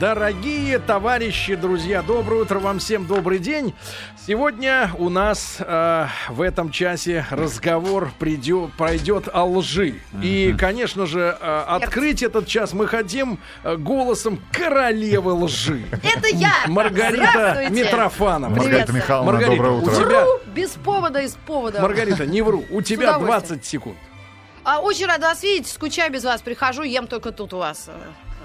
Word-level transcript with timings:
Дорогие 0.00 0.80
товарищи, 0.80 1.54
друзья, 1.54 2.02
доброе 2.02 2.42
утро 2.42 2.58
вам 2.58 2.80
всем, 2.80 3.06
добрый 3.06 3.38
день. 3.38 3.74
Сегодня 4.26 4.90
у 4.98 5.08
нас 5.08 5.58
э, 5.60 6.06
в 6.30 6.42
этом 6.42 6.72
часе 6.72 7.24
разговор 7.30 8.10
придет, 8.18 8.72
пройдет 8.72 9.28
о 9.32 9.44
лжи. 9.44 10.00
И, 10.20 10.54
конечно 10.58 11.06
же, 11.06 11.36
э, 11.40 11.64
открыть 11.68 12.24
этот 12.24 12.48
час 12.48 12.72
мы 12.72 12.88
хотим 12.88 13.38
э, 13.62 13.76
голосом 13.76 14.40
королевы 14.50 15.32
лжи. 15.32 15.84
Это 16.02 16.28
я! 16.28 16.52
Маргарита! 16.66 17.68
Митрофанова. 17.70 18.52
Привет. 18.52 18.70
Маргарита 18.70 18.92
Михайловна, 18.92 19.32
Маргарита, 19.32 19.56
доброе 19.56 19.72
у 19.72 19.82
утро. 19.82 19.94
тебя, 19.94 20.24
Без 20.52 20.70
повода 20.70 21.20
и 21.20 21.28
с 21.28 21.34
повода. 21.46 21.80
Маргарита, 21.80 22.26
не 22.26 22.42
вру, 22.42 22.64
у 22.70 22.82
тебя 22.82 23.16
удовольствием. 23.16 23.60
20 23.60 23.64
секунд. 23.64 23.96
А, 24.64 24.80
очень 24.80 25.06
рада 25.06 25.28
вас 25.28 25.42
видеть, 25.42 25.68
скучаю 25.68 26.10
без 26.10 26.24
вас. 26.24 26.40
Прихожу, 26.40 26.82
ем 26.82 27.06
только 27.06 27.30
тут 27.30 27.52
у 27.52 27.58
вас. 27.58 27.90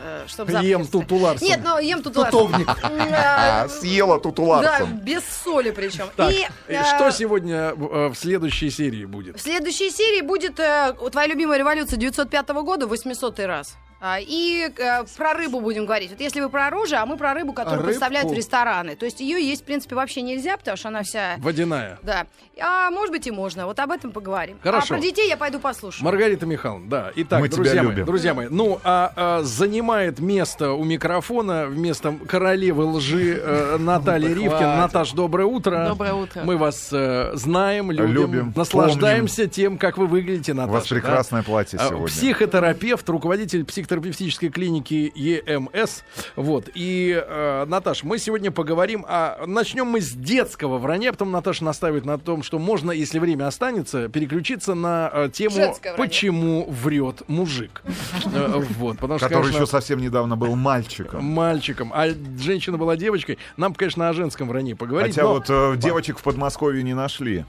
Э, 0.02 0.24
э, 0.26 0.28
Чтобы 0.28 0.52
Ем 0.52 0.84
завтра 0.84 1.00
тут 1.00 1.12
у 1.12 1.16
Ларсона. 1.18 1.48
Нет, 1.48 1.60
ну 1.64 1.80
ем 1.80 2.04
тут 2.04 2.18
у 2.18 2.22
вас. 2.22 2.32
Тутовник. 2.32 2.70
А, 2.84 3.64
А, 3.64 3.70
съела 3.70 4.20
тут 4.20 4.40
у 4.40 4.46
Да, 4.62 4.86
без 4.86 5.24
соли 5.44 5.72
причем. 5.72 6.10
Так, 6.16 6.32
И 6.32 6.48
э, 6.68 6.74
э, 6.76 6.84
что 6.84 7.12
сегодня 7.12 7.74
э, 7.76 8.08
в 8.08 8.16
следующей 8.16 8.70
серии 8.70 9.06
будет? 9.06 9.38
в 9.38 9.42
следующей 9.42 9.90
серии 9.90 10.22
будет 10.22 10.60
э, 10.60 10.96
твоя 11.12 11.28
любимая 11.28 11.58
революция 11.58 11.98
905 11.98 12.50
года, 12.50 12.88
800 12.88 13.40
раз. 13.42 13.78
А, 14.02 14.20
И 14.20 14.70
э, 14.78 15.04
про 15.18 15.34
рыбу 15.34 15.60
будем 15.60 15.86
говорить. 15.86 16.12
Вот 16.12 16.20
если 16.22 16.40
вы 16.42 16.50
про 16.50 16.68
оружие, 16.68 17.00
а 17.00 17.06
мы 17.06 17.18
про 17.18 17.34
рыбу, 17.34 17.52
которую 17.54 17.80
рыбку? 17.80 17.88
представляют 17.90 18.30
в 18.30 18.34
рестораны. 18.34 18.96
То 18.96 19.06
есть 19.06 19.20
ее 19.20 19.42
есть, 19.46 19.64
в 19.64 19.66
принципе, 19.66 19.96
вообще 19.96 20.22
нельзя, 20.22 20.56
потому 20.58 20.78
что 20.78 20.88
она 20.88 21.04
вся... 21.04 21.36
Водяная. 21.40 22.00
Да. 22.04 22.26
А 22.62 22.90
может 22.92 23.12
быть 23.12 23.28
и 23.28 23.32
можно. 23.32 23.66
Вот 23.66 23.78
об 23.80 23.92
этом 23.92 24.12
поговорим. 24.12 24.58
Хорошо. 24.64 24.96
А 24.96 24.98
про 24.98 25.00
детей 25.04 25.28
я 25.28 25.38
пойду 25.38 25.60
послушаю. 25.60 26.06
Маргарита 26.06 26.46
Михайловна, 26.46 26.90
да. 26.90 27.12
Итак, 27.16 27.42
Мы 27.42 27.48
тебя 27.50 27.58
друзья 27.58 27.84
мои, 27.84 27.92
любим. 27.92 28.06
друзья 28.06 28.34
мои, 28.34 28.48
ну, 28.50 28.80
а, 28.84 29.14
а, 29.16 29.42
занимает 29.44 30.20
место 30.20 30.72
у 30.72 30.84
микрофона 30.84 31.66
вместо 31.68 32.14
королевы 32.28 32.86
лжи 32.86 33.40
э, 33.42 33.78
Наталья 33.80 34.30
Ривкин. 34.34 34.78
Наташ, 34.78 35.12
доброе 35.12 35.46
утро. 35.46 35.86
Доброе 35.90 36.14
утро. 36.14 36.42
Мы 36.44 36.58
вас 36.58 36.90
э, 36.92 37.32
знаем, 37.36 37.92
любим, 37.92 38.14
Любим, 38.14 38.54
наслаждаемся 38.56 39.48
тем, 39.48 39.78
как 39.78 39.98
вы 39.98 40.08
выглядите, 40.08 40.54
Наташа. 40.54 40.70
У 40.72 40.74
вас 40.74 40.84
да? 40.88 40.96
прекрасное 40.96 41.44
платье 41.44 41.80
А, 41.82 41.88
сегодня. 41.90 42.08
Психотерапевт, 42.08 43.08
руководитель 43.10 43.66
психотерапевтической 43.90 44.50
клиники 44.50 45.12
ЕМС. 45.16 46.02
Вот. 46.36 46.70
И, 46.76 47.22
э, 47.26 47.66
Наташ, 47.68 48.04
мы 48.04 48.20
сегодня 48.20 48.52
поговорим 48.52 49.04
о... 49.08 49.46
Начнем 49.48 49.88
мы 49.88 50.00
с 50.02 50.12
детского 50.12 50.78
вранья, 50.78 51.12
потом 51.12 51.32
Наташа 51.32 51.64
наставит 51.64 52.06
на 52.06 52.20
том, 52.20 52.44
что 52.44 52.60
можно, 52.60 52.92
если 52.92 53.18
время 53.20 53.48
останется, 53.48 54.08
переключиться 54.08 54.76
на 54.76 55.10
э, 55.12 55.30
тему 55.34 55.56
Женское 55.56 55.94
вранье. 55.94 56.08
«Почему 56.10 56.70
врет 56.70 57.28
мужик?». 57.28 57.82
Э, 58.32 58.62
Вот, 58.78 59.00
потому 59.00 59.18
что, 59.18 59.28
Который 59.28 59.52
еще 59.52 59.66
совсем 59.66 60.00
недавно 60.00 60.38
был 60.38 60.56
мальчиком. 60.56 61.24
мальчиком, 61.26 61.92
а 61.94 62.10
женщина 62.40 62.78
была 62.78 62.96
девочкой. 62.96 63.38
Нам, 63.58 63.74
конечно, 63.74 64.08
о 64.10 64.14
женском 64.14 64.48
вранье 64.48 64.76
поговорить. 64.76 65.16
Хотя 65.16 65.28
вот 65.28 65.46
э, 65.50 65.76
девочек 65.78 66.20
в 66.20 66.24
Подмосковье 66.24 66.84
не 66.84 66.94
нашли. 66.94 67.46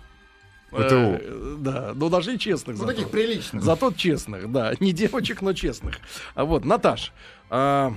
ПТУ. 0.70 0.94
Э, 0.94 1.56
Да, 1.58 1.92
но 1.94 2.08
даже 2.08 2.34
и 2.34 2.38
честных. 2.38 2.76
Ну, 2.76 2.82
зато. 2.84 2.92
таких 2.92 3.10
приличных. 3.10 3.62
Зато 3.62 3.92
честных, 3.92 4.50
да. 4.50 4.72
Не 4.80 4.92
девочек, 4.92 5.42
но 5.42 5.52
честных. 5.52 5.96
А 6.34 6.44
вот, 6.44 6.64
Наташ, 6.64 7.12
а, 7.50 7.92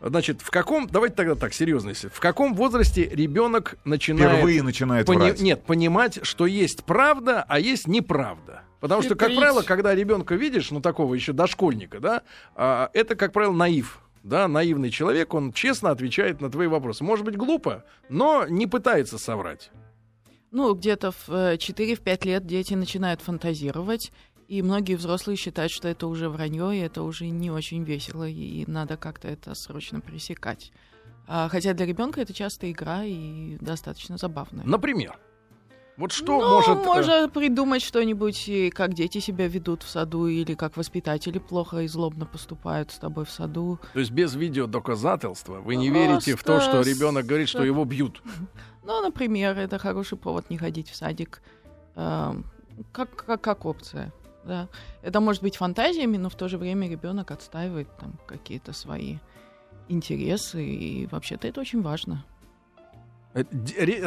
значит, 0.00 0.42
в 0.42 0.50
каком, 0.50 0.86
давайте 0.86 1.16
тогда 1.16 1.34
так, 1.34 1.52
серьезно, 1.54 1.90
если, 1.90 2.08
в 2.08 2.20
каком 2.20 2.54
возрасте 2.54 3.04
ребенок 3.04 3.76
начинает... 3.84 4.32
Впервые 4.32 4.62
начинает 4.62 5.06
пони- 5.06 5.18
врать. 5.18 5.40
Нет, 5.40 5.64
понимать, 5.64 6.20
что 6.22 6.46
есть 6.46 6.84
правда, 6.84 7.44
а 7.48 7.58
есть 7.58 7.86
неправда. 7.86 8.62
Потому 8.80 9.02
что, 9.02 9.14
как 9.14 9.30
Хитрить. 9.30 9.38
правило, 9.40 9.62
когда 9.62 9.94
ребенка 9.94 10.34
видишь, 10.34 10.70
ну, 10.70 10.80
такого 10.80 11.14
еще 11.14 11.32
дошкольника, 11.32 11.98
да, 11.98 12.22
а, 12.54 12.90
это, 12.92 13.16
как 13.16 13.32
правило, 13.32 13.52
наив. 13.52 14.00
Да, 14.22 14.48
наивный 14.48 14.90
человек, 14.90 15.34
он 15.34 15.52
честно 15.52 15.90
отвечает 15.90 16.40
на 16.40 16.50
твои 16.50 16.66
вопросы. 16.66 17.04
Может 17.04 17.24
быть, 17.24 17.36
глупо, 17.36 17.84
но 18.08 18.44
не 18.48 18.66
пытается 18.66 19.18
соврать. 19.18 19.70
Ну, 20.50 20.74
где-то 20.74 21.10
в 21.10 21.28
э, 21.28 21.56
4-5 21.56 22.26
лет 22.26 22.46
дети 22.46 22.74
начинают 22.74 23.20
фантазировать, 23.20 24.12
и 24.48 24.62
многие 24.62 24.94
взрослые 24.94 25.36
считают, 25.36 25.72
что 25.72 25.88
это 25.88 26.06
уже 26.06 26.28
вранье, 26.28 26.76
и 26.76 26.80
это 26.80 27.02
уже 27.02 27.28
не 27.28 27.50
очень 27.50 27.82
весело, 27.82 28.28
и 28.28 28.64
надо 28.66 28.96
как-то 28.96 29.28
это 29.28 29.54
срочно 29.54 30.00
пресекать. 30.00 30.72
А, 31.26 31.48
хотя 31.48 31.74
для 31.74 31.86
ребенка 31.86 32.20
это 32.20 32.32
часто 32.32 32.70
игра 32.70 33.04
и 33.04 33.56
достаточно 33.60 34.16
забавная. 34.16 34.64
Например. 34.64 35.18
Вот 35.96 36.12
что 36.12 36.38
ну, 36.40 36.50
может... 36.50 36.76
э, 36.76 36.84
можно 36.84 37.28
придумать 37.28 37.82
что-нибудь, 37.82 38.50
как 38.74 38.92
дети 38.92 39.18
себя 39.18 39.48
ведут 39.48 39.82
в 39.82 39.88
саду, 39.88 40.26
или 40.26 40.54
как 40.54 40.76
воспитатели 40.76 41.38
плохо 41.38 41.78
и 41.78 41.88
злобно 41.88 42.26
поступают 42.26 42.90
с 42.90 42.98
тобой 42.98 43.24
в 43.24 43.30
саду. 43.30 43.78
То 43.94 44.00
есть 44.00 44.10
без 44.10 44.34
видеодоказательства 44.34 45.60
вы 45.60 45.76
не 45.76 45.90
Просто 45.90 46.08
верите 46.08 46.36
в 46.36 46.44
то, 46.44 46.60
что 46.60 46.82
ребенок 46.82 47.24
говорит, 47.24 47.48
что 47.48 47.64
его 47.64 47.84
бьют. 47.84 48.22
Ну, 48.88 49.02
например, 49.02 49.58
это 49.58 49.78
хороший 49.78 50.16
повод 50.16 50.48
не 50.48 50.58
ходить 50.58 50.88
в 50.88 50.94
садик, 50.94 51.42
эм, 51.96 52.44
как, 52.92 53.16
как, 53.16 53.40
как 53.40 53.64
опция. 53.64 54.12
Да. 54.44 54.68
Это 55.02 55.18
может 55.18 55.42
быть 55.42 55.56
фантазиями, 55.56 56.16
но 56.16 56.28
в 56.28 56.36
то 56.36 56.46
же 56.46 56.56
время 56.56 56.88
ребенок 56.88 57.32
отстаивает 57.32 57.88
там 57.98 58.12
какие-то 58.28 58.72
свои 58.72 59.16
интересы, 59.88 60.64
и 60.64 61.08
вообще-то 61.08 61.48
это 61.48 61.60
очень 61.60 61.82
важно. 61.82 62.24
Э, 63.36 63.44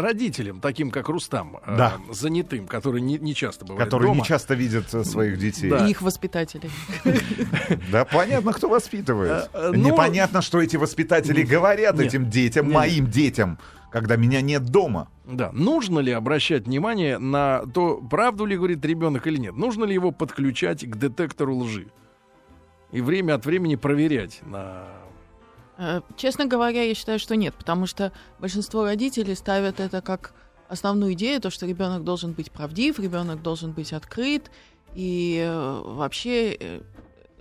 Родителям, 0.01 0.59
таким 0.59 0.89
как 0.89 1.07
Рустам, 1.07 1.57
э, 1.63 1.77
Да. 1.77 1.93
занятым, 2.09 2.65
который 2.65 2.99
не, 2.99 3.19
не 3.19 3.35
часто 3.35 3.63
бывает 3.63 3.85
Которые 3.85 4.07
дома, 4.09 4.21
не 4.21 4.25
часто 4.25 4.55
видят 4.55 4.91
э, 4.91 5.03
своих 5.03 5.37
детей. 5.37 5.69
Да. 5.69 5.85
И 5.87 5.91
их 5.91 6.01
воспитатели. 6.01 6.69
Да, 7.91 8.05
понятно, 8.05 8.53
кто 8.53 8.67
воспитывает. 8.67 9.49
Э, 9.53 9.69
э, 9.69 9.71
ну- 9.75 9.89
Непонятно, 9.91 10.41
что 10.41 10.59
эти 10.59 10.77
воспитатели 10.77 11.43
говорят 11.43 11.99
этим 11.99 12.29
детям, 12.29 12.71
моим 12.71 13.05
детям, 13.07 13.59
когда 13.91 14.15
меня 14.15 14.41
нет 14.41 14.65
дома. 14.65 15.09
Да. 15.25 15.51
Нужно 15.53 15.99
ли 15.99 16.11
обращать 16.11 16.65
внимание 16.65 17.19
на 17.19 17.65
то, 17.67 17.97
правду 17.97 18.45
ли 18.45 18.57
говорит 18.57 18.83
ребенок 18.83 19.27
или 19.27 19.37
нет? 19.37 19.55
Нужно 19.55 19.85
ли 19.85 19.93
его 19.93 20.11
подключать 20.11 20.83
к 20.89 20.95
детектору 20.97 21.55
лжи? 21.55 21.87
И 22.91 23.01
время 23.01 23.35
от 23.35 23.45
времени 23.45 23.75
проверять 23.75 24.39
на... 24.43 24.87
Э, 25.79 26.01
Честно 26.17 26.45
говоря, 26.45 26.83
я 26.83 26.93
считаю, 26.93 27.19
что 27.19 27.35
нет, 27.35 27.55
потому 27.55 27.87
что 27.87 28.11
большинство 28.39 28.83
родителей 28.83 29.33
ставят 29.35 29.79
это 29.79 30.01
как 30.01 30.33
основную 30.67 31.13
идею, 31.13 31.41
то, 31.41 31.49
что 31.49 31.65
ребенок 31.65 32.03
должен 32.03 32.33
быть 32.33 32.51
правдив, 32.51 32.99
ребенок 32.99 33.41
должен 33.41 33.71
быть 33.71 33.93
открыт, 33.93 34.51
и 34.93 35.41
э, 35.41 35.81
вообще 35.85 36.51
э, 36.51 36.81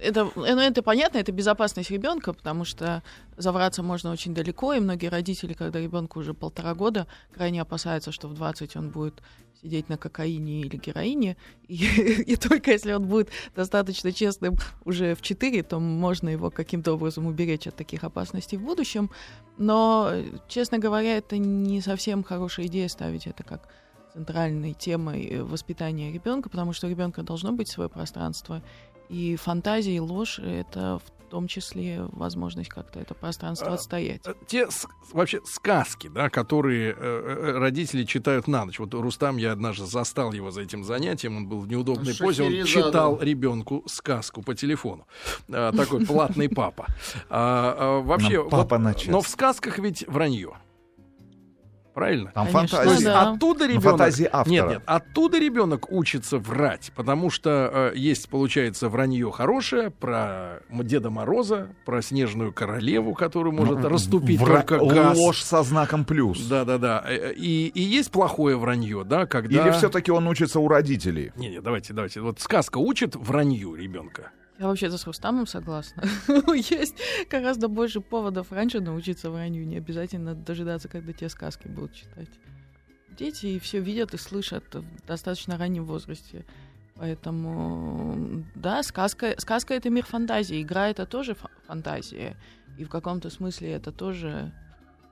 это, 0.01 0.31
ну, 0.35 0.45
это 0.45 0.83
понятно, 0.83 1.19
это 1.19 1.33
безопасность 1.33 1.91
ребенка, 1.91 2.33
потому 2.33 2.65
что 2.65 3.03
завраться 3.37 3.83
можно 3.83 4.11
очень 4.11 4.35
далеко, 4.35 4.75
и 4.75 4.81
многие 4.81 5.09
родители, 5.09 5.53
когда 5.53 5.81
ребенку 5.81 6.21
уже 6.21 6.35
полтора 6.35 6.75
года, 6.75 7.07
крайне 7.35 7.63
опасаются, 7.63 8.13
что 8.13 8.29
в 8.29 8.35
20 8.35 8.77
он 8.77 8.91
будет 8.91 9.23
сидеть 9.61 9.89
на 9.89 9.97
кокаине 9.97 10.61
или 10.61 10.77
героине, 10.77 11.37
и, 11.67 11.75
и 12.27 12.37
только 12.37 12.71
если 12.71 12.93
он 12.93 13.07
будет 13.07 13.31
достаточно 13.55 14.13
честным 14.13 14.57
уже 14.85 15.15
в 15.15 15.23
4, 15.23 15.63
то 15.65 15.79
можно 15.81 16.29
его 16.29 16.51
каким-то 16.51 16.93
образом 16.93 17.27
уберечь 17.27 17.67
от 17.67 17.77
таких 17.77 18.05
опасностей 18.05 18.57
в 18.57 18.63
будущем. 18.63 19.11
Но, 19.57 20.13
честно 20.47 20.79
говоря, 20.79 21.17
это 21.17 21.39
не 21.39 21.81
совсем 21.81 22.23
хорошая 22.23 22.67
идея 22.67 22.89
ставить 22.89 23.27
это 23.27 23.43
как 23.43 23.69
центральной 24.13 24.75
темой 24.75 25.27
э, 25.27 25.43
воспитания 25.43 26.13
ребенка, 26.13 26.49
потому 26.49 26.73
что 26.73 26.87
у 26.87 26.91
ребенка 26.91 27.23
должно 27.23 27.53
быть 27.53 27.69
свое 27.69 27.89
пространство. 27.89 28.63
И 29.09 29.37
фантазия 29.37 29.97
и 29.97 30.01
ложь— 30.01 30.39
это 30.43 30.99
в 30.99 31.31
том 31.31 31.47
числе 31.47 32.05
возможность 32.13 32.71
как-то 32.71 33.01
это 33.01 33.13
пространство 33.15 33.69
А, 33.69 33.75
отстоять. 33.75 34.27
Э, 34.27 34.33
Те 34.47 34.67
вообще 35.13 35.41
сказки, 35.45 36.09
да, 36.09 36.31
которые 36.31 36.93
э, 36.93 36.95
э, 36.99 37.59
родители 37.59 38.05
читают 38.05 38.49
на 38.49 38.65
ночь. 38.65 38.79
Вот 38.79 38.95
Рустам, 38.95 39.37
я 39.37 39.53
однажды 39.53 39.85
застал 39.85 40.33
его 40.33 40.51
за 40.51 40.63
этим 40.63 40.85
занятием, 40.85 41.37
он 41.37 41.47
был 41.47 41.61
в 41.61 41.69
неудобной 41.69 42.15
позе, 42.15 42.45
он 42.45 42.65
читал 42.65 43.21
ребенку 43.21 43.85
сказку 43.87 44.43
по 44.43 44.55
телефону. 44.55 45.07
А, 45.51 45.73
Такой 45.73 46.07
платный 46.07 46.49
папа. 46.49 46.87
А, 47.29 47.77
а, 47.79 48.01
Вообще, 48.01 48.49
папа 48.49 48.79
вот- 48.79 49.07
но 49.09 49.21
в 49.21 49.29
сказках 49.29 49.79
ведь 49.79 50.07
вранье. 50.09 50.57
Правильно? 51.99 52.31
Там 52.33 52.47
Конечно, 52.47 52.79
То 52.79 52.85
есть 52.85 53.03
фантазия. 53.03 53.05
да. 53.07 53.31
оттуда 53.33 53.65
Ну, 53.65 53.71
ребенок... 53.71 53.83
фантазии 53.85 54.29
автора. 54.31 54.53
Нет, 54.53 54.69
нет, 54.69 54.83
оттуда 54.87 55.39
ребенок 55.41 55.91
учится 55.91 56.39
врать, 56.39 56.93
потому 56.95 57.29
что 57.29 57.91
э, 57.93 57.99
есть, 57.99 58.29
получается, 58.29 58.89
вранье 58.89 59.33
хорошее 59.33 59.91
про 59.91 60.61
Деда 60.71 61.11
Мороза, 61.11 61.71
про 61.85 62.01
Снежную 62.01 62.53
Королеву, 62.53 63.15
которую 63.15 63.53
может 63.53 63.85
расступить 63.85 64.41
Вра- 64.41 64.63
только 64.65 64.79
газ. 64.79 65.19
Ложь 65.19 65.43
со 65.43 65.65
знаком 65.65 66.05
плюс. 66.05 66.39
Да, 66.47 66.65
да, 66.65 66.79
да. 66.79 67.05
Э, 67.05 67.33
И, 67.35 67.67
и 67.67 67.81
есть 67.81 68.13
плохое 68.13 68.57
вранье, 68.57 69.03
да, 69.05 69.27
когда. 69.27 69.61
Или 69.67 69.73
все-таки 69.73 70.13
он 70.13 70.29
учится 70.29 70.61
у 70.61 70.69
родителей? 70.69 71.33
Не, 71.35 71.49
не, 71.51 71.61
давайте, 71.61 71.93
давайте. 71.95 72.21
Вот 72.21 72.39
сказка 72.39 72.79
учит 72.79 73.17
вранью 73.17 73.75
ребенка. 73.75 74.31
Я 74.59 74.67
вообще-то 74.67 74.99
с 74.99 75.07
Рустамом 75.07 75.47
согласна. 75.47 76.03
Есть 76.55 76.97
гораздо 77.31 77.69
больше 77.69 78.01
поводов 78.01 78.51
раньше 78.51 78.81
научиться 78.81 79.31
вранью. 79.31 79.67
Не 79.67 79.77
обязательно 79.77 80.35
дожидаться, 80.35 80.89
когда 80.89 81.13
те 81.13 81.29
сказки 81.29 81.69
будут 81.69 81.95
читать. 81.95 82.29
Дети 83.17 83.59
все 83.61 83.79
видят 83.79 84.15
и 84.15 84.19
слышат 84.19 84.75
в 84.75 85.07
достаточно 85.07 85.57
раннем 85.57 85.85
возрасте. 85.85 86.45
Поэтому, 86.97 88.45
да, 88.57 88.83
сказка, 88.83 89.37
сказка— 89.39 89.75
это 89.75 89.91
мир 89.91 90.05
фантазии, 90.05 90.61
игра— 90.61 90.89
это 90.91 91.07
тоже 91.07 91.35
фа- 91.35 91.51
фантазия. 91.67 92.37
И 92.77 92.85
в 92.85 92.89
каком-то 92.89 93.31
смысле 93.31 93.71
это 93.71 93.93
тоже 93.93 94.53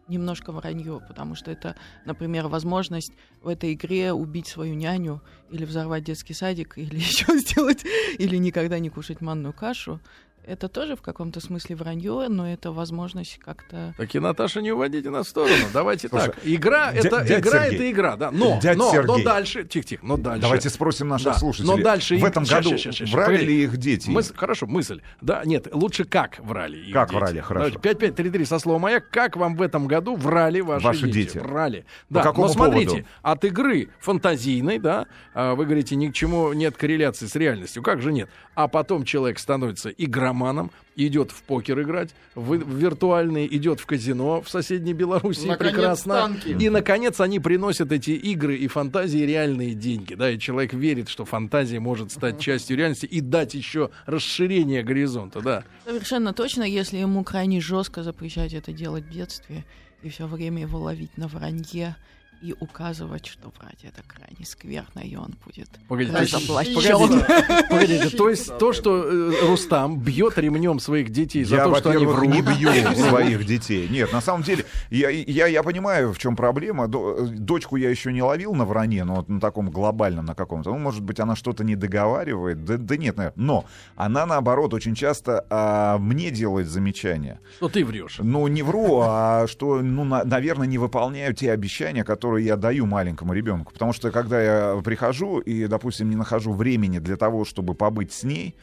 немножко 0.08 0.52
вранье, 0.52 1.00
потому 1.06 1.34
что 1.34 1.50
это, 1.50 1.76
например, 2.04 2.48
возможность 2.48 3.12
в 3.40 3.48
этой 3.48 3.74
игре 3.74 4.12
убить 4.12 4.46
свою 4.46 4.74
няню 4.74 5.22
или 5.50 5.64
взорвать 5.64 6.04
детский 6.04 6.34
садик, 6.34 6.78
или 6.78 6.96
еще 6.96 7.38
сделать, 7.38 7.84
или 8.18 8.36
никогда 8.36 8.78
не 8.78 8.90
кушать 8.90 9.20
манную 9.20 9.52
кашу. 9.52 10.00
Это 10.46 10.68
тоже 10.68 10.94
в 10.94 11.02
каком-то 11.02 11.40
смысле 11.40 11.74
вранье, 11.74 12.26
но 12.28 12.48
это 12.48 12.70
возможность 12.70 13.38
как-то... 13.44 13.94
Так 13.98 14.14
и 14.14 14.20
Наташа, 14.20 14.62
не 14.62 14.70
уводите 14.70 15.10
нас 15.10 15.26
в 15.26 15.30
сторону. 15.30 15.54
Давайте 15.72 16.08
Слушай, 16.08 16.26
так. 16.26 16.36
Игра, 16.44 16.92
это 16.92 17.24
дядь 17.24 17.40
игра, 17.40 17.64
Сергей. 17.64 17.74
это 17.76 17.90
игра, 17.90 18.16
да. 18.16 18.30
Но, 18.30 18.60
Дядь 18.62 18.76
но, 18.76 18.84
но 18.86 18.92
Сергей. 18.92 19.24
дальше, 19.24 19.64
тихо-тихо, 19.64 20.06
но 20.06 20.16
дальше. 20.16 20.42
Давайте 20.42 20.70
спросим 20.70 21.08
наших 21.08 21.32
Да, 21.32 21.34
слушателей. 21.34 21.76
но 21.76 21.82
дальше 21.82 22.16
в 22.16 22.24
этом 22.24 22.44
щас, 22.44 22.58
году 22.64 22.70
щас, 22.78 22.80
щас, 22.80 22.94
щас, 22.94 23.10
врали 23.10 23.32
погоди. 23.38 23.46
ли 23.46 23.62
их 23.64 23.76
дети? 23.76 24.08
Мыс- 24.10 24.32
хорошо, 24.36 24.66
мысль. 24.66 25.00
Да, 25.20 25.42
нет, 25.44 25.66
лучше 25.72 26.04
как 26.04 26.38
врали. 26.38 26.78
их 26.78 26.94
Как 26.94 27.08
дети. 27.08 27.18
врали, 27.18 27.40
хорошо. 27.40 27.64
Давайте, 27.64 27.78
5533 27.80 28.44
со 28.44 28.58
словом 28.60 28.82
«Маяк». 28.82 29.10
Как 29.10 29.36
вам 29.36 29.56
в 29.56 29.62
этом 29.62 29.88
году 29.88 30.14
врали 30.14 30.60
ваши, 30.60 30.86
Ваши 30.86 31.08
дети. 31.10 31.38
Врали. 31.38 31.84
По 32.08 32.14
Да, 32.14 32.22
какому 32.22 32.46
но 32.46 32.52
смотрите, 32.52 32.86
поводу? 32.90 33.06
от 33.22 33.44
игры 33.44 33.88
фантазийной, 33.98 34.78
да, 34.78 35.06
а, 35.34 35.56
вы 35.56 35.64
говорите, 35.64 35.96
ни 35.96 36.06
к 36.08 36.14
чему 36.14 36.52
нет 36.52 36.76
корреляции 36.76 37.26
с 37.26 37.34
реальностью. 37.34 37.82
Как 37.82 38.00
же 38.00 38.12
нет? 38.12 38.28
А 38.54 38.68
потом 38.68 39.04
человек 39.04 39.38
становится 39.40 39.90
игроманом, 40.36 40.70
идет 40.96 41.30
в 41.30 41.42
покер 41.42 41.80
играть, 41.82 42.10
в, 42.34 42.56
в 42.56 42.76
виртуальный, 42.76 43.46
идет 43.46 43.80
в 43.80 43.86
казино 43.86 44.40
в 44.40 44.48
соседней 44.48 44.92
Белоруссии 44.92 45.48
Наконец, 45.48 45.72
прекрасно. 45.74 46.14
танки. 46.14 46.48
И, 46.48 46.68
наконец, 46.68 47.20
они 47.20 47.38
приносят 47.38 47.92
эти 47.92 48.10
игры 48.10 48.56
и 48.56 48.66
фантазии 48.68 49.18
реальные 49.18 49.74
деньги. 49.74 50.14
Да, 50.14 50.30
и 50.30 50.38
человек 50.38 50.72
верит, 50.72 51.08
что 51.08 51.24
фантазия 51.24 51.80
может 51.80 52.12
стать 52.12 52.40
частью 52.40 52.76
реальности 52.76 53.06
и 53.06 53.20
дать 53.20 53.54
еще 53.54 53.90
расширение 54.06 54.82
горизонта, 54.82 55.40
да. 55.40 55.64
Совершенно 55.84 56.32
точно, 56.32 56.62
если 56.62 56.98
ему 56.98 57.24
крайне 57.24 57.60
жестко 57.60 58.02
запрещать 58.02 58.54
это 58.54 58.72
делать 58.72 59.04
в 59.04 59.10
детстве 59.10 59.64
и 60.02 60.08
все 60.08 60.26
время 60.26 60.62
его 60.62 60.78
ловить 60.78 61.16
на 61.16 61.28
вранье 61.28 61.96
и 62.42 62.54
указывать, 62.60 63.26
что 63.26 63.52
врать 63.58 63.78
это 63.84 64.02
крайне 64.06 64.44
скверно, 64.44 65.00
и 65.00 65.16
он 65.16 65.34
будет 65.44 65.68
Погодите, 65.88 66.14
то 66.16 66.22
есть- 66.22 66.34
разоблачен. 66.34 66.74
Погодите, 66.74 67.66
погодите, 67.70 68.10
то 68.16 68.28
есть 68.28 68.58
то, 68.58 68.72
что 68.72 69.04
э, 69.04 69.46
Рустам 69.48 69.98
бьет 69.98 70.38
ремнем 70.38 70.78
своих 70.80 71.10
детей 71.10 71.44
за 71.44 71.56
я, 71.56 71.64
то, 71.64 71.74
что 71.76 71.90
они 71.90 72.06
во-первых, 72.06 72.18
врут. 72.18 72.34
не 72.34 72.42
бью 72.42 72.94
своих 72.94 73.46
детей. 73.46 73.88
Нет, 73.88 74.12
на 74.12 74.20
самом 74.20 74.42
деле, 74.42 74.64
я, 74.90 75.10
я, 75.10 75.46
я 75.46 75.62
понимаю, 75.62 76.12
в 76.12 76.18
чем 76.18 76.36
проблема. 76.36 76.88
До- 76.88 77.26
дочку 77.26 77.76
я 77.76 77.90
еще 77.90 78.12
не 78.12 78.22
ловил 78.22 78.54
на 78.54 78.64
вранье, 78.64 79.04
но 79.04 79.16
вот 79.16 79.28
на 79.28 79.40
таком 79.40 79.70
глобальном, 79.70 80.24
на 80.26 80.34
каком-то. 80.34 80.70
Ну, 80.70 80.78
может 80.78 81.02
быть, 81.02 81.18
она 81.20 81.36
что-то 81.36 81.64
не 81.64 81.74
договаривает. 81.76 82.64
Да, 82.64 82.76
да 82.76 82.96
нет, 82.96 83.16
наверное. 83.16 83.32
Но 83.42 83.64
она, 83.96 84.26
наоборот, 84.26 84.74
очень 84.74 84.94
часто 84.94 85.44
а, 85.50 85.98
мне 85.98 86.30
делает 86.30 86.68
замечания. 86.68 87.40
Что 87.56 87.68
ты 87.68 87.84
врешь. 87.84 88.16
Ну, 88.20 88.46
не 88.48 88.62
вру, 88.62 89.00
а 89.02 89.46
что, 89.48 89.80
ну, 89.80 90.04
на- 90.04 90.24
наверное, 90.24 90.66
не 90.66 90.78
выполняю 90.78 91.34
те 91.34 91.50
обещания, 91.52 92.04
которые 92.04 92.25
я 92.36 92.56
даю 92.56 92.86
маленькому 92.86 93.32
ребенку. 93.32 93.72
Потому 93.72 93.92
что, 93.92 94.10
когда 94.10 94.42
я 94.42 94.80
прихожу 94.82 95.38
и, 95.38 95.66
допустим, 95.66 96.10
не 96.10 96.16
нахожу 96.16 96.52
времени 96.52 96.98
для 96.98 97.16
того, 97.16 97.44
чтобы 97.44 97.74
побыть 97.74 98.12
с 98.12 98.24
ней, 98.24 98.54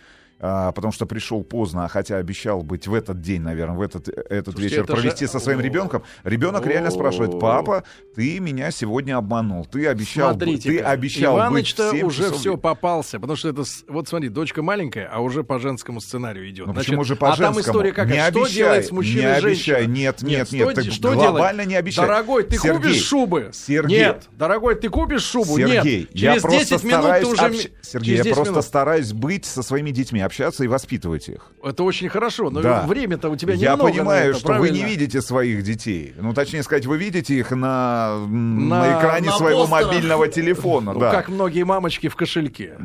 а, 0.45 0.73
потому 0.73 0.91
что 0.91 1.05
пришел 1.05 1.41
поздно, 1.41 1.85
а 1.85 1.87
хотя 1.87 2.17
обещал 2.17 2.63
быть 2.63 2.85
в 2.85 2.93
этот 2.93 3.21
день, 3.21 3.41
наверное, 3.41 3.77
в 3.77 3.81
этот, 3.81 4.09
этот 4.09 4.55
Слушайте, 4.55 4.61
вечер 4.75 4.83
это 4.83 4.95
же- 4.97 5.01
провести 5.01 5.25
со 5.27 5.39
своим 5.39 5.61
ребенком, 5.61 6.03
ребенок 6.25 6.65
реально 6.67 6.91
спрашивает: 6.91 7.39
папа, 7.39 7.83
ты 8.13 8.39
меня 8.41 8.69
сегодня 8.71 9.15
обманул, 9.17 9.65
ты 9.65 9.87
обещал, 9.87 10.37
ты 10.37 10.79
обещал 10.79 11.37
Иваныч-то 11.37 11.83
быть 11.91 11.93
в 11.93 11.97
7 11.99 12.07
уже 12.07 12.23
часов 12.23 12.37
все 12.39 12.57
попался, 12.57 13.19
потому 13.21 13.37
что 13.37 13.47
это, 13.49 13.63
вот 13.87 14.09
смотри, 14.09 14.27
дочка 14.27 14.61
маленькая, 14.61 15.09
а 15.09 15.21
уже 15.21 15.45
по 15.45 15.59
женскому 15.59 16.01
сценарию 16.01 16.49
идет. 16.49 16.67
Ну 16.67 16.73
Значит, 16.73 16.87
почему 16.89 17.03
же 17.05 17.15
по 17.15 17.27
а 17.27 17.37
там 17.37 17.53
женскому? 17.53 17.61
история 17.61 17.91
какая? 17.93 18.13
Не 18.13 18.29
что 18.31 18.41
обещай, 18.43 18.55
делает 18.57 18.85
с 18.85 18.91
мужчиной 18.91 19.21
не 19.23 19.27
обещай. 19.31 19.87
Нет, 19.87 20.21
нет, 20.23 20.47
что, 20.47 20.55
нет, 20.57 20.75
де- 20.75 20.81
ты 20.81 20.91
что 20.91 21.13
глобально 21.13 21.63
делать? 21.63 21.67
не 21.69 21.75
обещай. 21.75 22.05
Дорогой, 22.05 22.43
ты 22.43 22.57
Сергей, 22.57 22.77
купишь 22.77 23.01
шубы? 23.03 23.49
Сергей. 23.53 23.97
Нет. 23.99 24.23
Дорогой, 24.33 24.75
ты 24.75 24.89
купишь 24.89 25.23
шубу? 25.23 25.55
Сергей, 25.57 25.99
Нет. 26.01 26.09
я 26.13 26.29
Через 26.31 26.41
просто 26.41 26.59
10 26.77 26.83
минут 26.83 27.05
ты 27.19 27.25
уже... 27.27 27.41
общ- 27.41 27.71
Сергей, 27.81 28.17
я 28.17 28.23
10 28.23 28.35
просто 28.35 28.51
минут. 28.53 28.65
стараюсь 28.65 29.13
быть 29.13 29.45
со 29.45 29.63
своими 29.63 29.91
детьми, 29.91 30.19
общаться 30.33 30.63
и 30.63 30.67
воспитывать 30.67 31.29
их. 31.29 31.51
Это 31.63 31.83
очень 31.83 32.09
хорошо, 32.09 32.49
но 32.49 32.61
Да. 32.61 32.85
время-то 32.87 33.29
у 33.29 33.35
тебя 33.35 33.53
Я 33.53 33.71
немного 33.73 33.83
на 33.83 33.91
понимаю, 33.91 34.29
это, 34.31 34.39
что 34.39 34.47
вы 34.53 34.69
не 34.71 34.79
правильно? 34.79 34.87
видите 34.87 35.21
своих 35.21 35.63
детей. 35.63 36.13
Ну, 36.19 36.33
точнее 36.33 36.63
сказать, 36.63 36.85
вы 36.87 36.97
видите 36.97 37.35
их 37.35 37.51
на, 37.51 38.17
На- 38.27 38.79
на 38.79 38.99
экране 38.99 39.27
на 39.27 39.33
своего 39.37 39.67
постерах. 39.67 39.87
мобильного 39.93 40.27
телефона. 40.27 40.93
Ну, 40.93 40.99
да. 40.99 41.11
как 41.11 41.29
многие 41.29 41.63
мамочки 41.63 42.07
в 42.07 42.15
кошельке. 42.15 42.77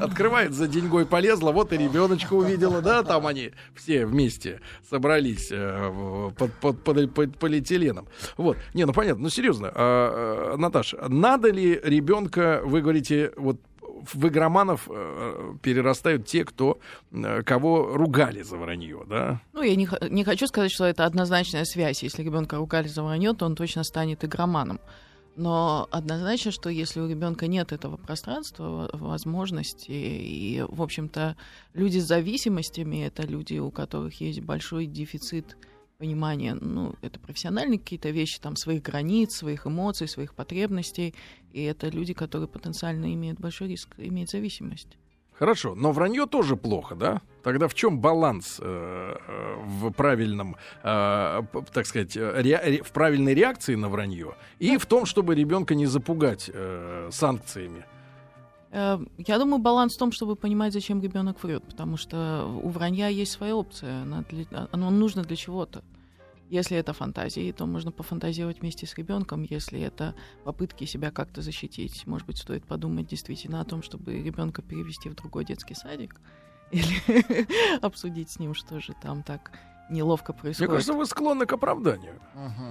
Открывает 0.00 0.52
за 0.52 0.66
деньгой 0.66 1.06
полезла, 1.06 1.52
вот 1.52 1.72
и 1.72 1.76
ребеночка 1.76 2.34
увидела, 2.34 2.80
да, 2.82 3.04
там 3.04 3.24
они 3.24 3.52
все 3.76 4.04
вместе 4.04 4.60
собрались 4.90 5.48
э, 5.52 6.30
под, 6.36 6.52
под- 6.54 6.82
под- 6.82 7.14
под 7.14 7.38
полиэтиленом. 7.38 8.08
Вот, 8.36 8.56
не, 8.74 8.84
ну 8.84 8.92
понятно, 8.92 9.22
ну 9.22 9.28
серьезно, 9.30 9.70
а, 9.72 10.54
а, 10.54 10.56
Наташа, 10.56 11.04
надо 11.08 11.50
ли 11.52 11.80
ребенка, 11.84 12.62
вы 12.64 12.80
говорите, 12.80 13.30
вот 13.36 13.60
в 14.12 14.28
игроманов 14.28 14.88
э, 14.90 15.54
перерастают 15.62 16.26
те, 16.26 16.44
кто 16.44 16.78
э, 17.10 17.42
кого 17.42 17.96
ругали 17.96 18.42
за 18.42 18.56
вранье, 18.56 19.04
да? 19.08 19.40
Ну, 19.52 19.62
я 19.62 19.76
не, 19.76 19.88
не 20.10 20.24
хочу 20.24 20.46
сказать, 20.46 20.72
что 20.72 20.84
это 20.84 21.04
однозначная 21.04 21.64
связь. 21.64 22.02
Если 22.02 22.22
ребенка 22.22 22.56
ругали 22.56 22.88
за 22.88 23.02
вранье, 23.02 23.32
то 23.34 23.46
он 23.46 23.54
точно 23.54 23.84
станет 23.84 24.24
игроманом. 24.24 24.80
Но 25.34 25.88
однозначно, 25.90 26.50
что 26.50 26.68
если 26.68 27.00
у 27.00 27.08
ребенка 27.08 27.46
нет 27.46 27.72
этого 27.72 27.96
пространства, 27.96 28.90
во- 28.92 29.08
возможности, 29.08 29.90
и, 29.90 30.64
в 30.68 30.82
общем-то, 30.82 31.36
люди 31.72 31.98
с 31.98 32.04
зависимостями 32.04 33.06
это 33.06 33.22
люди, 33.22 33.58
у 33.58 33.70
которых 33.70 34.20
есть 34.20 34.40
большой 34.40 34.86
дефицит 34.86 35.56
понимания, 36.02 36.54
ну, 36.60 36.94
это 37.00 37.20
профессиональные 37.20 37.78
какие-то 37.78 38.10
вещи, 38.10 38.40
там, 38.40 38.56
своих 38.56 38.82
границ, 38.82 39.36
своих 39.36 39.66
эмоций, 39.68 40.08
своих 40.08 40.34
потребностей, 40.34 41.14
и 41.52 41.62
это 41.62 41.88
люди, 41.88 42.12
которые 42.12 42.48
потенциально 42.48 43.14
имеют 43.14 43.38
большой 43.38 43.68
риск 43.68 43.88
иметь 43.98 44.30
зависимость. 44.30 44.98
Хорошо, 45.38 45.74
но 45.76 45.92
вранье 45.92 46.26
тоже 46.26 46.56
плохо, 46.56 46.96
да? 46.96 47.20
Тогда 47.44 47.66
в 47.68 47.74
чем 47.74 48.00
баланс 48.00 48.58
э, 48.60 48.64
э, 48.64 49.54
в 49.64 49.92
правильном, 49.92 50.56
э, 50.82 51.42
так 51.72 51.86
сказать, 51.86 52.16
ре- 52.16 52.60
ре- 52.64 52.82
в 52.82 52.90
правильной 52.90 53.34
реакции 53.34 53.76
на 53.76 53.88
вранье 53.88 54.34
и 54.58 54.78
в 54.78 54.86
том, 54.86 55.06
чтобы 55.06 55.36
ребенка 55.36 55.74
не 55.76 55.86
запугать 55.86 56.50
э, 56.52 57.10
санкциями? 57.12 57.84
Э, 58.72 58.98
Я 59.18 59.38
думаю, 59.38 59.58
баланс 59.62 59.94
в 59.94 59.98
том, 59.98 60.12
чтобы 60.12 60.34
понимать, 60.36 60.72
зачем 60.72 61.00
ребенок 61.02 61.42
врет, 61.42 61.62
потому 61.64 61.96
что 61.96 62.46
у 62.62 62.68
вранья 62.70 63.08
есть 63.08 63.32
своя 63.32 63.54
опция, 63.54 64.02
она 64.02 64.24
для- 64.30 64.68
оно 64.72 64.90
нужно 64.90 65.22
для 65.22 65.36
чего-то. 65.36 65.82
Если 66.50 66.76
это 66.76 66.92
фантазии, 66.92 67.52
то 67.52 67.66
можно 67.66 67.92
пофантазировать 67.92 68.60
вместе 68.60 68.86
с 68.86 68.98
ребенком. 68.98 69.42
Если 69.42 69.80
это 69.80 70.14
попытки 70.44 70.84
себя 70.84 71.10
как-то 71.10 71.40
защитить, 71.40 72.06
может 72.06 72.26
быть, 72.26 72.36
стоит 72.38 72.64
подумать 72.66 73.06
действительно 73.06 73.60
о 73.60 73.64
том, 73.64 73.82
чтобы 73.82 74.22
ребенка 74.22 74.60
перевести 74.62 75.08
в 75.08 75.14
другой 75.14 75.44
детский 75.46 75.74
садик 75.74 76.20
или 76.70 77.46
обсудить 77.82 78.30
с 78.30 78.38
ним, 78.38 78.54
что 78.54 78.80
же 78.80 78.94
там 79.02 79.22
так 79.22 79.52
неловко 79.92 80.32
Мне 80.32 80.40
происходит. 80.42 80.70
кажется, 80.72 80.92
вы 80.94 81.06
склонны 81.06 81.46
к 81.46 81.52
оправданию. 81.52 82.14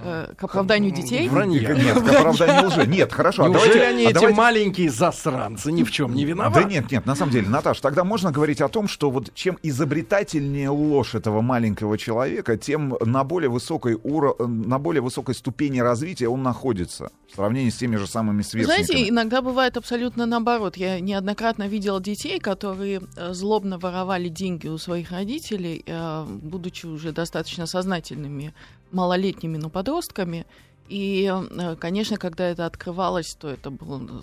Э, 0.04 0.34
К 0.36 0.44
оправданию 0.44 0.92
детей? 0.92 1.30
Вранье. 1.30 1.62
Нет, 1.76 2.02
к 2.02 2.08
оправданию 2.10 2.68
лжи. 2.68 2.88
Нет, 2.88 3.14
хорошо. 3.14 3.44
а 3.46 3.50
Неужели 3.50 3.74
давайте- 3.74 3.88
они, 3.88 4.06
а 4.06 4.10
эти 4.10 4.14
давайте- 4.16 4.38
маленькие 4.38 4.90
засранцы, 4.90 5.72
ни 5.72 5.84
в 5.84 5.92
чем 5.92 6.14
не 6.14 6.26
виноваты? 6.26 6.64
Да 6.64 6.70
нет, 6.70 6.92
нет, 6.92 7.06
на 7.06 7.16
самом 7.16 7.32
деле, 7.32 7.48
Наташ, 7.48 7.80
тогда 7.80 8.04
можно 8.04 8.32
говорить 8.32 8.60
о 8.62 8.68
том, 8.68 8.88
что 8.88 9.10
вот 9.12 9.34
чем 9.34 9.58
изобретательнее 9.64 10.70
ложь 10.70 11.16
этого 11.16 11.42
маленького 11.42 11.98
человека, 11.98 12.58
тем 12.58 12.96
на 13.06 13.24
более 13.24 13.50
высокой 13.50 13.98
уро... 14.04 14.36
на 14.40 14.80
более 14.80 15.02
высокой 15.02 15.36
ступени 15.36 15.80
развития 15.80 16.28
он 16.28 16.42
находится 16.44 17.12
в 17.32 17.36
сравнении 17.36 17.70
с 17.70 17.78
теми 17.78 17.96
же 17.98 18.08
самыми 18.08 18.38
Вы 18.38 18.44
сверстниками. 18.44 18.86
Знаете, 18.86 19.10
иногда 19.10 19.42
бывает 19.42 19.78
абсолютно 19.78 20.26
наоборот. 20.26 20.78
Я 20.78 21.00
неоднократно 21.00 21.68
видела 21.68 22.02
детей, 22.02 22.40
которые 22.40 23.02
э, 23.18 23.34
злобно 23.34 23.78
воровали 23.78 24.28
деньги 24.30 24.68
у 24.68 24.78
своих 24.78 25.12
родителей, 25.12 25.84
э, 25.86 26.26
будучи 26.26 26.86
уже 26.86 27.11
достаточно 27.12 27.66
сознательными 27.66 28.54
малолетними, 28.92 29.58
но 29.58 29.70
подростками. 29.70 30.46
И, 30.88 31.32
э, 31.32 31.76
конечно, 31.78 32.18
когда 32.18 32.46
это 32.46 32.66
открывалось, 32.66 33.34
то 33.36 33.50
это 33.50 33.70
был 33.70 34.02
э, 34.04 34.22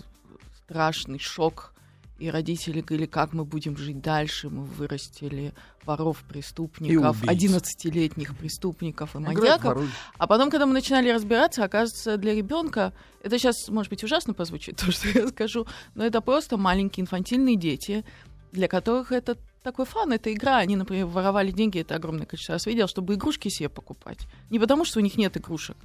страшный 0.65 1.19
шок. 1.19 1.73
И 2.19 2.29
родители 2.29 2.81
говорили, 2.81 3.07
как 3.07 3.31
мы 3.31 3.45
будем 3.45 3.77
жить 3.77 4.01
дальше. 4.01 4.49
Мы 4.49 4.65
вырастили 4.65 5.53
воров, 5.85 6.21
преступников, 6.27 7.23
убийц. 7.23 7.53
11-летних 7.53 8.37
преступников 8.37 9.15
и 9.15 9.19
маньяков. 9.19 9.89
А 10.17 10.27
потом, 10.27 10.51
когда 10.51 10.65
мы 10.65 10.73
начинали 10.73 11.09
разбираться, 11.09 11.63
оказывается, 11.63 12.17
для 12.17 12.35
ребенка 12.35 12.93
это 13.23 13.39
сейчас, 13.39 13.69
может 13.69 13.89
быть, 13.89 14.03
ужасно 14.03 14.33
позвучит, 14.33 14.77
то, 14.85 14.91
что 14.91 15.07
я 15.09 15.27
скажу, 15.29 15.65
но 15.95 16.05
это 16.05 16.21
просто 16.21 16.57
маленькие 16.57 17.03
инфантильные 17.03 17.55
дети, 17.55 18.05
для 18.51 18.67
которых 18.67 19.11
это 19.11 19.37
такой 19.63 19.85
фан, 19.85 20.13
это 20.13 20.31
игра. 20.33 20.57
Они, 20.57 20.75
например, 20.75 21.05
воровали 21.05 21.51
деньги, 21.51 21.79
это 21.79 21.95
огромное 21.95 22.25
количество 22.25 22.53
раз 22.53 22.65
видел, 22.65 22.87
чтобы 22.87 23.15
игрушки 23.15 23.49
себе 23.49 23.69
покупать. 23.69 24.19
Не 24.49 24.59
потому, 24.59 24.85
что 24.85 24.99
у 24.99 25.03
них 25.03 25.17
нет 25.17 25.37
игрушек, 25.37 25.77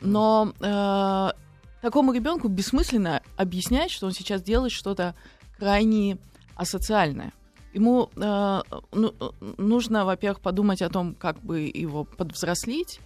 но 0.00 0.52
э, 0.60 1.30
такому 1.82 2.12
ребенку 2.12 2.48
бессмысленно 2.48 3.22
объяснять, 3.36 3.90
что 3.90 4.06
он 4.06 4.12
сейчас 4.12 4.42
делает 4.42 4.72
что-то 4.72 5.14
крайне 5.58 6.18
асоциальное. 6.56 7.32
ему 7.72 8.10
э, 8.16 8.62
ну, 8.92 9.14
нужно, 9.58 10.04
во-первых, 10.04 10.40
подумать 10.40 10.82
о 10.82 10.88
том, 10.88 11.14
как 11.14 11.40
бы 11.40 11.70
его 11.74 12.04
подвзрослить 12.04 13.00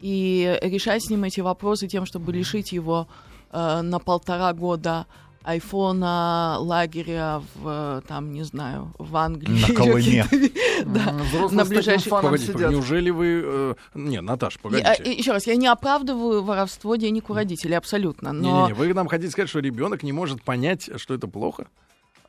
и 0.00 0.58
решать 0.62 1.04
с 1.04 1.10
ним 1.10 1.24
эти 1.24 1.40
вопросы 1.40 1.88
тем, 1.88 2.06
чтобы 2.06 2.32
лишить 2.32 2.72
его 2.72 3.08
э, 3.50 3.80
на 3.82 3.98
полтора 3.98 4.52
года 4.52 5.06
айфона, 5.44 6.56
лагеря 6.58 7.42
в, 7.54 8.02
там, 8.06 8.32
не 8.32 8.42
знаю, 8.44 8.92
в 8.98 9.16
Англии. 9.16 9.64
На 9.68 9.74
Колыме. 9.74 10.26
Да, 10.84 11.12
Взрослые 11.12 11.64
на 11.94 11.98
фаном 11.98 12.22
Погодите, 12.32 12.52
сидят. 12.52 12.70
неужели 12.72 13.10
вы... 13.10 13.42
э, 13.44 13.74
Не, 13.94 14.20
Наташ, 14.20 14.54
Я- 14.54 14.58
э, 14.58 14.62
погодите. 14.62 15.12
еще 15.12 15.32
раз, 15.32 15.46
я 15.46 15.54
не 15.54 15.68
оправдываю 15.68 16.42
воровство 16.42 16.96
денег 16.96 17.30
у 17.30 17.34
родителей, 17.34 17.76
абсолютно. 17.76 18.32
Но 18.32 18.40
Не-не-не, 18.66 18.74
вы 18.74 18.92
нам 18.92 19.06
хотите 19.06 19.30
сказать, 19.30 19.48
что 19.48 19.60
ребенок 19.60 20.02
не 20.02 20.12
может 20.12 20.42
понять, 20.42 20.90
что 20.96 21.14
это 21.14 21.28
плохо? 21.28 21.66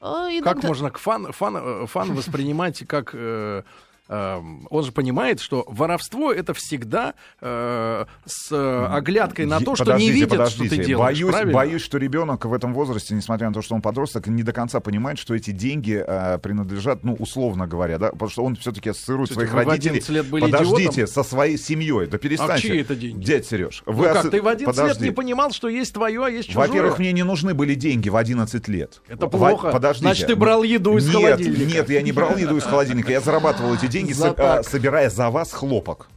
э, 0.02 0.40
Как 0.44 0.58
иногда- 0.58 0.68
можно 0.68 0.92
к 0.92 1.00
фан, 1.00 1.32
фан, 1.32 1.56
э, 1.58 1.86
фан 1.88 2.14
воспринимать 2.14 2.84
как... 2.88 3.12
э, 3.14 3.64
он 4.10 4.84
же 4.84 4.92
понимает, 4.92 5.40
что 5.40 5.64
воровство 5.68 6.32
это 6.32 6.54
всегда 6.54 7.14
э, 7.42 8.06
с 8.26 8.88
оглядкой 8.96 9.46
на 9.46 9.60
то, 9.60 9.76
что 9.76 9.86
подождите, 9.86 10.12
не 10.12 10.16
видят, 10.16 10.30
подождите. 10.32 10.68
что 10.68 10.76
ты 10.76 10.84
делаешь. 10.86 11.18
Боюсь, 11.18 11.32
правильно? 11.32 11.54
боюсь, 11.54 11.82
что 11.82 11.98
ребенок 11.98 12.46
в 12.46 12.54
этом 12.54 12.74
возрасте, 12.74 13.16
несмотря 13.16 13.48
на 13.48 13.54
то, 13.54 13.62
что 13.62 13.76
он 13.76 13.82
подросток, 13.82 14.28
не 14.28 14.44
до 14.44 14.52
конца 14.52 14.80
понимает, 14.82 15.20
что 15.20 15.34
эти 15.36 15.52
деньги 15.52 16.04
э, 16.06 16.38
принадлежат, 16.40 17.04
ну, 17.04 17.14
условно 17.14 17.66
говоря, 17.66 17.98
да, 17.98 18.12
потому 18.12 18.30
что 18.30 18.44
он 18.44 18.56
все-таки 18.58 18.90
ассоциирует 18.90 19.30
Слушайте, 19.32 19.52
своих 19.52 19.68
родителей. 19.68 19.90
11 19.92 20.10
лет 20.10 20.26
были 20.28 20.42
Подождите, 20.44 20.84
идиотом? 20.92 21.08
со 21.08 21.24
своей 21.24 21.58
семьей. 21.58 22.08
Да 22.08 22.18
перестаньте. 22.18 22.54
А 22.54 22.60
чьи 22.60 22.82
это 22.82 22.96
деньги? 22.96 23.24
Дядь 23.24 23.46
Сереж, 23.46 23.84
Ну 23.86 23.94
вы 23.94 24.06
как, 24.06 24.26
асо- 24.26 24.30
ты 24.30 24.42
в 24.42 24.48
11 24.48 24.86
лет 24.86 25.00
не 25.00 25.12
понимал, 25.12 25.52
что 25.52 25.70
есть 25.70 25.94
твое, 25.94 26.26
а 26.26 26.30
есть 26.30 26.50
чужое? 26.50 26.68
Во-первых, 26.68 27.00
мне 27.00 27.14
не 27.14 27.24
нужны 27.24 27.54
были 27.54 27.74
деньги 27.76 28.10
в 28.10 28.16
11 28.18 28.68
лет. 28.68 29.02
Это 29.08 29.28
Во- 29.28 29.30
плохо. 29.50 29.72
Подождите. 29.72 30.06
Значит, 30.08 30.28
ты 30.28 30.36
брал 30.36 30.64
еду 30.64 30.98
из 30.98 31.06
нет, 31.08 31.16
холодильника. 31.16 31.74
Нет, 31.74 31.90
я 31.90 32.02
не 32.02 32.12
брал 32.12 32.38
еду 32.38 32.58
из 32.58 32.64
холодильника. 32.64 33.12
Я 33.12 33.22
зарабатывал 33.22 33.74
эти 33.76 33.88
деньги, 33.94 34.14
За 34.14 34.30
со- 34.36 34.60
а, 34.60 34.64
собирая 34.64 35.10
за 35.10 35.30
вас 35.30 35.52
хлопок. 35.54 36.08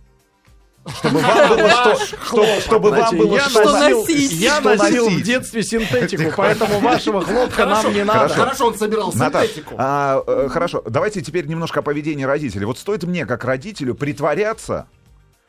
Чтобы 1.00 1.18
вам 1.20 1.48
было 1.48 1.68
что, 1.70 1.96
что- 2.24 2.60
чтобы 2.60 2.90
вам 2.90 3.16
было 3.18 3.34
я 3.36 3.48
что 3.48 3.64
носил, 3.64 4.00
носить. 4.02 4.32
я 4.32 4.60
Что 4.60 4.74
носил 4.76 5.06
в 5.08 5.10
носить. 5.10 5.24
детстве 5.26 5.62
синтетику, 5.64 6.32
поэтому 6.36 6.78
вашего 6.78 7.22
хлопка 7.24 7.66
нам 7.66 7.92
не 7.92 8.04
надо. 8.04 8.32
Хорошо, 8.32 8.68
он 8.68 8.78
собирал 8.78 9.12
Наташ, 9.12 9.48
синтетику. 9.48 9.74
а, 9.78 10.22
э, 10.26 10.48
хорошо, 10.48 10.82
давайте 10.88 11.22
теперь 11.22 11.46
немножко 11.46 11.80
о 11.80 11.82
поведении 11.82 12.22
родителей. 12.24 12.66
Вот 12.66 12.78
стоит 12.78 13.02
мне, 13.02 13.26
как 13.26 13.44
родителю, 13.44 13.94
притворяться, 13.96 14.86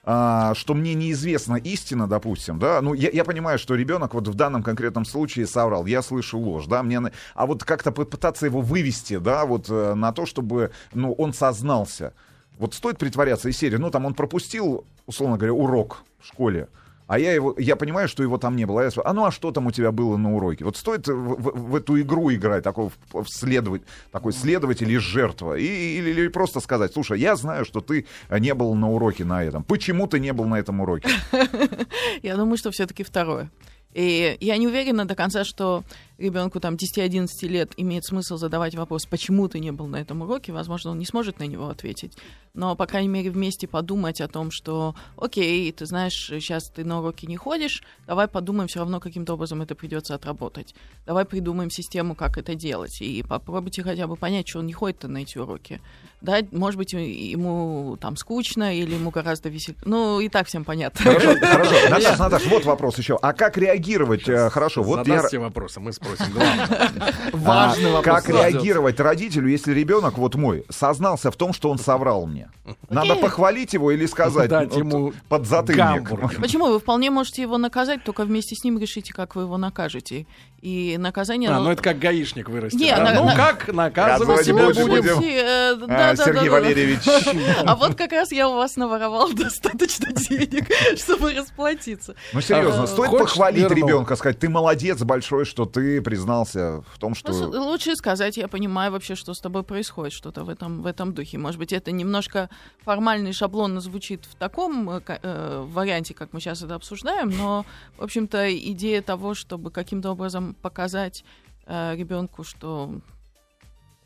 а, 0.09 0.55
что 0.55 0.73
мне 0.73 0.93
неизвестна 0.93 1.55
истина, 1.55 2.07
допустим, 2.07 2.59
да, 2.59 2.81
ну, 2.81 2.93
я, 2.93 3.09
я 3.09 3.25
понимаю, 3.25 3.59
что 3.59 3.75
ребенок 3.75 4.13
вот 4.13 4.29
в 4.29 4.35
данном 4.35 4.63
конкретном 4.63 5.03
случае 5.03 5.45
соврал, 5.47 5.85
я 5.85 6.01
слышу 6.01 6.39
ложь, 6.39 6.65
да, 6.67 6.81
мне, 6.81 7.01
а 7.35 7.45
вот 7.45 7.65
как-то 7.65 7.91
попытаться 7.91 8.45
его 8.45 8.61
вывести, 8.61 9.17
да, 9.17 9.45
вот 9.45 9.69
э, 9.69 9.95
на 9.95 10.13
то, 10.13 10.25
чтобы, 10.25 10.71
ну, 10.93 11.11
он 11.11 11.33
сознался. 11.33 12.13
Вот 12.57 12.73
стоит 12.73 12.97
притворяться 12.97 13.49
из 13.49 13.57
серии, 13.57 13.75
ну, 13.75 13.91
там 13.91 14.05
он 14.05 14.13
пропустил, 14.13 14.85
условно 15.07 15.35
говоря, 15.35 15.53
урок 15.53 15.97
в 16.21 16.27
школе, 16.27 16.69
а 17.07 17.17
я 17.19 17.33
его, 17.33 17.55
я 17.57 17.75
понимаю, 17.75 18.07
что 18.07 18.21
его 18.23 18.37
там 18.37 18.55
не 18.55 18.65
было. 18.65 18.81
Я 18.81 18.91
спрашиваю, 18.91 19.09
а 19.09 19.13
ну 19.13 19.25
а 19.25 19.31
что 19.31 19.51
там 19.51 19.67
у 19.67 19.71
тебя 19.71 19.91
было 19.91 20.17
на 20.17 20.35
уроке? 20.35 20.65
Вот 20.65 20.77
стоит 20.77 21.07
в, 21.07 21.13
в- 21.13 21.69
в 21.71 21.75
эту 21.75 21.99
игру 22.01 22.31
играть, 22.33 22.63
такой, 22.63 22.89
в- 23.11 23.23
в 23.23 23.27
следовать, 23.29 23.81
такой 24.11 24.33
следователь 24.33 24.91
и 24.91 24.97
жертва. 24.97 25.55
И, 25.57 25.65
или, 25.65 26.09
или 26.11 26.27
просто 26.27 26.59
сказать, 26.59 26.93
слушай, 26.93 27.19
я 27.19 27.35
знаю, 27.35 27.65
что 27.65 27.81
ты 27.81 28.05
не 28.29 28.53
был 28.53 28.75
на 28.75 28.91
уроке 28.91 29.25
на 29.25 29.43
этом. 29.43 29.63
Почему 29.63 30.07
ты 30.07 30.19
не 30.19 30.33
был 30.33 30.45
на 30.45 30.55
этом 30.59 30.81
уроке? 30.81 31.09
Я 32.23 32.35
думаю, 32.35 32.57
что 32.57 32.71
все-таки 32.71 33.03
второе. 33.03 33.49
И 33.93 34.37
я 34.41 34.57
не 34.57 34.67
уверена 34.67 35.05
до 35.05 35.15
конца, 35.15 35.43
что 35.43 35.83
ребенку 36.17 36.59
там 36.59 36.75
10-11 36.75 37.27
лет 37.47 37.71
имеет 37.77 38.05
смысл 38.05 38.37
задавать 38.37 38.75
вопрос, 38.75 39.05
почему 39.05 39.47
ты 39.47 39.59
не 39.59 39.71
был 39.71 39.87
на 39.87 39.97
этом 39.97 40.21
уроке. 40.21 40.51
Возможно, 40.51 40.91
он 40.91 40.99
не 40.99 41.05
сможет 41.05 41.39
на 41.39 41.43
него 41.43 41.67
ответить. 41.69 42.17
Но, 42.53 42.75
по 42.75 42.87
крайней 42.87 43.09
мере, 43.09 43.29
вместе 43.29 43.67
подумать 43.67 44.19
о 44.19 44.27
том, 44.27 44.49
что, 44.49 44.95
окей, 45.15 45.71
ты 45.71 45.85
знаешь, 45.85 46.15
сейчас 46.27 46.69
ты 46.69 46.83
на 46.83 46.99
уроки 46.99 47.27
не 47.27 47.37
ходишь, 47.37 47.83
давай 48.07 48.27
подумаем, 48.27 48.67
все 48.67 48.79
равно 48.79 48.99
каким-то 48.99 49.35
образом 49.35 49.61
это 49.61 49.75
придется 49.75 50.15
отработать. 50.15 50.73
Давай 51.05 51.25
придумаем 51.25 51.69
систему, 51.69 52.15
как 52.15 52.37
это 52.37 52.55
делать. 52.55 52.99
И 53.01 53.23
попробуйте 53.23 53.83
хотя 53.83 54.07
бы 54.07 54.15
понять, 54.15 54.47
что 54.47 54.59
он 54.59 54.65
не 54.65 54.73
ходит 54.73 55.03
на 55.03 55.19
эти 55.19 55.37
уроки. 55.37 55.81
Да, 56.21 56.39
может 56.51 56.79
быть, 56.79 56.93
ему 56.93 57.95
там 58.01 58.17
скучно 58.17 58.75
или 58.75 58.95
ему 58.95 59.11
гораздо 59.11 59.49
веселее. 59.49 59.79
Ну, 59.85 60.19
и 60.19 60.29
так 60.29 60.47
всем 60.47 60.65
понятно. 60.65 60.99
Хорошо, 60.99 61.35
хорошо. 61.39 61.75
Наташ, 61.91 62.17
Наташ, 62.17 62.45
вот 62.47 62.65
вопрос 62.65 62.97
еще. 62.97 63.19
А 63.21 63.33
как 63.33 63.57
реагировать? 63.57 64.27
э, 64.27 64.49
Хорошо, 64.49 64.81
вот 64.81 65.05
я... 65.07 65.17
Задастся 65.17 65.39
вопросы, 65.39 65.79
мы 65.79 65.93
спросим. 66.15 66.33
Главное. 66.33 67.13
Важный 67.33 67.89
А, 67.89 67.93
вопрос. 67.93 68.23
Как 68.23 68.29
реагировать 68.29 68.99
родителю, 68.99 69.47
если 69.49 69.73
ребенок, 69.73 70.17
вот 70.17 70.35
мой, 70.35 70.65
сознался 70.69 71.31
в 71.31 71.35
том, 71.35 71.53
что 71.53 71.69
он 71.69 71.77
соврал 71.77 72.25
мне? 72.25 72.49
Надо 72.89 73.15
похвалить 73.15 73.73
его 73.73 73.91
или 73.91 74.05
сказать 74.05 74.51
ну, 74.51 74.77
ему 74.77 75.13
под 75.29 75.47
затыльник? 75.47 76.09
Почему? 76.41 76.67
Вы 76.67 76.79
вполне 76.79 77.09
можете 77.09 77.41
его 77.41 77.57
наказать, 77.57 78.03
только 78.03 78.23
вместе 78.23 78.55
с 78.55 78.63
ним 78.63 78.77
решите, 78.77 79.13
как 79.13 79.35
вы 79.35 79.43
его 79.43 79.57
накажете. 79.57 80.25
И 80.61 80.97
наказание... 80.97 81.51
А, 81.51 81.59
ну 81.59 81.69
это 81.69 81.83
как 81.83 81.99
гаишник 81.99 82.49
вырастет. 82.49 82.79
Не, 82.79 82.91
да? 82.95 83.13
на- 83.13 83.23
Ну 83.23 83.35
как 83.35 83.67
наказывать 83.71 84.43
себя 84.43 84.65
будем. 84.65 85.21
Э, 85.23 85.75
да, 85.75 86.09
А, 86.09 86.15
да, 86.15 86.23
Сергей 86.23 86.45
да. 86.45 86.51
Валерьевич. 86.51 86.99
А 87.65 87.75
вот 87.75 87.95
как 87.95 88.11
раз 88.11 88.31
я 88.31 88.49
у 88.49 88.55
вас 88.55 88.75
наворовал 88.75 89.31
достаточно 89.33 90.11
денег, 90.11 90.65
чтобы 90.97 91.33
расплатиться. 91.33 92.15
Ну 92.33 92.41
серьезно, 92.41 92.83
А, 92.83 92.87
стоит 92.87 93.11
похвалить 93.11 93.69
ребенка, 93.69 94.15
сказать, 94.15 94.39
ты 94.39 94.49
молодец 94.49 95.01
большой, 95.03 95.45
что 95.45 95.65
ты 95.65 95.96
признался 96.01 96.83
в 96.93 96.99
том, 96.99 97.13
Ну, 97.23 97.33
что... 97.33 97.61
Лучше 97.61 97.95
сказать, 97.95 98.37
я 98.37 98.47
понимаю 98.47 98.91
вообще, 98.91 99.15
что 99.15 99.33
с 99.33 99.39
тобой 99.39 99.63
происходит, 99.63 100.13
что-то 100.13 100.43
в 100.43 100.49
этом, 100.49 100.81
в 100.81 100.85
этом 100.85 101.13
духе. 101.13 101.37
Может 101.37 101.59
быть, 101.59 101.73
это 101.73 101.91
немножко 101.91 102.49
формально 102.83 103.29
и 103.29 103.31
шаблонно 103.31 103.81
звучит 103.81 104.25
в 104.25 104.35
таком 104.35 104.89
э, 104.89 105.01
э, 105.07 105.65
варианте, 105.67 106.13
как 106.13 106.33
мы 106.33 106.39
сейчас 106.39 106.63
это 106.63 106.75
обсуждаем, 106.75 107.29
но, 107.29 107.65
в 107.97 108.03
общем-то, 108.03 108.55
идея 108.71 109.01
того, 109.01 109.33
чтобы 109.33 109.71
каким-то 109.71 110.11
образом 110.11 110.55
показать 110.61 111.23
ребенку, 111.67 112.45
что 112.45 113.01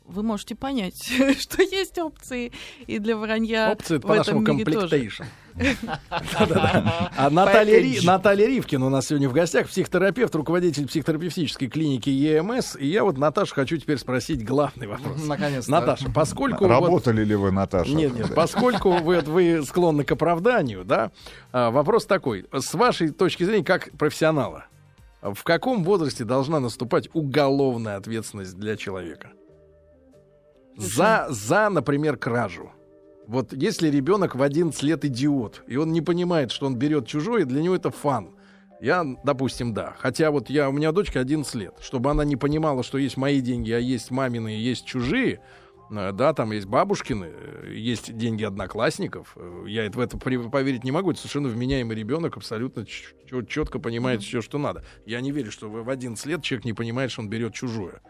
вы 0.04 0.22
можете 0.22 0.54
понять, 0.54 1.02
что 1.38 1.62
есть 1.62 1.98
опции 1.98 2.52
и 2.86 2.98
для 2.98 3.16
вранья 3.16 3.72
Опции 3.72 3.98
мире 4.54 4.64
тоже. 4.64 4.88
комплектейшн. 4.88 5.22
А 7.16 7.30
Наталья, 7.30 7.78
Ривкин 8.46 8.82
у 8.82 8.88
нас 8.88 9.06
сегодня 9.06 9.28
в 9.28 9.32
гостях, 9.32 9.68
психотерапевт, 9.68 10.34
руководитель 10.34 10.86
психотерапевтической 10.86 11.68
клиники 11.68 12.10
ЕМС. 12.10 12.76
И 12.76 12.86
я 12.86 13.04
вот 13.04 13.18
Наташу 13.18 13.54
хочу 13.54 13.76
теперь 13.76 13.98
спросить 13.98 14.44
главный 14.44 14.86
вопрос. 14.86 15.24
Наконец-то. 15.26 15.70
Наташа, 15.70 16.10
поскольку... 16.10 16.66
Работали 16.66 17.24
ли 17.24 17.34
вы, 17.34 17.50
Наташа? 17.50 17.90
Нет, 17.90 18.14
нет, 18.14 18.34
поскольку 18.34 18.92
вы, 18.92 19.62
склонны 19.64 20.04
к 20.04 20.12
оправданию, 20.12 20.84
да, 20.84 21.10
а, 21.52 21.70
вопрос 21.70 22.06
такой. 22.06 22.46
С 22.52 22.74
вашей 22.74 23.10
точки 23.10 23.44
зрения, 23.44 23.64
как 23.64 23.90
профессионала, 23.98 24.66
в 25.20 25.42
каком 25.44 25.84
возрасте 25.84 26.24
должна 26.24 26.60
наступать 26.60 27.08
уголовная 27.12 27.96
ответственность 27.96 28.56
для 28.56 28.76
человека? 28.76 29.30
За, 30.76 31.26
за, 31.28 31.68
например, 31.68 32.16
кражу. 32.16 32.72
Вот 33.26 33.52
если 33.52 33.88
ребенок 33.88 34.34
в 34.34 34.42
11 34.42 34.82
лет 34.82 35.04
идиот, 35.04 35.62
и 35.66 35.76
он 35.76 35.92
не 35.92 36.00
понимает, 36.00 36.50
что 36.50 36.66
он 36.66 36.76
берет 36.76 37.06
чужое, 37.06 37.44
для 37.44 37.62
него 37.62 37.76
это 37.76 37.90
фан. 37.90 38.34
Я, 38.80 39.04
допустим, 39.22 39.74
да. 39.74 39.94
Хотя 39.98 40.32
вот 40.32 40.50
я, 40.50 40.68
у 40.68 40.72
меня 40.72 40.90
дочка 40.90 41.20
11 41.20 41.54
лет. 41.54 41.74
Чтобы 41.80 42.10
она 42.10 42.24
не 42.24 42.34
понимала, 42.34 42.82
что 42.82 42.98
есть 42.98 43.16
мои 43.16 43.40
деньги, 43.40 43.70
а 43.70 43.78
есть 43.78 44.10
мамины, 44.10 44.48
есть 44.48 44.84
чужие, 44.84 45.40
э, 45.92 46.10
да, 46.12 46.34
там 46.34 46.50
есть 46.50 46.66
бабушкины, 46.66 47.28
э, 47.32 47.74
есть 47.76 48.16
деньги 48.16 48.42
одноклассников. 48.42 49.34
Э, 49.36 49.64
Я 49.68 49.88
в 49.88 50.00
это 50.00 50.18
поверить 50.18 50.82
не 50.82 50.90
могу. 50.90 51.12
Это 51.12 51.20
совершенно 51.20 51.48
вменяемый 51.48 51.96
ребенок, 51.96 52.36
абсолютно 52.36 52.84
четко 53.46 53.78
понимает 53.78 54.22
все, 54.22 54.40
что 54.40 54.58
надо. 54.58 54.84
Я 55.06 55.20
не 55.20 55.30
верю, 55.30 55.52
что 55.52 55.68
в 55.68 55.84
в 55.84 55.88
11 55.88 56.26
лет 56.26 56.42
человек 56.42 56.64
не 56.64 56.72
понимает, 56.72 57.12
что 57.12 57.22
он 57.22 57.28
берет 57.28 57.54
чужое. 57.54 58.02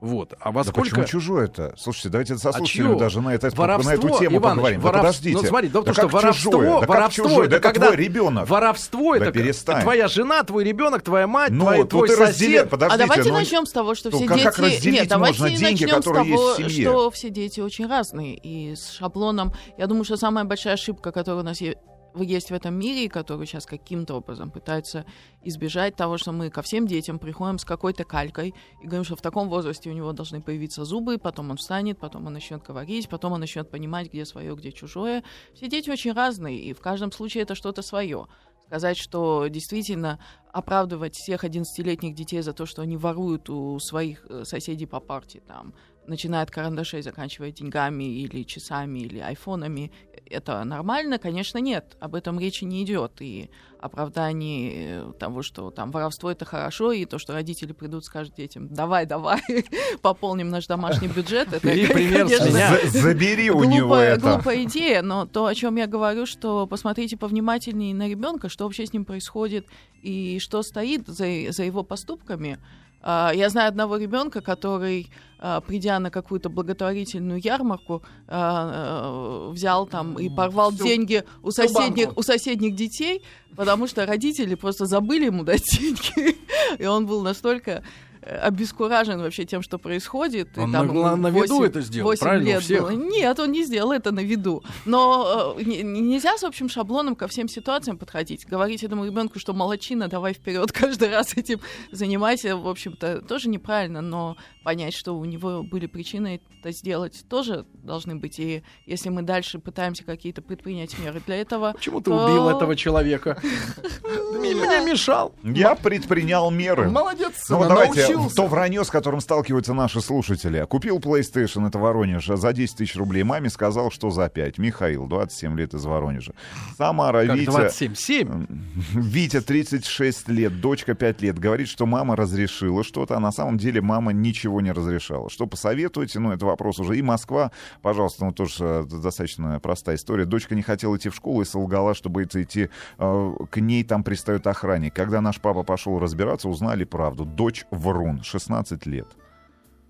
Вот. 0.00 0.32
А 0.40 0.50
во 0.50 0.64
Да 0.64 0.70
сколько... 0.70 0.88
почему 0.90 1.04
чужое-то? 1.04 1.74
Слушайте, 1.76 2.08
давайте 2.08 2.36
со 2.38 2.48
А 2.48 2.52
слушателями 2.54 2.92
чьё? 2.92 2.98
даже 2.98 3.20
на, 3.20 3.34
это, 3.34 3.50
Воровство, 3.54 3.90
на 3.90 3.94
эту 3.94 4.08
тему 4.18 4.36
Иваныч, 4.38 4.42
поговорим. 4.54 4.80
воров- 4.80 4.92
Да 4.94 4.98
подождите. 5.00 5.36
Ну, 5.42 5.44
смотри, 5.48 5.68
да, 5.68 5.72
да 5.72 5.78
потому 5.80 5.94
что 5.94 6.02
как 6.02 6.12
воровство, 6.12 6.52
чужое? 6.52 6.70
Да 6.72 6.80
как 6.80 6.88
воровство 6.88 7.24
чужое? 7.28 7.40
это 7.42 7.50
Да 7.50 7.56
это 7.56 7.68
когда 7.68 7.86
твой 7.88 7.96
ребенок. 8.04 8.48
Воровство 8.48 9.18
Да 9.18 9.24
это 9.26 9.32
перестань. 9.32 9.82
твоя 9.82 10.08
жена, 10.08 10.42
твой 10.42 10.64
ребенок, 10.64 11.02
твоя 11.02 11.26
мать, 11.26 11.50
Ну, 11.50 11.64
твой, 11.64 11.86
твой 11.86 12.08
и 12.08 12.14
разделяй. 12.14 12.32
сосед. 12.54 12.70
Подождите, 12.70 13.02
а 13.02 13.06
давайте 13.06 13.28
ну, 13.30 13.34
начнем 13.38 13.66
с 13.66 13.72
того, 13.72 13.94
что 13.94 14.10
ну, 14.10 14.16
все 14.18 14.26
как- 14.26 14.36
дети... 14.38 14.46
как 14.46 14.58
разделить 14.58 15.00
Нет, 15.00 15.08
давайте 15.08 15.42
можно 15.42 15.56
деньги, 15.58 15.82
начнем 15.84 15.96
которые 15.98 16.24
с 16.24 16.28
того, 16.30 16.48
есть 16.48 16.60
в 16.60 16.70
семье? 16.72 16.88
что 16.88 17.10
все 17.10 17.30
дети 17.30 17.60
очень 17.60 17.86
разные. 17.86 18.36
И 18.36 18.74
с 18.74 18.90
шаблоном... 18.90 19.52
Я 19.76 19.86
думаю, 19.86 20.04
что 20.04 20.16
самая 20.16 20.44
большая 20.46 20.74
ошибка, 20.74 21.12
которая 21.12 21.42
у 21.42 21.44
нас 21.44 21.60
е- 21.60 21.76
есть 22.16 22.50
в 22.50 22.54
этом 22.54 22.74
мире, 22.74 23.04
и 23.04 23.08
которую 23.08 23.46
сейчас 23.46 23.66
каким-то 23.66 24.14
образом 24.16 24.50
пытаются 24.50 25.04
избежать 25.42 25.96
того, 25.96 26.18
что 26.18 26.32
мы 26.32 26.50
ко 26.50 26.62
всем 26.62 26.86
детям 26.86 27.18
приходим 27.18 27.58
с 27.58 27.64
какой-то 27.64 28.04
калькой 28.04 28.54
и 28.82 28.86
говорим, 28.86 29.04
что 29.04 29.16
в 29.16 29.22
таком 29.22 29.48
возрасте 29.48 29.90
у 29.90 29.92
него 29.92 30.12
должны 30.12 30.40
появиться 30.40 30.84
зубы, 30.84 31.18
потом 31.18 31.50
он 31.50 31.56
встанет, 31.56 31.98
потом 31.98 32.26
он 32.26 32.32
начнет 32.32 32.62
говорить, 32.62 33.08
потом 33.08 33.32
он 33.32 33.40
начнет 33.40 33.70
понимать, 33.70 34.08
где 34.08 34.24
свое, 34.24 34.54
где 34.54 34.72
чужое. 34.72 35.22
Все 35.54 35.68
дети 35.68 35.90
очень 35.90 36.12
разные, 36.12 36.58
и 36.58 36.72
в 36.72 36.80
каждом 36.80 37.12
случае 37.12 37.42
это 37.42 37.54
что-то 37.54 37.82
свое. 37.82 38.26
Сказать, 38.66 38.98
что 38.98 39.48
действительно 39.48 40.20
оправдывать 40.52 41.16
всех 41.16 41.44
11-летних 41.44 42.14
детей 42.14 42.40
за 42.40 42.52
то, 42.52 42.66
что 42.66 42.82
они 42.82 42.96
воруют 42.96 43.50
у 43.50 43.78
своих 43.80 44.24
э, 44.28 44.44
соседей 44.44 44.86
по 44.86 45.00
партии, 45.00 45.42
там, 45.44 45.74
начиная 46.06 46.42
от 46.42 46.50
карандашей, 46.50 47.02
заканчивая 47.02 47.52
деньгами 47.52 48.04
или 48.04 48.42
часами 48.42 49.00
или 49.00 49.18
айфонами, 49.18 49.92
это 50.30 50.62
нормально? 50.64 51.18
Конечно, 51.18 51.58
нет. 51.58 51.96
Об 52.00 52.14
этом 52.14 52.38
речи 52.38 52.64
не 52.64 52.84
идет. 52.84 53.20
И 53.20 53.50
оправдание 53.80 54.72
э, 54.74 55.12
того, 55.18 55.42
что 55.42 55.70
там 55.70 55.90
воровство 55.90 56.30
это 56.30 56.44
хорошо, 56.44 56.92
и 56.92 57.04
то, 57.06 57.18
что 57.18 57.32
родители 57.32 57.72
придут, 57.72 58.04
скажут 58.04 58.34
детям, 58.34 58.68
давай, 58.68 59.06
давай, 59.06 59.40
пополним 60.02 60.50
наш 60.50 60.66
домашний 60.66 61.08
бюджет, 61.08 61.52
это, 61.52 61.60
конечно, 61.60 62.78
забери 62.90 63.50
у 63.50 63.64
него 63.64 63.96
это. 63.96 64.34
Глупая 64.34 64.64
идея, 64.64 65.02
но 65.02 65.24
то, 65.24 65.46
о 65.46 65.54
чем 65.54 65.76
я 65.76 65.86
говорю, 65.86 66.26
что 66.26 66.66
посмотрите 66.66 67.16
повнимательнее 67.16 67.94
на 67.94 68.08
ребенка, 68.08 68.48
что 68.48 68.64
вообще 68.64 68.84
с 68.84 68.92
ним 68.92 69.04
происходит 69.04 69.66
и 70.02 70.38
что 70.40 70.62
стоит 70.62 71.06
за, 71.06 71.50
за 71.50 71.64
его 71.64 71.82
поступками. 71.82 72.58
А, 73.02 73.32
я 73.34 73.48
знаю 73.48 73.68
одного 73.68 73.96
ребенка, 73.96 74.40
который, 74.40 75.10
а, 75.38 75.60
придя 75.60 75.98
на 75.98 76.10
какую-то 76.10 76.50
благотворительную 76.50 77.40
ярмарку, 77.40 78.02
а, 78.28 79.50
взял 79.50 79.86
там 79.86 80.18
и 80.18 80.28
порвал 80.28 80.70
всю, 80.70 80.84
деньги 80.84 81.24
у 81.42 81.50
соседних, 81.50 82.16
у 82.16 82.22
соседних 82.22 82.74
детей, 82.74 83.22
потому 83.56 83.86
что 83.86 84.04
родители 84.06 84.54
просто 84.54 84.86
забыли 84.86 85.26
ему 85.26 85.42
дать 85.44 85.64
деньги. 85.78 86.36
И 86.78 86.86
он 86.86 87.06
был 87.06 87.22
настолько 87.22 87.82
обескуражен 88.22 89.20
вообще 89.20 89.44
тем, 89.44 89.62
что 89.62 89.78
происходит. 89.78 90.56
Он 90.58 90.70
и, 90.70 90.72
там, 90.72 90.86
на, 90.88 91.16
на 91.16 91.28
виду 91.28 91.58
8, 91.58 91.64
это 91.64 91.80
сделал, 91.80 92.10
8 92.10 92.20
правильно, 92.20 92.46
лет 92.46 92.62
всех? 92.62 92.82
было. 92.82 92.90
Нет, 92.90 93.38
он 93.38 93.52
не 93.52 93.64
сделал 93.64 93.92
это 93.92 94.12
на 94.12 94.20
виду. 94.20 94.62
Но 94.84 95.56
э, 95.58 95.62
нельзя 95.62 96.36
с 96.36 96.44
общим 96.44 96.68
шаблоном 96.68 97.16
ко 97.16 97.28
всем 97.28 97.48
ситуациям 97.48 97.98
подходить. 97.98 98.46
Говорить 98.46 98.84
этому 98.84 99.06
ребенку, 99.06 99.38
что 99.38 99.52
молочина, 99.52 100.08
давай 100.08 100.34
вперед, 100.34 100.72
каждый 100.72 101.10
раз 101.10 101.36
этим 101.36 101.60
занимайся, 101.92 102.56
в 102.56 102.68
общем-то, 102.68 103.22
тоже 103.22 103.48
неправильно, 103.48 104.00
но 104.00 104.36
понять, 104.62 104.94
что 104.94 105.18
у 105.18 105.24
него 105.24 105.62
были 105.62 105.86
причины 105.86 106.40
это 106.60 106.72
сделать, 106.72 107.24
тоже 107.28 107.64
должны 107.72 108.16
быть. 108.16 108.38
И 108.38 108.62
если 108.86 109.08
мы 109.08 109.22
дальше 109.22 109.58
пытаемся 109.58 110.04
какие-то 110.04 110.42
предпринять 110.42 110.98
меры 110.98 111.22
для 111.26 111.36
этого... 111.36 111.72
Почему 111.72 112.00
ты 112.00 112.10
убил 112.10 112.48
этого 112.48 112.76
человека? 112.76 113.40
Мне 114.40 114.80
мешал. 114.80 115.34
Я 115.42 115.74
предпринял 115.74 116.50
меры. 116.50 116.88
Молодец, 116.88 117.46
Ну 117.48 117.60
давайте, 117.68 118.16
то 118.34 118.46
вранье, 118.46 118.84
с 118.84 118.90
которым 118.90 119.20
сталкиваются 119.20 119.74
наши 119.74 120.00
слушатели. 120.00 120.64
Купил 120.68 120.98
PlayStation, 120.98 121.66
это 121.68 121.78
Воронеж, 121.78 122.26
за 122.26 122.52
10 122.52 122.76
тысяч 122.76 122.96
рублей. 122.96 123.22
Маме 123.22 123.50
сказал, 123.50 123.90
что 123.90 124.10
за 124.10 124.28
5. 124.28 124.58
Михаил, 124.58 125.06
27 125.06 125.58
лет 125.58 125.74
из 125.74 125.84
Воронежа. 125.84 126.32
Самара, 126.76 127.26
как 127.26 127.36
Витя... 127.36 127.46
27? 127.46 127.94
7? 127.94 128.46
Витя, 128.94 129.40
36 129.40 130.28
лет, 130.28 130.60
дочка 130.60 130.94
5 130.94 131.22
лет. 131.22 131.38
Говорит, 131.38 131.68
что 131.68 131.86
мама 131.86 132.16
разрешила 132.16 132.84
что-то, 132.84 133.16
а 133.16 133.20
на 133.20 133.32
самом 133.32 133.58
деле 133.58 133.80
мама 133.80 134.12
ничего 134.12 134.60
не 134.60 134.72
разрешала. 134.72 135.30
Что 135.30 135.46
посоветуете? 135.46 136.18
Ну, 136.18 136.32
это 136.32 136.46
вопрос 136.46 136.78
уже. 136.78 136.96
И 136.98 137.02
Москва, 137.02 137.50
пожалуйста, 137.82 138.24
ну 138.24 138.32
тоже 138.32 138.56
э, 138.60 138.84
достаточно 138.84 139.58
простая 139.60 139.96
история. 139.96 140.24
Дочка 140.24 140.54
не 140.54 140.62
хотела 140.62 140.96
идти 140.96 141.08
в 141.08 141.14
школу 141.14 141.42
и 141.42 141.44
солгала, 141.44 141.94
чтобы 141.94 142.22
это 142.22 142.42
идти. 142.42 142.68
Э, 142.98 143.32
к 143.50 143.60
ней 143.60 143.84
там 143.84 144.02
пристает 144.30 144.46
охранник. 144.46 144.94
Когда 144.94 145.20
наш 145.20 145.40
папа 145.40 145.62
пошел 145.62 145.98
разбираться, 145.98 146.48
узнали 146.48 146.84
правду. 146.84 147.24
Дочь 147.24 147.64
врун, 147.70 148.22
16 148.22 148.86
лет. 148.86 149.06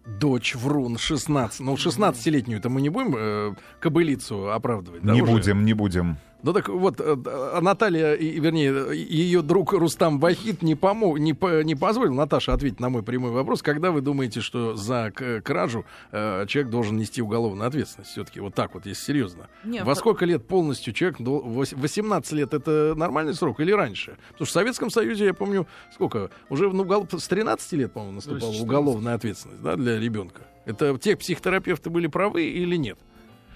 Дочь 0.07 0.57
Врун 0.57 0.97
16. 0.97 1.61
Ну, 1.61 1.75
16-летнюю-то 1.75 2.71
мы 2.71 2.81
не 2.81 2.89
будем 2.89 3.15
э, 3.17 3.55
кобылицу 3.81 4.51
оправдывать, 4.51 5.03
да? 5.03 5.13
Не 5.13 5.23
уже? 5.23 5.33
будем, 5.33 5.65
не 5.65 5.75
будем. 5.75 6.17
Ну 6.43 6.53
так 6.53 6.69
вот, 6.69 7.01
э, 7.01 7.17
а 7.27 7.61
Наталья, 7.61 8.15
вернее, 8.15 8.97
ее 8.97 9.43
друг 9.43 9.73
Рустам 9.73 10.19
Вахид 10.19 10.63
не, 10.63 10.75
помог, 10.75 11.19
не, 11.19 11.37
не 11.65 11.75
позволил 11.75 12.15
Наташе 12.15 12.53
ответить 12.53 12.81
на 12.81 12.89
мой 12.89 13.03
прямой 13.03 13.31
вопрос. 13.31 13.63
Когда 13.63 13.91
вы 13.91 14.01
думаете, 14.01 14.41
что 14.41 14.75
за 14.75 15.11
кражу 15.45 15.85
э, 16.13 16.47
человек 16.47 16.71
должен 16.71 16.97
нести 16.97 17.21
уголовную 17.21 17.69
ответственность? 17.69 18.13
Все-таки 18.13 18.41
вот 18.41 18.55
так 18.55 18.75
вот, 18.75 18.87
если 18.87 19.05
серьезно. 19.05 19.49
Нет, 19.65 19.85
Во 19.85 19.95
сколько 19.95 20.25
лет 20.25 20.47
полностью 20.47 20.95
человек? 20.95 21.21
18 21.21 22.33
лет 22.33 22.55
это 22.55 22.95
нормальный 22.97 23.35
срок 23.35 23.61
или 23.61 23.73
раньше? 23.73 24.17
Потому 24.33 24.47
что 24.47 24.53
в 24.53 24.63
Советском 24.63 24.91
Союзе, 24.91 25.27
я 25.27 25.35
помню, 25.35 25.67
сколько? 25.93 26.31
Уже 26.49 26.71
ну, 26.71 26.83
угол... 26.83 27.07
с 27.11 27.29
13 27.29 27.73
лет, 27.73 27.93
по-моему, 27.93 28.17
наступала 28.17 28.53
уголовная 28.53 29.15
ответственность 29.15 29.63
да, 29.63 29.77
для 29.77 29.99
ребенка. 30.01 30.43
Это 30.65 30.97
те 30.99 31.17
психотерапевты 31.17 31.91
были 31.91 32.07
правы 32.07 32.45
или 32.45 32.77
нет? 32.77 32.99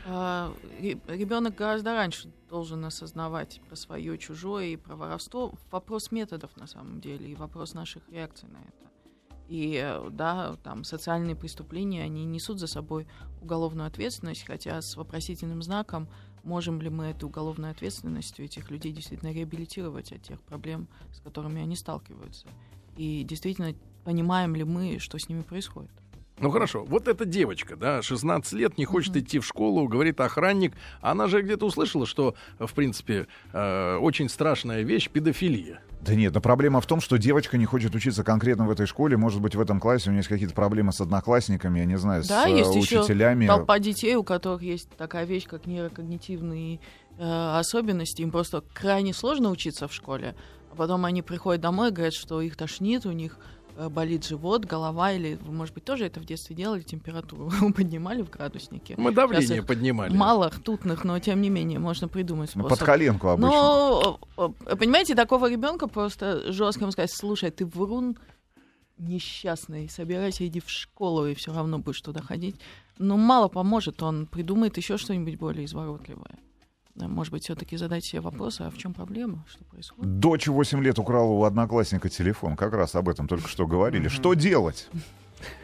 А, 0.06 0.52
ребенок 0.80 1.54
гораздо 1.54 1.94
раньше 1.94 2.28
должен 2.54 2.84
осознавать 2.84 3.60
про 3.66 3.74
свое, 3.74 4.16
чужое 4.16 4.66
и 4.66 4.76
про 4.76 4.94
воровство. 4.94 5.54
Вопрос 5.72 6.12
методов 6.12 6.56
на 6.56 6.68
самом 6.68 7.00
деле 7.00 7.32
и 7.32 7.34
вопрос 7.34 7.74
наших 7.74 8.08
реакций 8.08 8.48
на 8.48 8.58
это. 8.58 8.84
И 9.48 9.76
э, 9.82 10.08
да, 10.12 10.54
там 10.62 10.84
социальные 10.84 11.34
преступления, 11.34 12.04
они 12.04 12.24
несут 12.24 12.60
за 12.60 12.68
собой 12.68 13.08
уголовную 13.42 13.88
ответственность, 13.88 14.46
хотя 14.46 14.80
с 14.80 14.94
вопросительным 14.94 15.62
знаком, 15.64 16.06
можем 16.44 16.80
ли 16.80 16.90
мы 16.90 17.06
эту 17.06 17.26
уголовную 17.26 17.72
ответственность 17.72 18.38
этих 18.38 18.70
людей 18.70 18.92
действительно 18.92 19.32
реабилитировать 19.32 20.12
от 20.12 20.22
тех 20.22 20.40
проблем, 20.40 20.86
с 21.12 21.18
которыми 21.18 21.60
они 21.60 21.74
сталкиваются. 21.74 22.46
И 22.96 23.24
действительно 23.24 23.74
понимаем 24.04 24.54
ли 24.54 24.62
мы, 24.62 25.00
что 25.00 25.18
с 25.18 25.28
ними 25.28 25.42
происходит. 25.42 26.03
Ну 26.40 26.50
хорошо, 26.50 26.84
вот 26.84 27.06
эта 27.06 27.24
девочка, 27.24 27.76
да, 27.76 28.02
16 28.02 28.52
лет, 28.54 28.76
не 28.76 28.84
хочет 28.84 29.14
mm-hmm. 29.14 29.20
идти 29.20 29.38
в 29.38 29.46
школу, 29.46 29.86
говорит 29.86 30.20
охранник. 30.20 30.72
Она 31.00 31.28
же 31.28 31.42
где-то 31.42 31.64
услышала, 31.64 32.06
что, 32.06 32.34
в 32.58 32.72
принципе, 32.74 33.28
э, 33.52 33.96
очень 33.96 34.28
страшная 34.28 34.82
вещь 34.82 35.08
педофилия. 35.10 35.80
Да 36.00 36.14
нет, 36.16 36.34
но 36.34 36.40
проблема 36.40 36.80
в 36.80 36.86
том, 36.86 37.00
что 37.00 37.18
девочка 37.18 37.56
не 37.56 37.66
хочет 37.66 37.94
учиться 37.94 38.24
конкретно 38.24 38.66
в 38.66 38.70
этой 38.70 38.86
школе. 38.86 39.16
Может 39.16 39.40
быть, 39.40 39.54
в 39.54 39.60
этом 39.60 39.78
классе 39.78 40.10
у 40.10 40.12
нее 40.12 40.18
есть 40.18 40.28
какие-то 40.28 40.54
проблемы 40.54 40.92
с 40.92 41.00
одноклассниками, 41.00 41.78
я 41.78 41.84
не 41.84 41.96
знаю, 41.96 42.24
да, 42.28 42.44
с 42.44 42.48
есть 42.48 42.76
учителями. 42.76 43.44
Еще 43.44 43.54
толпа 43.54 43.78
детей, 43.78 44.16
у 44.16 44.24
которых 44.24 44.62
есть 44.62 44.90
такая 44.98 45.24
вещь, 45.26 45.46
как 45.46 45.66
нейрокогнитивные 45.66 46.80
э, 47.16 47.58
особенности. 47.58 48.22
Им 48.22 48.32
просто 48.32 48.64
крайне 48.74 49.14
сложно 49.14 49.50
учиться 49.50 49.86
в 49.86 49.94
школе. 49.94 50.34
А 50.72 50.74
потом 50.74 51.04
они 51.04 51.22
приходят 51.22 51.62
домой 51.62 51.90
и 51.90 51.92
говорят, 51.92 52.14
что 52.14 52.40
их 52.40 52.56
тошнит, 52.56 53.06
у 53.06 53.12
них 53.12 53.38
Э, 53.38 53.63
болит 53.90 54.24
живот, 54.24 54.64
голова, 54.64 55.12
или 55.12 55.38
вы, 55.42 55.52
может 55.52 55.74
быть, 55.74 55.84
тоже 55.84 56.06
это 56.06 56.20
в 56.20 56.24
детстве 56.24 56.54
делали, 56.54 56.82
температуру 56.82 57.50
поднимали 57.76 58.22
в 58.22 58.30
градуснике. 58.30 58.94
Мы 58.96 59.12
давление 59.12 59.62
поднимали. 59.62 60.14
Мало 60.14 60.50
ртутных, 60.50 61.04
но 61.04 61.18
тем 61.18 61.40
не 61.40 61.50
менее 61.50 61.78
можно 61.78 62.08
придумать 62.08 62.50
способ. 62.50 62.70
Ну, 62.70 62.76
под 62.76 62.87
коленку 62.87 63.28
обычно. 63.28 63.50
Но, 63.50 64.20
понимаете, 64.78 65.14
такого 65.14 65.50
ребенка 65.50 65.87
просто 65.87 66.52
жестко 66.52 66.82
ему 66.82 66.92
сказать, 66.92 67.10
слушай, 67.10 67.50
ты 67.50 67.66
врун 67.66 68.16
несчастный, 68.98 69.88
собирайся, 69.88 70.46
иди 70.46 70.60
в 70.60 70.70
школу, 70.70 71.26
и 71.26 71.34
все 71.34 71.52
равно 71.52 71.78
будешь 71.78 72.00
туда 72.00 72.22
ходить. 72.22 72.56
Но 72.98 73.16
мало 73.16 73.48
поможет, 73.48 74.02
он 74.02 74.26
придумает 74.26 74.76
еще 74.76 74.98
что-нибудь 74.98 75.37
более 75.37 75.64
изворотливое. 75.64 76.38
Может 76.96 77.33
быть, 77.33 77.42
все-таки 77.44 77.76
задать 77.76 78.04
себе 78.04 78.20
вопрос, 78.20 78.61
а 78.61 78.70
в 78.70 78.78
чем 78.78 78.94
проблема, 78.94 79.44
что 79.48 79.64
происходит? 79.64 80.20
Дочь 80.20 80.46
8 80.46 80.83
лет 80.83 80.98
украла 80.98 81.30
у 81.30 81.42
одноклассника 81.42 82.09
телефон. 82.09 82.57
Как 82.57 82.72
раз 82.72 82.94
об 82.94 83.09
этом 83.09 83.26
только 83.26 83.48
что 83.48 83.66
говорили. 83.66 84.09
Что 84.09 84.35
делать? 84.35 84.88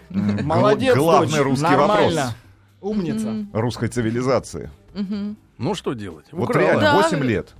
Молодец, 0.09 0.97
Главный 0.97 1.41
русский 1.41 1.77
вопрос. 1.77 2.15
Умница. 2.81 3.47
Русской 3.53 3.89
цивилизации. 3.89 4.71
Ну, 5.59 5.75
что 5.75 5.93
делать? 5.93 6.27
Вот 6.33 6.55
реально, 6.57 6.95
8 6.95 7.23
лет. 7.23 7.55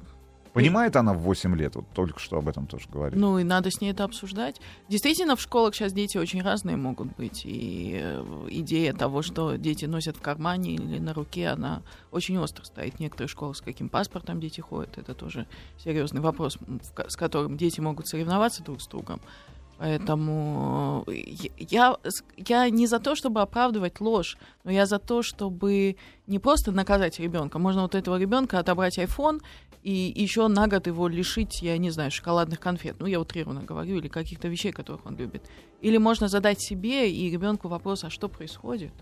Понимает 0.53 0.97
она 0.97 1.15
в 1.15 1.19
8 1.19 1.57
лет? 1.57 1.77
Вот 1.77 1.87
только 1.95 2.19
что 2.19 2.39
об 2.39 2.49
этом 2.49 2.67
тоже 2.67 2.89
говорили. 2.89 3.19
Ну, 3.19 3.39
и 3.39 3.45
надо 3.45 3.71
с 3.71 3.81
ней 3.81 3.93
это 3.93 4.05
обсуждать. 4.05 4.61
Действительно, 4.89 5.37
в 5.37 5.41
школах 5.41 5.75
сейчас 5.75 5.93
дети 5.93 6.19
очень 6.19 6.43
разные 6.43 6.77
могут 6.77 7.17
быть. 7.17 7.43
И 7.45 8.01
э, 8.03 8.47
идея 8.51 8.93
того, 8.93 9.23
что 9.23 9.57
дети 9.57 9.85
носят 9.85 10.17
в 10.17 10.21
кармане 10.21 10.75
или 10.75 10.99
на 10.99 11.15
руке, 11.15 11.49
она 11.49 11.83
очень 12.11 12.37
остро 12.39 12.65
стоит. 12.65 12.99
Некоторые 12.99 13.29
школы 13.29 13.55
с 13.55 13.61
каким 13.61 13.89
паспортом 13.89 14.41
дети 14.41 14.61
ходят, 14.61 14.99
это 14.99 15.15
тоже 15.15 15.47
серьезный 15.79 16.21
вопрос, 16.21 16.59
с 17.09 17.17
которым 17.17 17.57
дети 17.57 17.81
могут 17.81 18.09
соревноваться 18.09 18.63
друг 18.65 18.83
с 18.83 18.89
другом. 18.89 19.21
Поэтому 19.81 21.05
э, 21.07 21.23
я, 21.57 21.97
я 22.37 22.69
не 22.69 22.87
за 22.87 22.99
то, 22.99 23.15
чтобы 23.15 23.41
оправдывать 23.41 23.99
ложь, 23.99 24.37
но 24.63 24.71
я 24.71 24.85
за 24.85 24.99
то, 24.99 25.23
чтобы 25.23 25.97
не 26.27 26.39
просто 26.39 26.71
наказать 26.71 27.19
ребенка. 27.19 27.59
Можно 27.59 27.83
вот 27.83 27.95
этого 27.95 28.19
ребенка 28.19 28.59
отобрать 28.59 28.99
iPhone 28.99 29.41
и 29.83 30.13
еще 30.15 30.49
на 30.49 30.69
год 30.69 30.87
его 30.87 31.09
лишить, 31.09 31.63
я 31.63 31.79
не 31.79 31.89
знаю, 31.89 32.11
шоколадных 32.11 32.61
конфет. 32.61 32.97
Ну, 32.99 33.07
я 33.07 33.19
утрированно 33.19 33.63
говорю, 33.63 33.97
или 33.97 34.09
каких-то 34.09 34.49
вещей, 34.49 34.71
которых 34.71 35.07
он 35.07 35.17
любит. 35.17 35.43
Или 35.81 35.97
можно 35.97 36.29
задать 36.29 36.61
себе 36.61 37.11
и 37.11 37.31
ребенку 37.31 37.69
вопрос, 37.69 38.05
а 38.05 38.11
что 38.11 38.29
происходит? 38.29 38.93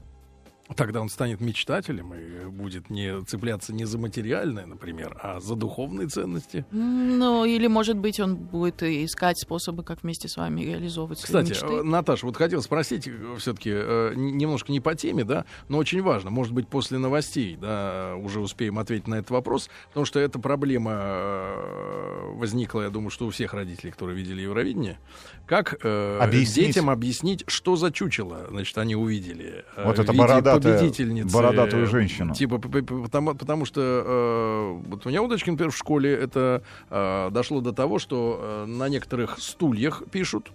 Тогда 0.76 1.00
он 1.00 1.08
станет 1.08 1.40
мечтателем 1.40 2.12
и 2.14 2.44
будет 2.50 2.90
не 2.90 3.24
цепляться 3.24 3.72
не 3.72 3.84
за 3.86 3.98
материальное, 3.98 4.66
например, 4.66 5.18
а 5.22 5.40
за 5.40 5.54
духовные 5.54 6.08
ценности. 6.08 6.64
Ну, 6.70 7.44
или, 7.46 7.66
может 7.68 7.96
быть, 7.96 8.20
он 8.20 8.36
будет 8.36 8.82
искать 8.82 9.38
способы, 9.40 9.82
как 9.82 10.02
вместе 10.02 10.28
с 10.28 10.36
вами 10.36 10.60
реализовывать 10.60 11.22
Кстати, 11.22 11.54
свои 11.54 11.70
мечты. 11.72 11.84
Наташа, 11.88 12.26
вот 12.26 12.36
хотел 12.36 12.60
спросить 12.62 13.08
все-таки 13.38 13.70
э, 13.72 14.12
немножко 14.14 14.70
не 14.70 14.80
по 14.80 14.94
теме, 14.94 15.24
да, 15.24 15.46
но 15.68 15.78
очень 15.78 16.02
важно. 16.02 16.30
Может 16.30 16.52
быть, 16.52 16.68
после 16.68 16.98
новостей, 16.98 17.56
да, 17.60 18.14
уже 18.16 18.40
успеем 18.40 18.78
ответить 18.78 19.08
на 19.08 19.16
этот 19.16 19.30
вопрос, 19.30 19.70
потому 19.88 20.04
что 20.06 20.20
эта 20.20 20.38
проблема 20.38 20.92
э, 20.94 22.30
возникла, 22.34 22.82
я 22.82 22.90
думаю, 22.90 23.10
что 23.10 23.26
у 23.26 23.30
всех 23.30 23.54
родителей, 23.54 23.90
которые 23.92 24.16
видели 24.16 24.42
Евровидение. 24.42 24.98
Как 25.46 25.78
э, 25.82 26.18
Объяснить. 26.20 26.66
детям 26.68 26.90
объяснить, 26.90 27.44
что 27.46 27.76
за 27.76 27.90
чучело, 27.90 28.46
значит, 28.50 28.76
они 28.78 28.94
увидели 28.96 29.64
э, 29.76 29.84
Вот 29.84 29.98
это 29.98 30.12
бородатая- 30.12 30.57
победительницы. 30.60 31.34
бородатую 31.34 31.84
э, 31.84 31.86
женщину. 31.86 32.34
Типа, 32.34 32.58
потому, 32.58 33.34
потому 33.34 33.64
что 33.64 33.80
э, 33.80 34.88
вот 34.88 35.06
у 35.06 35.08
меня 35.08 35.22
у 35.22 35.28
дочки, 35.28 35.50
например, 35.50 35.72
в 35.72 35.76
школе 35.76 36.12
это 36.12 36.62
э, 36.90 37.30
дошло 37.30 37.60
до 37.60 37.72
того, 37.72 37.98
что 37.98 38.40
э, 38.40 38.66
на 38.66 38.88
некоторых 38.88 39.38
стульях 39.38 40.02
пишут, 40.10 40.50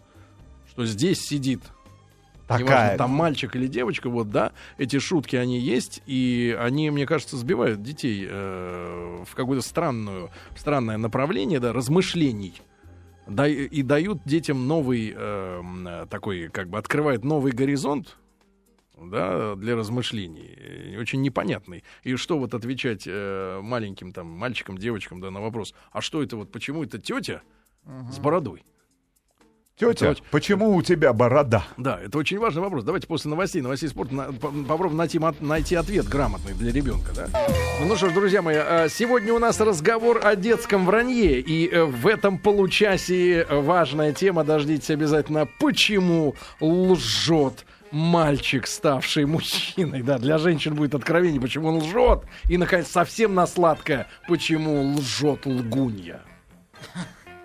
что 0.67 0.85
здесь 0.85 1.21
сидит 1.21 1.61
неважно, 2.49 2.67
Такая. 2.67 2.97
там 2.97 3.11
мальчик 3.11 3.55
или 3.55 3.67
девочка, 3.67 4.09
вот, 4.09 4.29
да, 4.29 4.51
эти 4.77 4.99
шутки, 4.99 5.35
они 5.35 5.59
есть, 5.59 6.01
и 6.05 6.55
они, 6.59 6.89
мне 6.89 7.05
кажется, 7.05 7.37
сбивают 7.37 7.81
детей 7.81 8.27
э, 8.29 9.23
в 9.25 9.35
какое-то 9.35 9.65
странную, 9.65 10.29
странное 10.55 10.97
направление, 10.97 11.59
да, 11.59 11.73
размышлений. 11.73 12.61
Да, 13.25 13.47
и 13.47 13.81
дают 13.83 14.19
детям 14.25 14.67
новый, 14.67 15.13
э, 15.15 16.05
такой, 16.09 16.49
как 16.49 16.67
бы, 16.67 16.77
открывает 16.77 17.23
новый 17.23 17.53
горизонт, 17.53 18.17
да, 19.09 19.55
для 19.55 19.75
размышлений, 19.75 20.97
очень 20.99 21.21
непонятный. 21.21 21.83
И 22.03 22.15
что 22.15 22.37
вот 22.39 22.53
отвечать 22.53 23.03
э, 23.05 23.59
маленьким 23.61 24.11
там 24.13 24.27
мальчикам, 24.27 24.77
девочкам, 24.77 25.21
да, 25.21 25.31
на 25.31 25.41
вопрос, 25.41 25.73
а 25.91 26.01
что 26.01 26.21
это 26.23 26.37
вот, 26.37 26.51
почему 26.51 26.83
это 26.83 26.97
тетя 26.99 27.41
с 28.11 28.19
бородой? 28.19 28.63
Тетя, 29.75 30.11
очень- 30.11 30.23
почему 30.29 30.75
у 30.75 30.83
тебя 30.83 31.13
борода? 31.13 31.65
Да, 31.77 31.99
это 31.99 32.19
очень 32.19 32.37
важный 32.37 32.61
вопрос. 32.61 32.83
Давайте 32.83 33.07
после 33.07 33.31
новостей, 33.31 33.59
новостей 33.59 33.89
спорта 33.89 34.13
на- 34.13 34.31
по- 34.31 34.49
попробуем 34.51 34.97
найти, 34.97 35.19
найти 35.39 35.73
ответ 35.73 36.07
грамотный 36.07 36.53
для 36.53 36.71
ребенка, 36.71 37.11
да? 37.15 37.27
Ну 37.83 37.95
что 37.95 38.09
ж, 38.09 38.13
друзья 38.13 38.43
мои, 38.43 38.55
а, 38.55 38.87
сегодня 38.87 39.33
у 39.33 39.39
нас 39.39 39.59
разговор 39.59 40.21
о 40.23 40.35
детском 40.35 40.85
вранье. 40.85 41.39
И 41.41 41.67
э, 41.69 41.85
в 41.85 42.05
этом 42.05 42.37
получасе 42.37 43.47
важная 43.49 44.13
тема, 44.13 44.43
дождитесь 44.43 44.91
обязательно, 44.91 45.47
почему 45.59 46.35
лжет 46.61 47.65
мальчик, 47.93 48.67
ставший 48.67 49.25
мужчиной. 49.25 50.01
Да, 50.01 50.17
для 50.17 50.37
женщин 50.37 50.75
будет 50.75 50.95
откровение, 50.95 51.39
почему 51.39 51.69
он 51.69 51.77
лжет. 51.77 52.23
И, 52.49 52.57
наконец, 52.57 52.87
совсем 52.87 53.35
на 53.35 53.47
сладкое, 53.47 54.07
почему 54.27 54.95
лжет 54.95 55.45
лгунья 55.45 56.21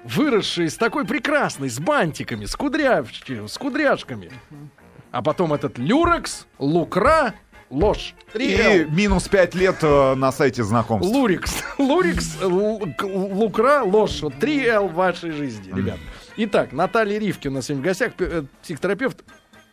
выросшие 0.04 0.70
с 0.70 0.76
такой 0.76 1.04
прекрасной, 1.04 1.68
с 1.68 1.78
бантиками, 1.78 2.46
с, 2.46 2.56
кудрявч- 2.56 3.46
с 3.46 3.58
кудряшками. 3.58 4.30
А 5.10 5.22
потом 5.22 5.52
этот 5.52 5.78
люрекс, 5.78 6.46
лукра, 6.58 7.34
ложь. 7.70 8.14
И 8.34 8.86
минус 8.90 9.28
пять 9.28 9.54
лет 9.54 9.76
э, 9.82 10.14
на 10.14 10.32
сайте 10.32 10.62
знакомств. 10.62 11.12
Лурикс, 11.12 11.62
лурикс, 11.78 12.38
лукра, 12.42 13.82
ложь. 13.82 14.20
Вот 14.22 14.34
три 14.38 14.66
Л 14.66 14.88
в 14.88 14.94
вашей 14.94 15.30
жизни, 15.30 15.74
ребят. 15.74 15.98
Итак, 16.36 16.72
Наталья 16.72 17.18
Ривки 17.18 17.48
у 17.48 17.50
нас 17.50 17.66
сегодня 17.66 17.82
в 17.82 17.86
гостях, 17.86 18.12
э, 18.18 18.44
психотерапевт, 18.62 19.24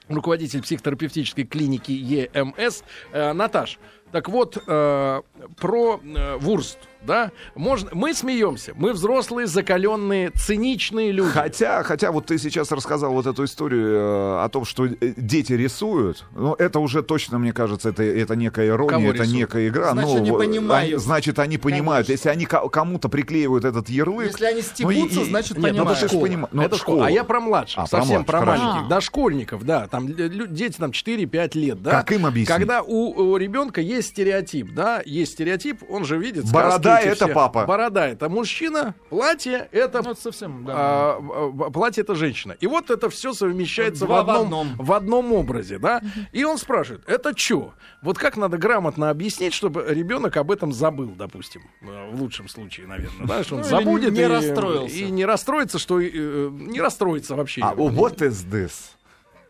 руководитель 0.07 0.61
психотерапевтической 0.61 1.45
клиники 1.45 1.91
ЕМС. 1.91 2.83
Э, 3.11 3.33
Наташ, 3.33 3.79
так 4.15 4.30
вот, 4.30 4.58
э, 4.65 5.21
про 5.60 5.99
э, 6.01 6.38
Вурст, 6.38 6.78
да? 7.06 7.32
Можно, 7.54 7.89
мы 7.91 8.13
смеемся, 8.13 8.71
мы 8.78 8.93
взрослые, 8.93 9.45
закаленные, 9.45 10.32
циничные 10.32 11.12
люди. 11.12 11.32
Хотя, 11.32 11.84
хотя 11.84 12.13
вот 12.13 12.28
ты 12.28 12.38
сейчас 12.38 12.71
рассказал 12.71 13.12
вот 13.12 13.25
эту 13.28 13.43
историю 13.43 13.88
э, 13.89 14.43
о 14.45 14.47
том, 14.49 14.63
что 14.63 14.86
э, 14.86 14.95
дети 15.17 15.51
рисуют, 15.51 16.23
ну 16.34 16.54
это 16.54 16.80
уже 16.80 17.04
точно, 17.04 17.39
мне 17.39 17.51
кажется, 17.51 17.89
это, 17.89 18.04
это 18.04 18.38
некая 18.38 18.67
ирония, 18.69 18.89
Кого 18.91 19.10
это 19.10 19.23
рисуют? 19.23 19.38
некая 19.38 19.67
игра. 19.67 19.91
Значит, 19.91 20.12
ну, 20.13 20.17
они 20.21 20.32
понимают. 20.32 20.86
они- 20.93 20.95
значит, 20.95 21.39
они 21.39 21.58
понимают. 21.58 22.08
Конечно. 22.08 22.12
Если 22.13 22.30
они 22.30 22.45
ко- 22.45 22.69
кому-то 22.69 23.10
приклеивают 23.10 23.65
этот 23.65 23.89
ярлык, 23.89 24.28
Если 24.32 24.45
они 24.45 24.62
ну, 24.80 24.89
и- 24.91 24.95
стебутся, 24.95 25.21
и- 25.21 25.25
значит, 25.30 25.58
Нет, 25.58 25.73
ну 25.73 25.80
понимают. 25.84 25.99
школа. 26.10 26.21
Поним- 26.25 26.47
ну, 26.54 26.62
это 26.62 26.78
школа. 26.78 26.97
школа. 26.99 27.08
А 27.08 27.12
я 27.12 27.23
про 27.25 27.41
младших, 27.41 27.80
А, 27.80 27.82
про 27.82 27.88
совсем 27.89 28.23
про, 28.23 28.38
младших, 28.41 28.63
маленьких, 28.63 28.73
хорошо. 28.84 28.89
дошкольников, 28.95 29.65
да, 29.65 29.88
там 29.88 30.08
дети 30.08 30.78
там 30.78 30.91
4-5 30.93 31.56
лет, 31.56 31.84
да. 31.84 31.91
Как 31.91 32.13
им 32.13 32.25
объяснить? 32.25 32.47
Когда 32.47 32.82
у, 32.82 33.12
у 33.32 33.38
ребенка 33.38 33.82
есть 33.82 34.04
стереотип, 34.09 34.71
да, 34.73 35.01
есть 35.05 35.33
стереотип, 35.33 35.83
он 35.89 36.05
же 36.05 36.17
видит 36.17 36.51
Борода 36.51 36.99
это 36.99 37.25
все. 37.25 37.33
папа. 37.33 37.65
Борода 37.65 38.07
это 38.07 38.29
мужчина, 38.29 38.95
платье 39.09 39.67
это 39.71 40.01
Ну, 40.03 40.11
это 40.11 40.21
совсем, 40.21 40.65
да. 40.65 40.73
а, 40.75 41.69
платье 41.73 42.01
это 42.03 42.15
женщина. 42.15 42.55
И 42.59 42.67
вот 42.67 42.89
это 42.89 43.09
все 43.09 43.33
совмещается 43.33 44.05
в 44.05 44.07
Два 44.07 44.23
в 44.23 44.29
одном, 44.29 44.45
одном. 44.45 44.85
в 44.85 44.93
одном 44.93 45.33
образе, 45.33 45.77
да. 45.79 46.01
И 46.31 46.43
он 46.43 46.57
спрашивает, 46.57 47.03
это 47.07 47.37
что? 47.37 47.73
Вот 48.01 48.17
как 48.17 48.37
надо 48.37 48.57
грамотно 48.57 49.09
объяснить, 49.09 49.53
чтобы 49.53 49.85
ребенок 49.87 50.37
об 50.37 50.51
этом 50.51 50.71
забыл, 50.73 51.13
допустим, 51.17 51.61
э, 51.81 52.09
в 52.11 52.21
лучшем 52.21 52.47
случае, 52.47 52.87
наверное, 52.87 53.25
да, 53.27 53.43
что 53.43 53.55
он 53.55 53.61
Ну, 53.61 53.67
забудет 53.67 54.13
не 54.13 54.21
и, 54.21 54.25
расстроился. 54.25 54.95
и 54.95 55.09
не 55.09 55.25
расстроится, 55.25 55.79
что 55.79 55.99
э, 55.99 56.09
не 56.51 56.79
расстроится 56.81 57.35
вообще. 57.35 57.61
А 57.61 57.73
what 57.73 58.17
is 58.17 58.45
this? 58.49 58.71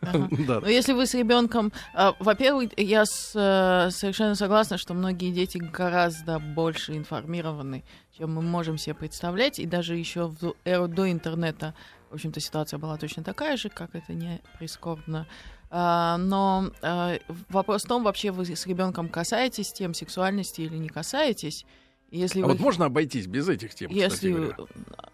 Да. 0.47 0.59
Но 0.61 0.67
если 0.67 0.93
вы 0.93 1.05
с 1.05 1.13
ребенком, 1.13 1.71
а, 1.93 2.13
во-первых, 2.19 2.71
я 2.77 3.05
с- 3.05 3.31
э, 3.35 3.89
совершенно 3.91 4.35
согласна, 4.35 4.77
что 4.77 4.93
многие 4.93 5.31
дети 5.31 5.57
гораздо 5.57 6.39
больше 6.39 6.95
информированы, 6.97 7.83
чем 8.17 8.33
мы 8.35 8.41
можем 8.41 8.77
себе 8.77 8.93
представлять, 8.95 9.59
и 9.59 9.65
даже 9.65 9.95
еще 9.95 10.27
в 10.27 10.53
эру 10.65 10.87
до 10.87 11.11
интернета, 11.11 11.73
в 12.09 12.15
общем-то, 12.15 12.39
ситуация 12.39 12.77
была 12.79 12.97
точно 12.97 13.23
такая 13.23 13.57
же, 13.57 13.69
как 13.69 13.95
это 13.95 14.13
не 14.13 14.41
прискорбно. 14.57 15.27
А, 15.71 16.17
но 16.17 16.71
а, 16.81 17.17
вопрос 17.49 17.83
в 17.83 17.87
том, 17.87 18.03
вообще 18.03 18.31
вы 18.31 18.45
с 18.45 18.65
ребенком 18.67 19.09
касаетесь 19.09 19.73
тем 19.73 19.93
сексуальности 19.93 20.61
или 20.61 20.77
не 20.77 20.89
касаетесь. 20.89 21.65
Если 22.15 22.41
А 22.41 22.45
вы, 22.45 22.53
вот 22.53 22.61
можно 22.61 22.85
обойтись 22.85 23.27
без 23.27 23.49
этих 23.49 23.75
тем, 23.75 23.89
кстати 23.89 24.03
если, 24.03 24.31
говоря? 24.31 24.55
ну, 24.57 24.67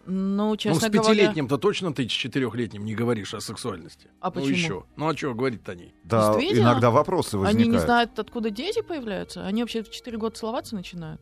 Ну, 0.05 0.55
честно 0.57 0.87
с 0.87 0.91
говоря, 0.91 1.09
пятилетним-то 1.15 1.57
точно 1.57 1.93
ты 1.93 2.07
с 2.07 2.11
четырехлетним 2.11 2.85
не 2.85 2.93
говоришь 2.93 3.33
о 3.33 3.39
сексуальности. 3.41 4.09
А 4.19 4.27
Ну, 4.27 4.31
почему? 4.33 4.49
еще. 4.51 4.83
Ну, 4.97 5.07
а 5.09 5.17
что 5.17 5.33
говорить-то 5.33 5.71
о 5.71 5.75
ней? 5.75 5.95
Да, 6.03 6.27
Действительно? 6.33 6.63
иногда 6.67 6.91
вопросы 6.91 7.37
возникают. 7.37 7.67
Они 7.67 7.75
не 7.75 7.79
знают, 7.79 8.19
откуда 8.19 8.49
дети 8.51 8.81
появляются. 8.81 9.45
Они 9.45 9.63
вообще 9.63 9.81
в 9.83 9.89
4 9.89 10.17
года 10.17 10.35
целоваться 10.35 10.75
начинают. 10.75 11.21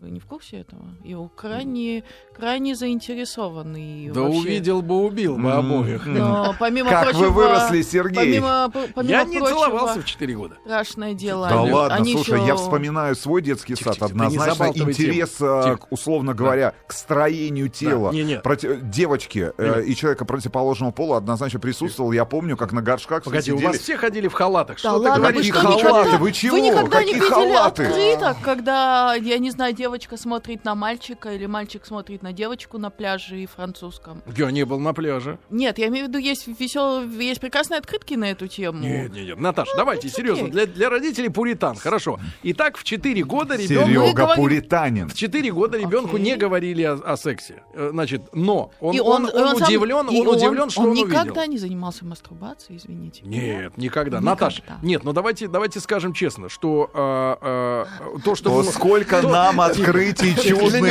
Вы 0.00 0.10
не 0.10 0.20
в 0.20 0.26
курсе 0.26 0.58
этого? 0.58 0.80
И 1.02 1.14
у- 1.16 1.26
крайне, 1.28 2.04
крайне 2.32 2.76
заинтересованы. 2.76 4.04
и 4.04 4.10
Да 4.10 4.20
вообще- 4.20 4.38
увидел 4.38 4.80
бы, 4.80 5.04
убил 5.04 5.36
бы 5.36 5.50
обоих. 5.52 6.06
Но 6.06 6.54
помимо 6.60 6.88
Как 6.88 7.02
прочего, 7.10 7.24
вы 7.24 7.30
выросли, 7.32 7.82
Сергей? 7.82 8.14
Помимо, 8.40 8.70
помимо 8.94 9.10
Я 9.10 9.24
не 9.24 9.38
прочего, 9.40 9.58
целовался 9.58 10.00
в 10.00 10.04
4 10.04 10.36
года. 10.36 10.56
Страшное 10.64 11.14
дело. 11.14 11.48
Да 11.48 11.62
они, 11.62 11.72
ладно, 11.72 11.96
они 11.96 12.12
слушай, 12.12 12.36
еще- 12.38 12.46
я 12.46 12.54
вспоминаю 12.54 13.16
свой 13.16 13.42
детский 13.42 13.74
Тихо, 13.74 13.90
сад. 13.92 13.94
тихо, 13.96 14.08
ты 14.10 14.14
не 14.14 14.36
Однозначно 14.38 14.64
интерес, 14.88 15.36
э, 15.40 15.62
Тихо. 15.64 15.86
условно 15.90 16.32
говоря, 16.32 16.74
к 16.86 16.92
строению 16.92 17.68
тела. 17.68 18.12
Не, 18.12 18.22
не. 18.22 18.38
Проти- 18.40 18.80
девочки 18.80 19.50
э, 19.58 19.82
и 19.84 19.96
человека 19.96 20.24
противоположного 20.24 20.92
пола 20.92 21.16
однозначно 21.16 21.58
присутствовал. 21.58 22.12
Я 22.12 22.24
помню, 22.24 22.56
как 22.56 22.70
на 22.72 22.82
горшках 22.82 23.24
Погоди, 23.24 23.50
у 23.50 23.56
сидели. 23.56 23.66
вас 23.72 23.78
все 23.78 23.96
ходили 23.96 24.28
в 24.28 24.32
халатах. 24.34 24.76
Да 24.76 24.90
Что 24.90 25.00
ты 25.00 25.08
ладно, 25.08 25.26
вы 25.26 25.32
говоришь? 25.32 25.52
Какие 25.52 25.78
что, 25.80 25.88
халаты? 25.88 26.16
Вы 26.18 26.30
чего? 26.30 26.54
Вы 26.54 26.60
никогда 26.60 27.02
не 27.02 27.14
Какие 27.14 27.14
видели 27.14 27.28
халаты? 27.52 27.84
открыток, 27.86 28.36
когда, 28.44 29.14
я 29.14 29.38
не 29.38 29.50
знаю, 29.50 29.74
девочка 29.88 30.18
смотрит 30.18 30.66
на 30.66 30.74
мальчика 30.74 31.32
или 31.32 31.46
мальчик 31.46 31.86
смотрит 31.86 32.22
на 32.22 32.34
девочку 32.34 32.76
на 32.76 32.90
пляже 32.90 33.40
и 33.40 33.46
французском? 33.46 34.22
Я 34.36 34.50
не 34.50 34.64
был 34.66 34.78
на 34.78 34.92
пляже. 34.92 35.38
Нет, 35.48 35.78
я 35.78 35.88
имею 35.88 36.04
в 36.04 36.08
виду, 36.10 36.18
есть 36.18 36.46
веселые, 36.46 37.08
есть 37.26 37.40
прекрасные 37.40 37.78
открытки 37.78 38.12
на 38.14 38.30
эту 38.30 38.48
тему. 38.48 38.80
Нет, 38.80 39.10
нет, 39.14 39.26
нет. 39.28 39.40
Наташа, 39.40 39.72
давайте, 39.78 40.08
it's 40.08 40.16
серьезно, 40.16 40.48
для, 40.48 40.66
для 40.66 40.90
родителей 40.90 41.30
пуритан. 41.30 41.76
Хорошо. 41.76 42.20
Итак, 42.42 42.76
в 42.76 42.84
4 42.84 43.24
года 43.24 43.56
ребенку... 43.56 43.88
Серега 43.88 44.12
говорим- 44.12 44.42
Пуританин. 44.44 45.08
В 45.08 45.14
4 45.14 45.52
года 45.52 45.78
ребенку 45.78 46.16
Окей. 46.16 46.24
не 46.32 46.36
говорили 46.36 46.82
о, 46.82 46.92
о 46.94 47.16
сексе. 47.16 47.62
Э, 47.72 47.88
Значит, 47.90 48.22
но 48.34 48.70
он, 48.80 48.94
И 48.94 49.00
он, 49.00 49.24
он, 49.24 49.30
и 49.30 49.58
сам- 49.58 49.68
удивлен, 49.68 50.06
и 50.10 50.20
он 50.20 50.28
удивлен, 50.36 50.68
что 50.68 50.82
он, 50.82 50.92
никогда 50.92 51.22
увидел. 51.22 51.46
не 51.52 51.56
занимался 51.58 52.04
мастурбацией, 52.04 52.76
извините. 52.78 53.22
Нет, 53.24 53.78
никогда. 53.78 54.18
Никогда. 54.18 54.20
Наташ, 54.20 54.62
нет, 54.82 55.02
ну 55.04 55.14
давайте, 55.14 55.48
давайте 55.48 55.80
скажем 55.80 56.12
честно, 56.12 56.50
что 56.50 56.90
а, 56.92 57.38
а, 57.40 58.18
то, 58.22 58.34
что 58.34 58.50
О, 58.50 58.62
было- 58.62 58.70
сколько 58.70 59.22
то- 59.22 59.28
нам 59.30 59.60
открытий 59.78 60.34
чудных. 60.36 60.82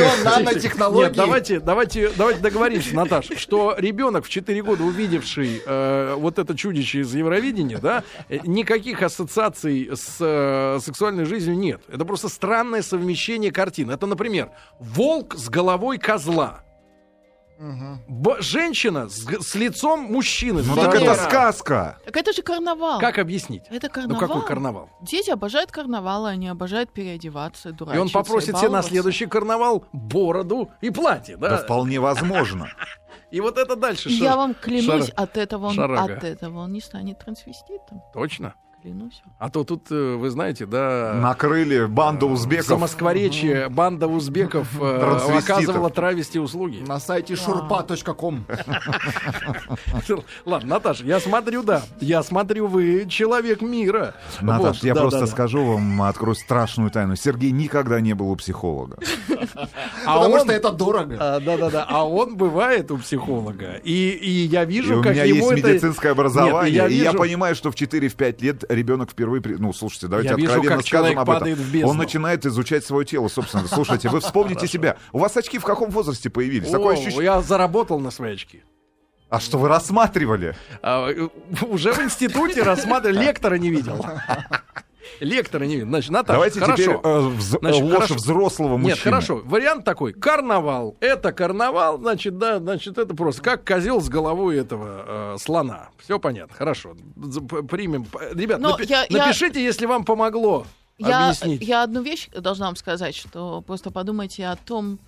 Нет, 1.08 1.16
давайте, 1.16 1.60
давайте, 1.60 2.10
давайте 2.16 2.40
договоримся, 2.40 2.94
Наташ, 2.94 3.30
что 3.36 3.74
ребенок 3.78 4.24
в 4.24 4.28
4 4.28 4.62
года, 4.62 4.84
увидевший 4.84 5.62
э, 5.64 6.14
вот 6.16 6.38
это 6.38 6.56
чудище 6.56 7.00
из 7.00 7.14
Евровидения, 7.14 7.78
да, 7.78 8.04
никаких 8.28 9.02
ассоциаций 9.02 9.90
с 9.94 10.16
э, 10.20 10.78
сексуальной 10.82 11.24
жизнью 11.24 11.56
нет. 11.56 11.82
Это 11.88 12.04
просто 12.04 12.28
странное 12.28 12.82
совмещение 12.82 13.52
картин. 13.52 13.90
Это, 13.90 14.06
например, 14.06 14.50
волк 14.78 15.34
с 15.36 15.48
головой 15.48 15.98
козла. 15.98 16.64
Б- 18.08 18.40
женщина 18.40 19.08
с, 19.08 19.24
с 19.24 19.54
лицом 19.56 20.00
мужчины. 20.04 20.62
Ну 20.64 20.76
так 20.76 20.94
это 20.94 21.14
сказка. 21.14 21.98
Так 22.04 22.16
это 22.16 22.32
же 22.32 22.42
карнавал. 22.42 23.00
Как 23.00 23.18
объяснить? 23.18 23.62
Это 23.68 23.88
Ну 23.88 23.92
карнавал. 23.92 24.28
какой 24.28 24.46
карнавал? 24.46 24.90
Дети 25.02 25.30
обожают 25.30 25.72
карнавалы, 25.72 26.28
они 26.28 26.48
обожают 26.48 26.92
переодеваться, 26.92 27.70
И 27.70 27.72
дурачиться. 27.72 28.02
он 28.02 28.10
попросит 28.10 28.56
себе 28.56 28.68
на 28.68 28.82
следующий 28.82 29.26
карнавал 29.26 29.84
бороду 29.92 30.70
и 30.80 30.90
платье, 30.90 31.36
да? 31.36 31.50
Да 31.50 31.56
вполне 31.58 31.98
возможно. 32.00 32.68
И 33.30 33.40
вот 33.42 33.58
это 33.58 33.76
дальше. 33.76 34.08
И 34.08 34.18
шар- 34.18 34.24
я 34.24 34.36
вам 34.36 34.54
клянусь, 34.54 35.08
шар- 35.10 35.14
от 35.16 35.36
этого, 35.36 35.66
он, 35.66 35.74
шарага. 35.74 36.14
от 36.16 36.24
этого 36.24 36.60
он 36.60 36.72
не 36.72 36.80
станет 36.80 37.18
трансвеститом. 37.18 38.02
Точно. 38.14 38.54
Клянусь. 38.82 39.22
А 39.40 39.50
то 39.50 39.64
тут, 39.64 39.90
э, 39.90 40.14
вы 40.14 40.30
знаете, 40.30 40.64
да... 40.64 41.12
Накрыли 41.20 41.86
банду 41.86 42.28
За 42.28 42.32
узбеков. 42.34 42.80
Москворечье 42.80 43.68
банда 43.68 44.06
узбеков 44.06 44.68
э, 44.80 45.18
оказывала 45.36 45.90
травести 45.90 46.38
услуги. 46.38 46.84
На 46.86 47.00
сайте 47.00 47.34
шурпа.ком. 47.34 48.46
Ладно, 50.44 50.68
Наташа, 50.68 51.04
я 51.04 51.18
смотрю, 51.18 51.64
да. 51.64 51.82
Я 52.00 52.22
смотрю, 52.22 52.68
вы 52.68 53.06
человек 53.08 53.62
мира. 53.62 54.14
Наташ, 54.40 54.76
Вот, 54.76 54.84
я 54.84 54.94
просто 54.94 55.26
скажу 55.26 55.64
вам, 55.64 56.02
открою 56.02 56.36
страшную 56.36 56.92
тайну. 56.92 57.16
Сергей 57.16 57.50
никогда 57.50 58.00
не 58.00 58.14
был 58.14 58.30
у 58.30 58.36
психолога. 58.36 58.98
А 60.06 60.18
Потому 60.18 60.38
что 60.38 60.52
это 60.52 60.70
дорого. 60.70 61.16
А, 61.18 61.40
Да-да-да, 61.40 61.84
а 61.88 62.08
он 62.08 62.36
бывает 62.36 62.90
у 62.90 62.98
психолога. 62.98 63.74
И, 63.84 64.10
и 64.10 64.30
я 64.46 64.64
вижу, 64.64 65.00
у 65.00 65.02
как 65.02 65.12
меня 65.12 65.24
ему 65.24 65.50
есть 65.50 65.60
это... 65.60 65.70
медицинское 65.70 66.10
образование, 66.10 66.88
и 66.88 66.94
я 66.94 67.12
понимаю, 67.12 67.54
что 67.54 67.70
в 67.70 67.74
4-5 67.74 68.42
лет 68.42 68.64
ребенок 68.78 69.10
впервые... 69.10 69.42
при- 69.42 69.54
Ну, 69.54 69.72
слушайте, 69.72 70.06
давайте 70.06 70.30
Я 70.30 70.36
вижу, 70.36 70.52
откровенно 70.52 70.76
как 70.78 70.86
скажем 70.86 71.18
об 71.18 71.30
этом. 71.30 71.54
в 71.54 71.72
бездну. 71.72 71.88
Он 71.90 71.96
начинает 71.98 72.46
изучать 72.46 72.84
свое 72.84 73.04
тело, 73.04 73.28
собственно. 73.28 73.66
Слушайте, 73.68 74.08
вы 74.08 74.20
вспомните 74.20 74.66
себя. 74.66 74.96
У 75.12 75.18
вас 75.18 75.36
очки 75.36 75.58
в 75.58 75.64
каком 75.64 75.90
возрасте 75.90 76.30
появились? 76.30 76.70
Такое 76.70 76.96
О, 76.96 76.98
ощущение... 76.98 77.24
Я 77.24 77.42
заработал 77.42 78.00
на 78.00 78.10
свои 78.10 78.34
очки. 78.34 78.62
А 79.28 79.40
что 79.40 79.58
вы 79.58 79.68
рассматривали? 79.68 80.56
А, 80.80 81.10
э, 81.10 81.28
уже 81.68 81.92
в 81.92 81.98
институте 82.02 82.62
рассматривал, 82.62 83.20
лектора 83.20 83.56
не 83.56 83.68
видел. 83.70 84.04
Лектора 85.20 85.64
не 85.64 85.74
видел. 85.76 85.88
Значит, 85.88 86.10
Наташа, 86.10 86.32
Давайте 86.34 86.60
хорошо. 86.60 86.76
теперь 86.82 86.94
э, 86.96 86.98
вз- 87.00 87.58
Значит, 87.60 87.82
ложь 87.82 87.92
хорошо. 87.94 88.14
взрослого 88.14 88.76
мужчины. 88.76 88.88
Нет, 88.94 88.98
хорошо. 88.98 89.40
Вариант 89.44 89.84
такой. 89.84 90.12
Карнавал. 90.12 90.96
Это 91.00 91.32
карнавал, 91.32 91.98
значит, 91.98 92.38
да, 92.38 92.58
значит, 92.58 92.98
это 92.98 93.14
просто 93.14 93.42
как 93.42 93.66
козел 93.66 94.00
с 94.00 94.08
головой 94.08 94.58
этого 94.58 95.34
э, 95.34 95.36
слона. 95.38 95.88
Все 95.98 96.18
понятно. 96.18 96.54
Хорошо. 96.54 96.94
Примем. 97.68 98.06
Ребят, 98.32 98.60
напи- 98.60 98.86
я- 98.88 99.06
я- 99.08 99.26
напишите, 99.26 99.62
если 99.62 99.86
вам 99.86 100.04
помогло 100.04 100.66
Я, 100.98 101.26
объяснить. 101.28 101.62
я 101.62 101.82
одну 101.82 102.02
вещь 102.02 102.28
должна 102.30 102.66
вам 102.66 102.76
сказать, 102.76 103.14
что 103.14 103.60
просто 103.62 103.90
подумайте 103.90 104.46
о 104.46 104.56
том, 104.56 104.98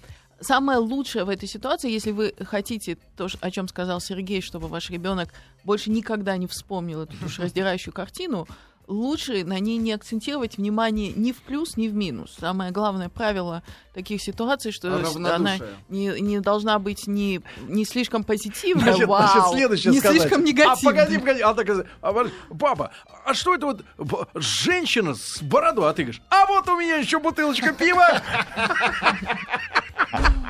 самое 0.40 0.78
лучшее 0.78 1.24
в 1.24 1.28
этой 1.28 1.48
ситуации, 1.48 1.90
если 1.90 2.12
вы 2.12 2.32
хотите 2.44 2.96
то, 3.16 3.28
о 3.40 3.50
чем 3.50 3.68
сказал 3.68 4.00
Сергей, 4.00 4.40
чтобы 4.40 4.68
ваш 4.68 4.90
ребенок 4.90 5.28
больше 5.64 5.90
никогда 5.90 6.36
не 6.36 6.46
вспомнил 6.46 7.02
эту 7.02 7.16
душераздирающую 7.18 7.92
картину, 7.92 8.46
лучше 8.90 9.44
на 9.44 9.59
ней 9.59 9.79
не 9.79 9.92
акцентировать 9.92 10.59
внимание 10.59 11.12
ни 11.14 11.33
в 11.33 11.40
плюс, 11.42 11.76
ни 11.76 11.88
в 11.88 11.94
минус. 11.94 12.37
Самое 12.38 12.72
главное 12.72 13.09
правило 13.09 13.62
таких 13.94 14.22
ситуаций, 14.22 14.72
что 14.72 14.94
она 15.16 15.59
не, 15.88 16.20
не 16.20 16.40
должна 16.40 16.79
быть 16.79 17.07
ни, 17.07 17.40
не 17.68 17.85
слишком 17.85 18.22
позитивная, 18.24 18.92
Значит, 18.92 19.09
вау, 19.09 19.26
значит, 19.29 19.53
следующее 19.53 19.92
не 19.92 19.98
сказать. 20.00 20.20
слишком 20.20 20.40
А 20.40 20.44
негативная. 20.44 20.94
погоди, 20.94 21.18
погоди. 21.18 21.40
А, 21.40 21.55
так, 21.55 21.87
а, 22.03 22.24
папа, 22.59 22.90
а 23.24 23.35
что 23.35 23.55
это 23.55 23.66
вот 23.66 23.85
б- 23.98 24.26
женщина 24.35 25.14
с 25.14 25.42
бородой? 25.42 25.90
А 25.90 25.92
ты 25.92 26.03
говоришь, 26.05 26.22
а 26.31 26.46
вот 26.46 26.68
у 26.68 26.76
меня 26.79 26.96
еще 26.96 27.18
бутылочка 27.18 27.72
пива 27.72 28.22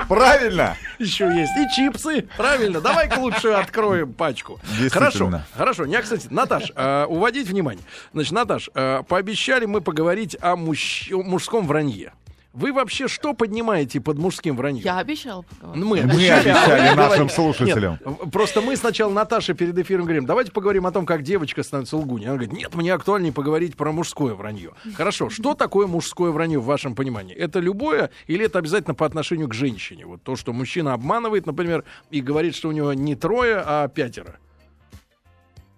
Правильно! 0.08 0.76
еще 0.98 1.24
есть. 1.34 1.52
И 1.56 1.74
чипсы. 1.74 2.28
Правильно. 2.36 2.80
Давай-ка 2.80 3.18
лучше 3.18 3.48
откроем 3.48 4.12
пачку. 4.12 4.60
Хорошо. 4.90 5.30
Хорошо. 5.56 5.86
Не, 5.86 6.00
кстати, 6.02 6.26
Наташ, 6.30 6.72
э, 6.74 7.04
уводить 7.06 7.46
внимание. 7.48 7.84
Значит, 8.12 8.32
Наташ, 8.32 8.70
э, 8.74 9.02
пообещали 9.08 9.66
мы 9.66 9.80
поговорить 9.80 10.36
о 10.40 10.56
мужч- 10.56 11.12
о 11.14 11.22
мужском 11.22 11.66
вранье. 11.66 12.12
Вы 12.52 12.72
вообще 12.72 13.06
что 13.06 13.32
поднимаете 13.32 14.00
под 14.00 14.18
мужским 14.18 14.56
враньем? 14.56 14.84
Я 14.84 14.98
поговорить. 14.98 15.44
Ну, 15.62 15.86
Мы, 15.86 16.02
Мы 16.02 16.28
обещали, 16.28 16.96
нашим 16.96 17.28
слушателям. 17.28 17.98
Нет, 18.04 18.32
просто 18.32 18.60
мы 18.60 18.76
сначала 18.76 19.12
Наташе 19.12 19.54
перед 19.54 19.78
эфиром 19.78 20.02
говорим, 20.02 20.26
давайте 20.26 20.50
поговорим 20.50 20.84
о 20.86 20.90
том, 20.90 21.06
как 21.06 21.22
девочка 21.22 21.62
становится 21.62 21.96
лгуней. 21.96 22.26
Она 22.26 22.36
говорит, 22.36 22.52
нет, 22.52 22.74
мне 22.74 22.92
актуальнее 22.92 23.32
поговорить 23.32 23.76
про 23.76 23.92
мужское 23.92 24.34
вранье. 24.34 24.72
Хорошо, 24.96 25.30
что 25.30 25.54
такое 25.54 25.86
мужское 25.86 26.32
вранье 26.32 26.58
в 26.58 26.64
вашем 26.64 26.96
понимании? 26.96 27.36
Это 27.36 27.60
любое 27.60 28.10
или 28.26 28.46
это 28.46 28.58
обязательно 28.58 28.94
по 28.94 29.06
отношению 29.06 29.48
к 29.48 29.54
женщине? 29.54 30.04
Вот 30.04 30.22
то, 30.24 30.34
что 30.34 30.52
мужчина 30.52 30.92
обманывает, 30.94 31.46
например, 31.46 31.84
и 32.10 32.20
говорит, 32.20 32.56
что 32.56 32.68
у 32.68 32.72
него 32.72 32.92
не 32.94 33.14
трое, 33.14 33.62
а 33.64 33.86
пятеро. 33.86 34.38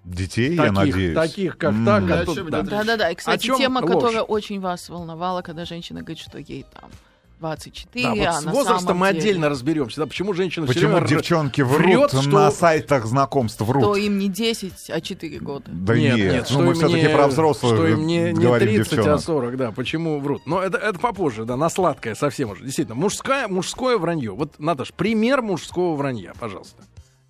Детей, 0.04 0.54
я 0.56 0.62
Таких, 0.72 0.74
надеюсь. 0.94 1.14
таких, 1.14 1.58
как 1.58 1.70
М. 1.72 1.86
так, 1.86 2.06
Да, 2.06 2.24
тут, 2.24 2.34
чем 2.36 2.50
да. 2.50 2.60
идет 2.60 2.70
Да-да-да. 2.70 3.10
И, 3.10 3.14
кстати, 3.14 3.46
чем 3.46 3.56
тема, 3.56 3.78
ложь? 3.80 3.90
которая 3.90 4.22
очень 4.22 4.60
вас 4.60 4.88
волновала, 4.88 5.42
когда 5.42 5.64
женщина 5.64 6.00
говорит, 6.00 6.18
что 6.18 6.38
ей 6.38 6.66
там 6.80 6.90
24, 7.38 8.04
Да, 8.04 8.14
вот 8.14 8.26
а 8.26 8.32
с 8.40 8.44
на 8.44 8.52
возрастом 8.52 8.86
самом 8.86 8.98
мы 9.00 9.06
деле, 9.08 9.18
отдельно 9.20 9.48
разберемся. 9.48 10.00
Да, 10.00 10.06
почему 10.06 10.32
женщина 10.32 10.66
Почему 10.66 10.96
р- 10.98 11.06
девчонки 11.08 11.60
врет, 11.62 12.12
врут 12.12 12.22
что- 12.22 12.30
на 12.30 12.50
сайтах 12.52 13.04
знакомств? 13.06 13.58
то 13.58 13.64
Врут. 13.64 13.96
им 13.98 14.18
не 14.18 14.28
10, 14.28 14.90
а 14.90 15.00
4 15.00 15.38
года. 15.40 15.64
Да 15.68 15.96
нет, 15.96 16.16
нет, 16.16 16.32
нет, 16.34 16.46
ну 16.50 16.62
мы 16.62 16.74
все-таки 16.74 17.08
про 17.08 17.26
взрослых 17.28 17.74
Что 17.74 17.86
им 17.88 18.06
не, 18.06 18.32
не 18.32 18.44
говорим, 18.44 18.68
30, 18.76 18.92
а 18.92 18.96
девчонок. 18.96 19.20
40, 19.22 19.56
да. 19.56 19.70
Почему 19.72 20.20
врут? 20.20 20.42
Но 20.46 20.62
это, 20.62 20.78
это 20.78 20.98
попозже, 21.00 21.44
да, 21.44 21.56
на 21.56 21.68
сладкое 21.68 22.14
совсем 22.14 22.50
уже. 22.50 22.64
Действительно, 22.64 22.94
мужское, 22.96 23.48
мужское 23.48 23.98
вранье. 23.98 24.30
Вот, 24.32 24.58
Наташ, 24.60 24.92
пример 24.92 25.42
мужского 25.42 25.96
вранья, 25.96 26.34
пожалуйста. 26.38 26.82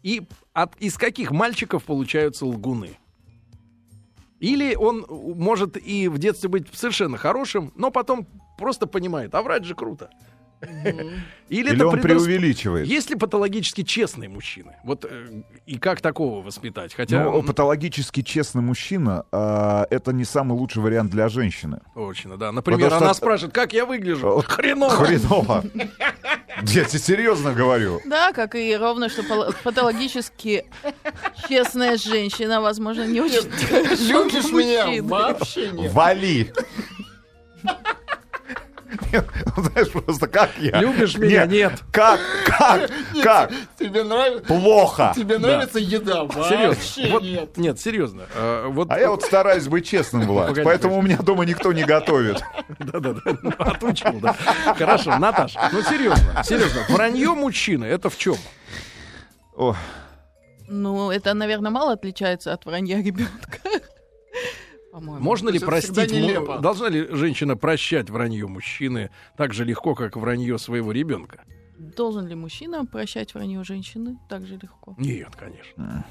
И 0.03 0.23
от, 0.53 0.77
из 0.77 0.97
каких 0.99 1.31
мальчиков 1.31 1.85
получаются 1.85 2.47
лгуны? 2.47 2.99
Или 4.41 4.75
он 4.75 5.05
э, 5.05 5.07
может 5.09 5.77
и 5.77 6.09
в 6.09 6.19
детстве 6.19 6.49
быть 6.49 6.67
совершенно 6.75 7.17
хорошим, 7.17 7.73
но 7.77 7.91
потом 7.91 8.27
просто 8.59 8.87
понимает, 8.87 9.35
а 9.35 9.43
врать 9.43 9.65
же 9.65 9.75
круто. 9.75 10.11
Или, 10.62 11.22
Или 11.48 11.75
это 11.75 11.87
он 11.88 11.96
предрас- 11.96 12.03
преувеличивает. 12.25 12.87
Есть 12.87 13.11
ли 13.11 13.16
патологически 13.16 13.83
честные 13.83 14.29
мужчины? 14.29 14.77
Вот 14.85 15.05
э, 15.05 15.42
и 15.66 15.77
как 15.77 16.01
такого 16.01 16.42
воспитать? 16.42 16.94
Хотя 16.94 17.25
Ну, 17.25 17.42
патологически 17.42 18.22
честный 18.22 18.62
мужчина 18.62 19.25
а, 19.33 19.87
это 19.90 20.12
не 20.12 20.25
самый 20.25 20.53
лучший 20.57 20.83
вариант 20.83 21.11
для 21.11 21.29
женщины. 21.29 21.81
Точно, 21.94 22.37
да. 22.37 22.53
Например, 22.53 22.81
Потому 22.81 22.98
что- 23.01 23.05
она 23.07 23.14
спрашивает, 23.14 23.55
как 23.55 23.72
я 23.72 23.85
выгляжу? 23.85 24.38
Э, 24.38 24.42
Хреново. 24.42 24.90
Хреново. 25.05 25.64
Я 26.64 26.85
тебе 26.85 26.98
серьезно 27.01 27.53
говорю. 27.55 28.01
Да, 28.05 28.33
как 28.33 28.55
и 28.55 28.77
ровно, 28.77 29.09
что 29.09 29.22
патологически 29.64 30.66
честная 31.48 31.96
женщина, 31.96 32.61
возможно, 32.61 33.07
не 33.07 33.20
очень 33.20 33.44
Любишь 34.09 34.53
меня? 34.53 35.03
Вообще 35.03 35.70
нет. 35.72 35.92
Вали. 35.92 36.53
Нет, 39.12 39.26
ну, 39.57 39.62
Знаешь, 39.64 39.90
просто 39.90 40.26
как 40.28 40.50
я? 40.59 40.81
Любишь 40.81 41.16
меня? 41.16 41.46
Нет. 41.46 41.81
Как? 41.90 42.20
Как? 42.44 42.90
Как? 43.22 43.50
Тебе 43.78 44.02
нравится? 44.05 44.44
Плохо. 44.46 45.12
Тебе 45.16 45.38
нравится 45.38 45.78
еда? 45.78 46.26
Серьезно. 46.28 46.68
Вообще 46.68 47.09
Вот, 47.11 47.22
нет. 47.22 47.57
нет, 47.57 47.81
серьезно. 47.81 48.22
Вот, 48.68 48.90
А 48.90 48.98
я 48.98 49.11
вот 49.11 49.22
стараюсь 49.22 49.66
быть 49.68 49.87
честным, 49.87 50.26
Влад. 50.26 50.48
Погоди, 50.48 50.64
Поэтому 50.64 50.98
у 50.98 51.02
меня 51.02 51.16
дома 51.18 51.44
никто 51.44 51.72
не 51.72 51.85
готовит. 51.85 52.42
Да-да-да. 52.78 53.20
Ну, 53.42 53.52
Отучил, 53.59 54.20
да. 54.20 54.35
Хорошо, 54.76 55.18
Наташ, 55.18 55.55
ну 55.72 55.83
серьезно, 55.83 56.42
серьезно. 56.44 56.83
Вранье 56.88 57.31
мужчины, 57.35 57.85
это 57.87 58.11
в 58.11 58.18
чем? 58.18 58.37
О, 59.57 59.74
Ну, 60.68 61.11
это, 61.11 61.35
наверное, 61.35 61.70
мало 61.70 61.92
отличается 61.92 62.52
от 62.52 62.64
вранья 62.64 63.02
ребенка. 63.02 63.59
По-моему. 64.92 65.24
Можно 65.24 65.48
ли 65.48 65.57
это 65.57 65.70
всегда 65.81 66.02
простить, 66.02 66.12
нелепо. 66.12 66.59
должна 66.59 66.90
ли 66.90 67.09
женщина 67.12 67.57
прощать 67.57 68.11
вранье 68.11 68.46
мужчины 68.46 69.11
так 69.38 69.55
же 69.55 69.64
легко, 69.64 69.94
как 69.94 70.18
вранье 70.18 70.59
своего 70.59 70.92
ребенка? 70.92 71.44
Должен 71.78 72.26
ли 72.26 72.35
мужчина 72.35 72.85
прощать 72.85 73.33
вранье 73.33 73.64
женщины 73.64 74.18
так 74.28 74.46
же 74.46 74.59
легко? 74.61 74.94
Нет, 74.98 75.35
конечно. 75.35 76.05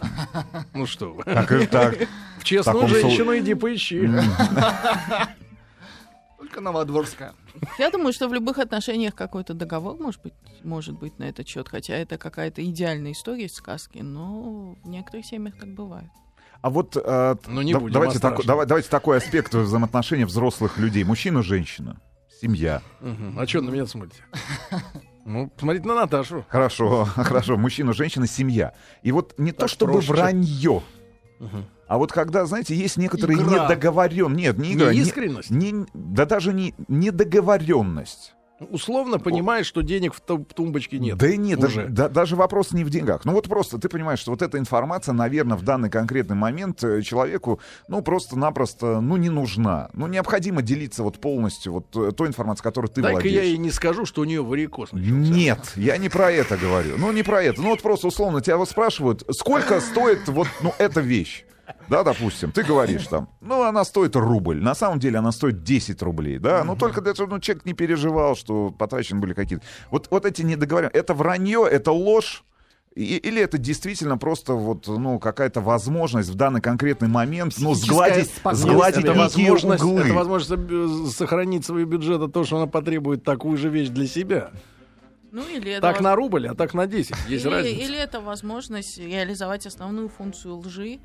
Ну 0.73 0.87
что 0.87 1.13
вы. 1.13 1.23
так 1.23 1.51
и 1.51 1.67
так. 1.67 1.95
В 2.39 2.43
честную 2.43 2.87
женщину 2.87 3.37
иди 3.37 3.53
поищи. 3.53 4.09
Только 6.39 6.59
Новодворская. 6.59 7.35
Я 7.77 7.91
думаю, 7.91 8.13
что 8.13 8.27
в 8.27 8.33
любых 8.33 8.57
отношениях 8.57 9.13
какой-то 9.13 9.53
договор 9.53 9.95
может 9.99 10.23
быть, 10.23 10.33
может 10.63 10.97
быть 10.97 11.19
на 11.19 11.25
этот 11.25 11.47
счет, 11.47 11.69
хотя 11.69 11.93
это 11.93 12.17
какая-то 12.17 12.65
идеальная 12.65 13.11
история 13.11 13.45
из 13.45 13.53
сказки, 13.53 13.99
но 13.99 14.75
в 14.83 14.87
некоторых 14.87 15.27
семьях 15.27 15.55
так 15.59 15.69
бывает. 15.69 16.09
А 16.61 16.69
вот 16.69 16.95
э, 16.95 17.35
Ну, 17.47 17.61
не 17.61 17.73
да- 17.73 17.79
будем 17.79 17.93
давайте, 17.93 18.17
страшном. 18.19 18.45
давай- 18.45 18.65
давайте 18.67 18.89
такой 18.89 19.17
аспект 19.17 19.53
взаимоотношений 19.53 20.25
взрослых 20.25 20.77
людей. 20.77 21.03
Мужчина, 21.03 21.41
женщина, 21.41 21.99
семья. 22.41 22.81
Мгм. 23.01 23.37
А 23.39 23.47
что 23.47 23.61
на 23.61 23.69
меня 23.71 23.85
смотрите? 23.85 24.23
Ну, 25.23 25.51
смотрите 25.55 25.87
на 25.87 25.93
Наташу. 25.93 26.43
Хорошо, 26.49 27.05
хорошо. 27.15 27.55
Мужчина, 27.55 27.93
женщина, 27.93 28.25
семья. 28.27 28.73
И 29.03 29.11
вот 29.11 29.35
не 29.37 29.51
то 29.51 29.61
Так 29.61 29.69
чтобы 29.69 29.93
проще. 29.93 30.11
вранье, 30.13 30.81
а 31.87 31.97
вот 31.99 32.11
когда, 32.11 32.45
знаете, 32.45 32.75
есть 32.75 32.97
некоторые 32.97 33.37
Игра. 33.39 33.65
недоговорен, 33.65 34.33
нет, 34.33 34.57
не 34.57 34.73
игра, 34.73 34.91
не- 34.91 34.99
Неискренность? 34.99 35.51
не- 35.51 35.85
да 35.93 36.25
даже 36.25 36.53
не 36.53 36.73
недоговоренность. 36.87 38.33
Условно 38.69 39.19
понимаешь, 39.19 39.65
что 39.65 39.81
денег 39.81 40.13
в 40.13 40.21
ту- 40.21 40.45
тумбочке 40.53 40.99
нет. 40.99 41.17
Да 41.17 41.27
и 41.27 41.37
нет, 41.37 41.59
уже. 41.59 41.67
даже, 41.67 41.87
да- 41.89 42.09
даже 42.09 42.35
вопрос 42.35 42.71
не 42.71 42.83
в 42.83 42.89
деньгах. 42.89 43.25
Ну 43.25 43.33
вот 43.33 43.47
просто 43.47 43.77
ты 43.77 43.89
понимаешь, 43.89 44.19
что 44.19 44.31
вот 44.31 44.41
эта 44.41 44.57
информация, 44.57 45.13
наверное, 45.13 45.57
в 45.57 45.63
данный 45.63 45.89
конкретный 45.89 46.35
момент 46.35 46.83
э, 46.83 47.01
человеку, 47.01 47.59
ну 47.87 48.01
просто-напросто, 48.01 49.01
ну 49.01 49.17
не 49.17 49.29
нужна. 49.29 49.89
Ну 49.93 50.07
необходимо 50.07 50.61
делиться 50.61 51.03
вот 51.03 51.19
полностью 51.19 51.73
вот 51.73 51.85
э, 51.95 52.11
той 52.11 52.27
информацией, 52.27 52.63
которой 52.63 52.87
ты 52.87 53.01
Дай-ка 53.01 53.13
владеешь. 53.15 53.35
я 53.35 53.43
ей 53.43 53.57
не 53.57 53.71
скажу, 53.71 54.05
что 54.05 54.21
у 54.21 54.25
нее 54.25 54.43
варикоз. 54.43 54.91
начался. 54.91 55.33
Нет, 55.33 55.71
я 55.75 55.97
не 55.97 56.09
про 56.09 56.31
это 56.31 56.57
говорю. 56.57 56.95
Ну, 56.97 57.11
не 57.11 57.23
про 57.23 57.41
это. 57.41 57.61
Ну, 57.61 57.69
вот 57.69 57.81
просто 57.81 58.07
условно 58.07 58.41
тебя 58.41 58.57
вот 58.57 58.69
спрашивают, 58.69 59.23
сколько 59.31 59.79
стоит 59.81 60.27
вот, 60.27 60.47
ну, 60.61 60.73
эта 60.77 61.01
вещь. 61.01 61.45
Да, 61.89 62.03
допустим, 62.03 62.51
ты 62.51 62.63
говоришь 62.63 63.07
там, 63.07 63.29
ну, 63.41 63.63
она 63.63 63.83
стоит 63.83 64.15
рубль. 64.15 64.61
На 64.61 64.75
самом 64.75 64.99
деле 64.99 65.19
она 65.19 65.31
стоит 65.31 65.63
10 65.63 66.01
рублей, 66.01 66.37
да. 66.39 66.63
Ну, 66.63 66.75
только 66.75 67.01
для 67.01 67.13
того, 67.13 67.15
чтобы 67.15 67.33
ну, 67.35 67.39
человек 67.39 67.65
не 67.65 67.73
переживал, 67.73 68.35
что 68.35 68.71
потрачены 68.71 69.19
были 69.19 69.33
какие-то... 69.33 69.63
Вот, 69.89 70.07
вот 70.11 70.25
эти 70.25 70.41
недоговоренности. 70.41 70.97
Это 70.97 71.13
вранье, 71.13 71.67
это 71.69 71.91
ложь. 71.91 72.43
И- 72.93 73.15
или 73.17 73.41
это 73.41 73.57
действительно 73.57 74.17
просто 74.17 74.53
вот, 74.53 74.85
ну, 74.87 75.17
какая-то 75.17 75.61
возможность 75.61 76.27
в 76.29 76.35
данный 76.35 76.59
конкретный 76.59 77.07
момент, 77.07 77.53
ну, 77.57 77.73
сгладить, 77.73 78.29
сгладить 78.51 79.05
это 79.05 79.13
возможность, 79.13 79.83
углы. 79.83 80.01
это 80.01 80.13
возможность 80.13 80.51
э, 80.69 81.09
сохранить 81.15 81.65
свой 81.65 81.85
бюджет, 81.85 82.21
а 82.21 82.27
то, 82.27 82.43
что 82.43 82.57
она 82.57 82.67
потребует 82.67 83.23
такую 83.23 83.57
же 83.57 83.69
вещь 83.69 83.87
для 83.87 84.07
себя. 84.07 84.51
Ну 85.31 85.43
или 85.47 85.71
это 85.71 85.81
Так 85.81 85.95
воз- 85.95 86.03
на 86.03 86.15
рубль, 86.15 86.47
а 86.49 86.53
так 86.55 86.73
на 86.73 86.85
10. 86.85 87.15
Есть 87.29 87.45
или, 87.45 87.53
разница. 87.53 87.81
или 87.81 87.97
это 87.97 88.19
возможность 88.19 88.97
реализовать 88.97 89.65
основную 89.65 90.09
функцию 90.09 90.57
лжи 90.57 90.99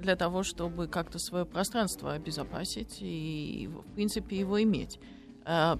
для 0.00 0.16
того, 0.16 0.42
чтобы 0.42 0.86
как-то 0.88 1.18
свое 1.18 1.44
пространство 1.44 2.12
обезопасить 2.12 2.98
и, 3.00 3.68
в 3.72 3.94
принципе, 3.94 4.36
его 4.38 4.62
иметь. 4.62 4.98
А, 5.44 5.78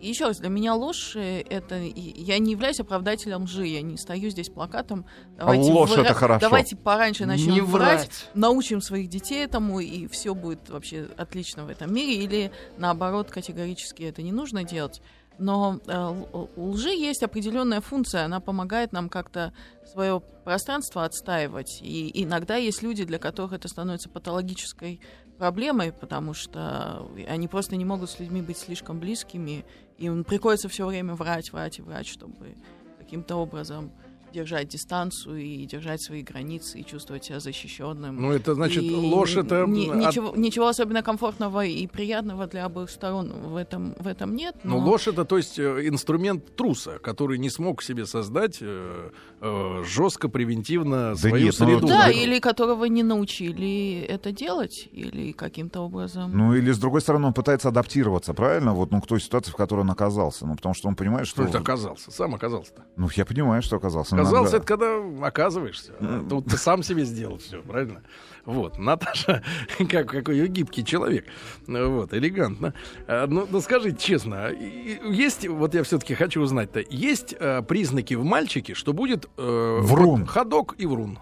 Еще 0.00 0.26
раз, 0.26 0.38
для 0.38 0.48
меня 0.48 0.74
ложь 0.76 1.16
это 1.16 1.74
я 1.80 2.38
не 2.38 2.52
являюсь 2.52 2.78
оправдателем 2.78 3.42
лжи, 3.44 3.66
я 3.66 3.82
не 3.82 3.96
стою 3.96 4.30
здесь 4.30 4.48
плакатом. 4.48 5.06
Давайте 5.36 5.72
ложь 5.72 5.90
вра- 5.90 6.02
это 6.02 6.14
хорошо. 6.14 6.40
Давайте 6.40 6.76
пораньше 6.76 7.26
начнем 7.26 7.54
Не 7.54 7.60
врать, 7.62 8.00
врать. 8.06 8.30
научим 8.34 8.80
своих 8.80 9.08
детей 9.08 9.44
этому, 9.44 9.80
и 9.80 10.06
все 10.06 10.34
будет 10.36 10.70
вообще 10.70 11.08
отлично 11.16 11.64
в 11.64 11.68
этом 11.68 11.92
мире. 11.92 12.22
Или 12.22 12.52
наоборот, 12.76 13.30
категорически 13.30 14.04
это 14.04 14.22
не 14.22 14.30
нужно 14.30 14.62
делать. 14.62 15.02
Но 15.38 15.80
э, 15.86 16.24
у 16.56 16.70
лжи 16.70 16.90
есть 16.90 17.22
определенная 17.22 17.80
функция, 17.80 18.24
она 18.24 18.40
помогает 18.40 18.92
нам 18.92 19.08
как-то 19.08 19.52
свое 19.90 20.20
пространство 20.44 21.04
отстаивать. 21.04 21.80
И 21.82 22.10
иногда 22.22 22.56
есть 22.56 22.82
люди, 22.82 23.04
для 23.04 23.18
которых 23.18 23.52
это 23.52 23.68
становится 23.68 24.08
патологической 24.08 25.00
проблемой, 25.38 25.92
потому 25.92 26.34
что 26.34 27.08
они 27.28 27.46
просто 27.48 27.76
не 27.76 27.84
могут 27.84 28.10
с 28.10 28.18
людьми 28.18 28.42
быть 28.42 28.58
слишком 28.58 28.98
близкими, 28.98 29.64
им 29.96 30.24
приходится 30.24 30.68
все 30.68 30.86
время 30.86 31.14
врать, 31.14 31.52
врать 31.52 31.78
и 31.78 31.82
врать, 31.82 32.06
чтобы 32.06 32.56
каким-то 32.98 33.36
образом 33.36 33.92
держать 34.32 34.68
дистанцию 34.68 35.38
и 35.38 35.64
держать 35.66 36.02
свои 36.02 36.22
границы 36.22 36.80
и 36.80 36.84
чувствовать 36.84 37.24
себя 37.24 37.40
защищенным. 37.40 38.16
Ну, 38.20 38.32
это 38.32 38.54
значит, 38.54 38.82
И 38.84 38.90
ложь 38.94 39.36
это... 39.36 39.64
ни- 39.66 39.88
от- 39.88 39.96
ничего, 39.96 40.32
ничего 40.36 40.68
особенно 40.68 41.02
комфортного 41.02 41.64
и 41.64 41.86
приятного 41.86 42.46
для 42.46 42.64
обоих 42.66 42.90
сторон 42.90 43.30
в 43.32 43.56
этом, 43.56 43.94
в 43.98 44.06
этом 44.06 44.34
нет. 44.36 44.56
Ну, 44.64 44.78
но- 44.80 44.86
ложь 44.86 45.08
это, 45.08 45.24
то 45.24 45.36
есть, 45.36 45.58
э, 45.58 45.88
инструмент 45.88 46.56
труса, 46.56 46.98
который 46.98 47.38
не 47.38 47.50
смог 47.50 47.82
себе 47.82 48.06
создать 48.06 48.58
э, 48.60 49.10
э, 49.40 49.82
жестко, 49.86 50.28
превентивно 50.28 51.14
свою 51.16 51.46
нет, 51.46 51.54
ну, 51.58 51.66
среду. 51.66 51.86
Да, 51.86 52.04
Да. 52.06 52.10
или 52.10 52.38
которого 52.38 52.84
не 52.86 53.02
научили 53.02 54.00
это 54.08 54.32
делать, 54.32 54.88
или 54.92 55.32
каким-то 55.32 55.80
образом. 55.80 56.36
Ну, 56.36 56.54
или, 56.54 56.70
с 56.72 56.78
другой 56.78 57.00
стороны, 57.00 57.26
он 57.28 57.32
пытается 57.34 57.68
адаптироваться, 57.68 58.34
правильно? 58.34 58.74
Вот, 58.74 58.90
ну, 58.90 59.00
к 59.00 59.06
той 59.06 59.20
ситуации, 59.20 59.50
в 59.50 59.56
которой 59.56 59.80
он 59.80 59.90
оказался. 59.90 60.46
Ну, 60.46 60.54
потому 60.56 60.74
что 60.74 60.88
он 60.88 60.96
понимает, 60.96 61.26
что... 61.26 61.42
Что 61.42 61.50
это 61.50 61.58
оказался? 61.58 62.10
Сам 62.10 62.34
оказался-то. 62.34 62.82
Ну, 62.96 63.08
я 63.14 63.24
понимаю, 63.24 63.62
что 63.62 63.76
оказался. 63.76 64.16
Оказался, 64.22 64.56
Иногда. 64.56 64.56
это 64.58 64.66
когда 64.66 65.26
оказываешься. 65.26 65.92
А 66.00 66.26
Тут 66.28 66.46
ты 66.46 66.56
сам 66.56 66.82
себе 66.82 67.04
сделал 67.04 67.38
все, 67.38 67.62
правильно? 67.62 68.02
Вот, 68.44 68.78
Наташа, 68.78 69.42
как, 69.90 70.08
какой 70.08 70.46
гибкий 70.48 70.84
человек. 70.84 71.26
Ну, 71.66 71.90
Вот, 71.96 72.14
элегантно. 72.14 72.74
А, 73.06 73.26
Ну, 73.26 73.46
ну, 73.50 73.60
скажите 73.60 73.96
честно, 73.98 74.48
и 74.48 74.98
есть, 75.12 75.46
вот 75.46 75.74
я 75.74 75.82
все-таки 75.82 76.14
хочу 76.14 76.40
узнать-то, 76.40 76.82
есть 76.88 77.34
э, 77.38 77.62
признаки 77.62 78.14
в 78.14 78.24
мальчике, 78.24 78.74
что 78.74 78.92
будет 78.92 79.26
э, 79.36 79.78
Врун. 79.82 80.26
ходок 80.26 80.74
и 80.78 80.86
врун? 80.86 81.18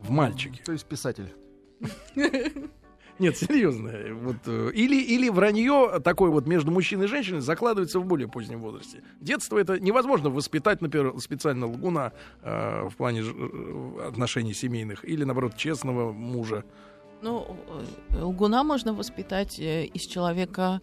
В 0.00 0.10
мальчике. 0.10 0.62
То 0.64 0.72
есть 0.72 0.84
писатель. 0.84 1.32
Нет, 3.18 3.36
серьезно. 3.36 3.92
Вот, 4.20 4.36
э, 4.46 4.70
или, 4.74 5.00
или 5.00 5.28
вранье 5.30 6.00
такое 6.04 6.30
вот 6.30 6.46
между 6.46 6.70
мужчиной 6.70 7.06
и 7.06 7.08
женщиной 7.08 7.40
закладывается 7.40 7.98
в 7.98 8.04
более 8.04 8.28
позднем 8.28 8.60
возрасте. 8.60 9.02
Детство 9.20 9.58
это 9.58 9.80
невозможно 9.80 10.28
воспитать, 10.28 10.82
например, 10.82 11.18
специально 11.18 11.66
лгуна 11.66 12.12
э, 12.42 12.88
в 12.88 12.94
плане 12.96 13.22
ж- 13.22 13.32
э, 13.34 14.08
отношений 14.08 14.52
семейных, 14.54 15.04
или 15.04 15.24
наоборот 15.24 15.56
честного 15.56 16.12
мужа. 16.12 16.64
Ну, 17.22 17.56
э, 18.10 18.22
лгуна 18.22 18.62
можно 18.64 18.92
воспитать 18.92 19.58
э, 19.58 19.84
из 19.86 20.02
человека, 20.02 20.82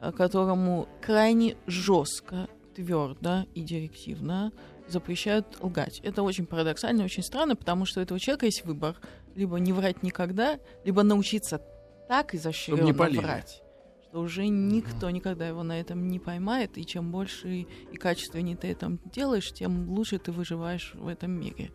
э, 0.00 0.10
которому 0.10 0.88
крайне 1.00 1.56
жестко, 1.66 2.48
твердо 2.74 3.44
и 3.54 3.62
директивно 3.62 4.52
запрещают 4.92 5.46
лгать. 5.60 6.00
Это 6.00 6.22
очень 6.22 6.46
парадоксально, 6.46 7.04
очень 7.04 7.22
странно, 7.22 7.56
потому 7.56 7.84
что 7.84 8.00
у 8.00 8.02
этого 8.02 8.18
человека 8.20 8.46
есть 8.46 8.64
выбор. 8.64 8.96
Либо 9.34 9.58
не 9.58 9.72
врать 9.72 10.02
никогда, 10.02 10.58
либо 10.84 11.02
научиться 11.02 11.60
так 12.08 12.34
изощренно 12.34 12.92
полили. 12.92 13.18
врать, 13.18 13.62
что 14.02 14.20
уже 14.20 14.48
никто 14.48 15.08
никогда 15.10 15.46
его 15.46 15.62
на 15.62 15.80
этом 15.80 16.08
не 16.08 16.18
поймает, 16.18 16.76
и 16.76 16.84
чем 16.84 17.12
больше 17.12 17.66
и 17.92 17.96
качественнее 17.96 18.56
ты 18.56 18.68
это 18.68 18.98
делаешь, 19.04 19.52
тем 19.52 19.88
лучше 19.90 20.18
ты 20.18 20.32
выживаешь 20.32 20.92
в 20.94 21.06
этом 21.06 21.30
мире. 21.30 21.70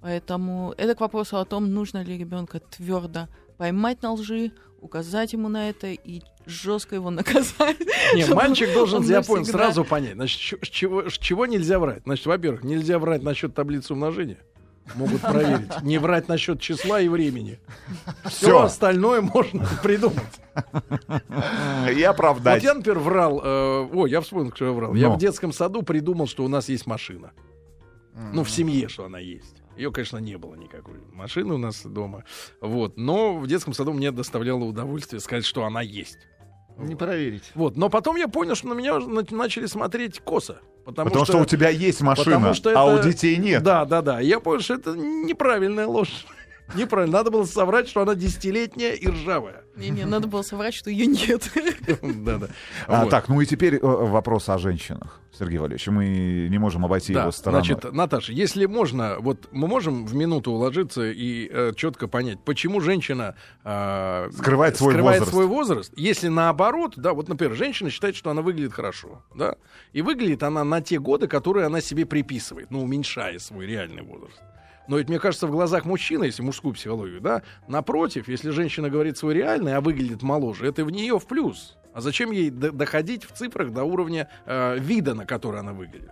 Поэтому 0.00 0.74
это 0.76 0.94
к 0.94 1.00
вопросу 1.00 1.38
о 1.38 1.44
том, 1.44 1.72
нужно 1.72 2.02
ли 2.02 2.18
ребенка 2.18 2.60
твердо 2.60 3.28
поймать 3.56 4.02
на 4.02 4.12
лжи, 4.12 4.52
указать 4.82 5.32
ему 5.32 5.48
на 5.48 5.70
это 5.70 5.86
и 5.88 6.20
жестко 6.44 6.94
его 6.96 7.10
наказать. 7.10 7.78
Не, 8.14 8.24
мальчик 8.34 8.72
должен, 8.74 9.02
я 9.04 9.22
понял, 9.22 9.44
сразу 9.44 9.84
понять. 9.84 10.14
Значит, 10.14 10.60
чего, 10.62 11.08
чего 11.08 11.46
нельзя 11.46 11.78
врать? 11.78 12.02
Значит, 12.04 12.26
во-первых, 12.26 12.64
нельзя 12.64 12.98
врать 12.98 13.22
насчет 13.22 13.54
таблицы 13.54 13.92
умножения. 13.94 14.38
Могут 14.96 15.20
проверить. 15.22 15.82
Не 15.82 15.98
врать 15.98 16.28
насчет 16.28 16.60
числа 16.60 17.00
и 17.00 17.08
времени. 17.08 17.60
Все 18.26 18.60
остальное 18.62 19.20
можно 19.20 19.66
придумать. 19.82 20.18
И 21.94 22.02
оправдать. 22.02 22.62
Вот 22.62 22.68
я, 22.68 22.74
например, 22.74 22.98
врал. 22.98 23.40
э, 23.42 23.88
ой, 23.92 24.10
я 24.10 24.20
вспомнил, 24.20 24.52
что 24.54 24.66
я 24.66 24.72
врал. 24.72 24.94
Я 24.94 25.08
Но. 25.08 25.14
в 25.14 25.18
детском 25.18 25.52
саду 25.52 25.82
придумал, 25.82 26.26
что 26.26 26.44
у 26.44 26.48
нас 26.48 26.68
есть 26.68 26.86
машина. 26.86 27.30
Ну, 28.32 28.44
в 28.44 28.50
семье, 28.50 28.88
что 28.88 29.04
она 29.06 29.18
есть. 29.20 29.61
Ее, 29.76 29.90
конечно, 29.90 30.18
не 30.18 30.36
было 30.36 30.54
никакой 30.54 31.00
машины 31.12 31.54
у 31.54 31.58
нас 31.58 31.82
дома. 31.84 32.24
Вот. 32.60 32.96
Но 32.96 33.38
в 33.38 33.46
детском 33.46 33.72
саду 33.72 33.92
мне 33.92 34.10
доставляло 34.12 34.64
удовольствие 34.64 35.20
сказать, 35.20 35.44
что 35.44 35.64
она 35.64 35.80
есть. 35.80 36.18
Не 36.78 36.94
проверить. 36.94 37.44
Вот. 37.54 37.76
Но 37.76 37.88
потом 37.88 38.16
я 38.16 38.28
понял, 38.28 38.54
что 38.54 38.68
на 38.68 38.74
меня 38.74 38.98
начали 39.30 39.66
смотреть 39.66 40.20
косо. 40.20 40.60
Потому, 40.84 41.10
Потому 41.10 41.24
что 41.24 41.38
у 41.38 41.44
тебя 41.44 41.68
есть 41.68 42.00
машина, 42.00 42.54
что 42.54 42.72
а 42.78 42.86
у 42.86 42.96
это- 42.96 43.08
детей 43.08 43.36
нет. 43.36 43.62
Да, 43.62 43.84
да, 43.84 44.02
да. 44.02 44.20
Я 44.20 44.40
понял, 44.40 44.60
что 44.60 44.74
это 44.74 44.96
неправильная 44.96 45.86
ложь. 45.86 46.26
Неправильно. 46.74 47.18
Надо 47.18 47.30
было 47.30 47.44
соврать, 47.44 47.88
что 47.88 48.00
она 48.02 48.14
десятилетняя 48.14 48.94
и 48.94 49.06
ржавая. 49.08 49.62
Не-не, 49.76 50.04
надо 50.04 50.26
было 50.26 50.42
соврать, 50.42 50.74
что 50.74 50.90
ее 50.90 51.06
нет. 51.06 51.50
Да, 52.02 52.38
да. 52.38 52.48
А, 52.86 53.02
Вот. 53.02 53.10
Так, 53.10 53.28
ну 53.28 53.40
и 53.40 53.46
теперь 53.46 53.76
э, 53.76 53.80
вопрос 53.82 54.48
о 54.48 54.58
женщинах, 54.58 55.20
Сергей 55.38 55.58
Валерьевич. 55.58 55.86
Мы 55.88 56.48
не 56.50 56.58
можем 56.58 56.84
обойти 56.84 57.12
Да, 57.12 57.22
его 57.22 57.30
стороной. 57.32 57.64
значит, 57.64 57.92
Наташа, 57.92 58.32
если 58.32 58.66
можно, 58.66 59.16
вот 59.18 59.48
мы 59.52 59.66
можем 59.68 60.06
в 60.06 60.14
минуту 60.14 60.50
уложиться 60.52 61.10
и 61.10 61.74
четко 61.74 62.08
понять, 62.08 62.38
почему 62.44 62.80
женщина 62.80 63.34
э, 63.64 64.30
Скрывает 64.32 64.76
свой 64.76 64.96
возраст. 65.00 65.30
свой 65.30 65.46
возраст. 65.46 65.92
Если 65.96 66.28
наоборот, 66.28 66.94
да, 66.96 67.12
вот, 67.12 67.28
например, 67.28 67.54
женщина 67.56 67.90
считает, 67.90 68.16
что 68.16 68.30
она 68.30 68.42
выглядит 68.42 68.72
хорошо, 68.72 69.22
да, 69.34 69.56
и 69.92 70.00
выглядит 70.02 70.42
она 70.42 70.64
на 70.64 70.80
те 70.80 70.98
годы, 70.98 71.26
которые 71.28 71.66
она 71.66 71.80
себе 71.80 72.06
приписывает, 72.06 72.70
ну, 72.70 72.82
уменьшая 72.82 73.38
свой 73.38 73.66
реальный 73.66 74.02
возраст. 74.02 74.40
Но 74.88 74.98
ведь, 74.98 75.08
мне 75.08 75.18
кажется, 75.18 75.46
в 75.46 75.50
глазах 75.50 75.84
мужчины, 75.84 76.24
если 76.24 76.42
мужскую 76.42 76.74
психологию, 76.74 77.20
да, 77.20 77.42
напротив, 77.68 78.28
если 78.28 78.50
женщина 78.50 78.90
говорит 78.90 79.16
свой 79.16 79.34
реальный, 79.34 79.76
а 79.76 79.80
выглядит 79.80 80.22
моложе, 80.22 80.66
это 80.66 80.84
в 80.84 80.90
нее 80.90 81.18
в 81.18 81.26
плюс. 81.26 81.76
А 81.94 82.00
зачем 82.00 82.30
ей 82.30 82.50
доходить 82.50 83.24
в 83.24 83.32
цифрах 83.32 83.72
до 83.72 83.84
уровня 83.84 84.28
э, 84.46 84.78
вида, 84.78 85.14
на 85.14 85.26
который 85.26 85.60
она 85.60 85.72
выглядит? 85.72 86.10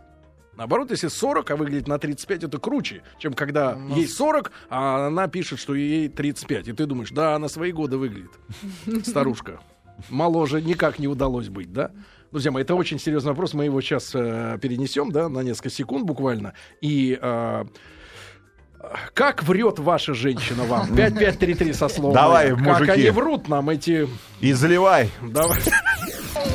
Наоборот, 0.56 0.90
если 0.90 1.08
40, 1.08 1.50
а 1.50 1.56
выглядит 1.56 1.88
на 1.88 1.98
35, 1.98 2.44
это 2.44 2.58
круче, 2.58 3.02
чем 3.18 3.32
когда 3.32 3.78
ей 3.96 4.06
40, 4.06 4.52
а 4.68 5.06
она 5.06 5.26
пишет, 5.26 5.58
что 5.58 5.74
ей 5.74 6.08
35. 6.08 6.68
И 6.68 6.72
ты 6.72 6.84
думаешь, 6.84 7.10
да, 7.12 7.34
она 7.34 7.48
свои 7.48 7.72
годы 7.72 7.96
выглядит, 7.96 8.30
старушка. 9.06 9.60
Моложе 10.10 10.60
никак 10.60 10.98
не 10.98 11.08
удалось 11.08 11.48
быть, 11.48 11.72
да? 11.72 11.92
Друзья 12.30 12.50
мои, 12.50 12.62
это 12.62 12.74
очень 12.74 12.98
серьезный 12.98 13.30
вопрос. 13.30 13.54
Мы 13.54 13.64
его 13.64 13.80
сейчас 13.80 14.10
перенесем, 14.10 15.10
да, 15.10 15.28
на 15.28 15.40
несколько 15.40 15.70
секунд 15.70 16.04
буквально. 16.04 16.52
И 16.80 17.18
э, 17.20 17.64
как 19.14 19.42
врет 19.42 19.78
ваша 19.78 20.14
женщина 20.14 20.64
вам? 20.64 20.86
5533 20.96 21.72
со 21.72 21.88
словом. 21.88 22.14
Давай, 22.14 22.48
«я». 22.48 22.56
Как 22.56 22.64
мужики. 22.64 22.90
они 22.90 23.10
врут 23.10 23.48
нам 23.48 23.68
эти... 23.70 24.08
И 24.40 24.52
заливай. 24.52 25.10
Давай. 25.22 25.58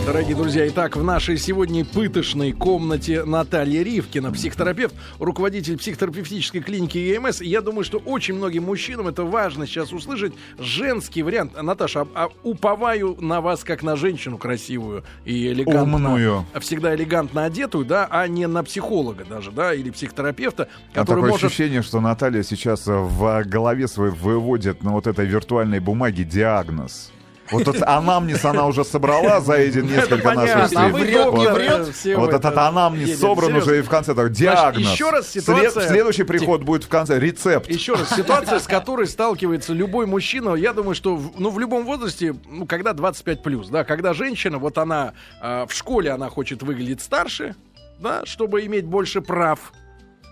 Дорогие 0.06 0.36
друзья, 0.36 0.68
итак, 0.68 0.96
в 0.96 1.04
нашей 1.04 1.38
сегодня 1.38 1.84
пытошной 1.84 2.52
комнате 2.52 3.24
Наталья 3.26 3.82
Ривкина, 3.84 4.32
психотерапевт, 4.32 4.96
руководитель 5.20 5.78
психотерапевтической 5.78 6.62
клиники 6.62 6.98
ЕМС. 6.98 7.42
Я 7.42 7.62
думаю, 7.62 7.84
что 7.84 7.98
очень 7.98 8.36
многим 8.36 8.66
мужчинам 8.66 9.08
это 9.08 9.24
важно 9.24 9.66
сейчас 9.66 9.92
услышать. 9.92 10.34
Женский 10.60 11.24
вариант. 11.24 11.62
Наташа, 11.62 12.02
а, 12.02 12.26
а 12.26 12.30
уповаю 12.44 13.18
на 13.20 13.42
вас 13.42 13.64
как 13.64 13.84
на 13.84 13.96
женщину 13.96 14.38
красивую 14.38 15.04
и 15.26 15.48
элегантно. 15.48 15.82
Умную. 15.84 16.46
Всегда 16.62 16.96
элегантно 16.96 17.46
одетую, 17.46 17.86
да, 17.86 18.08
а 18.10 18.28
не 18.28 18.48
на 18.48 18.64
психолога 18.64 19.26
даже, 19.26 19.52
да, 19.52 19.74
или 19.74 19.90
психотерапевта, 19.90 20.70
А 20.94 21.00
который 21.00 21.18
такое 21.18 21.32
может... 21.32 21.46
ощущение, 21.46 21.82
что 21.82 22.00
Наталья 22.00 22.44
сейчас 22.44 22.88
э, 22.88 22.94
в 22.94 23.44
голове 23.46 23.88
своей 23.88 24.12
выводит 24.12 24.84
на 24.84 24.92
вот 24.92 25.08
этой 25.08 25.26
виртуальной 25.26 25.80
бумаге 25.80 26.24
диагноз. 26.24 27.12
Вот 27.52 27.62
этот 27.62 27.84
анамнез 27.84 28.44
она 28.44 28.66
уже 28.66 28.84
собрала 28.84 29.40
за 29.40 29.54
эти 29.54 29.80
несколько 29.80 30.34
наших 30.34 30.56
а 30.56 30.68
встреч. 30.68 32.16
Вот. 32.16 32.30
этот 32.30 32.46
это 32.46 32.68
анамнез 32.68 33.20
собран 33.20 33.56
уже 33.56 33.80
и 33.80 33.82
в 33.82 33.90
конце 33.90 34.14
так 34.16 34.32
диагноз. 34.32 34.92
еще 34.92 35.10
раз 35.10 35.30
ситуация- 35.30 35.88
Следующий 35.88 36.24
приход 36.24 36.64
будет 36.64 36.84
в 36.84 36.88
конце 36.88 37.20
рецепт. 37.20 37.70
Еще 37.70 37.94
раз, 37.94 38.10
ситуация, 38.16 38.60
с 38.60 38.68
которой 38.68 39.08
сталкивается 39.08 39.74
любой 39.74 40.06
мужчина, 40.06 40.56
я 40.56 40.74
думаю, 40.74 40.96
что 40.96 41.22
ну, 41.38 41.50
в 41.50 41.60
любом 41.60 41.86
возрасте, 41.86 42.36
ну, 42.50 42.66
когда 42.66 42.94
25 42.94 43.44
плюс, 43.44 43.70
да, 43.70 43.84
когда 43.84 44.14
женщина, 44.14 44.58
вот 44.58 44.78
она 44.78 45.14
а, 45.42 45.66
в 45.68 45.74
школе 45.74 46.12
она 46.12 46.30
хочет 46.30 46.64
выглядеть 46.64 47.02
старше, 47.02 47.56
да, 48.00 48.26
чтобы 48.26 48.66
иметь 48.66 48.86
больше 48.86 49.22
прав. 49.22 49.72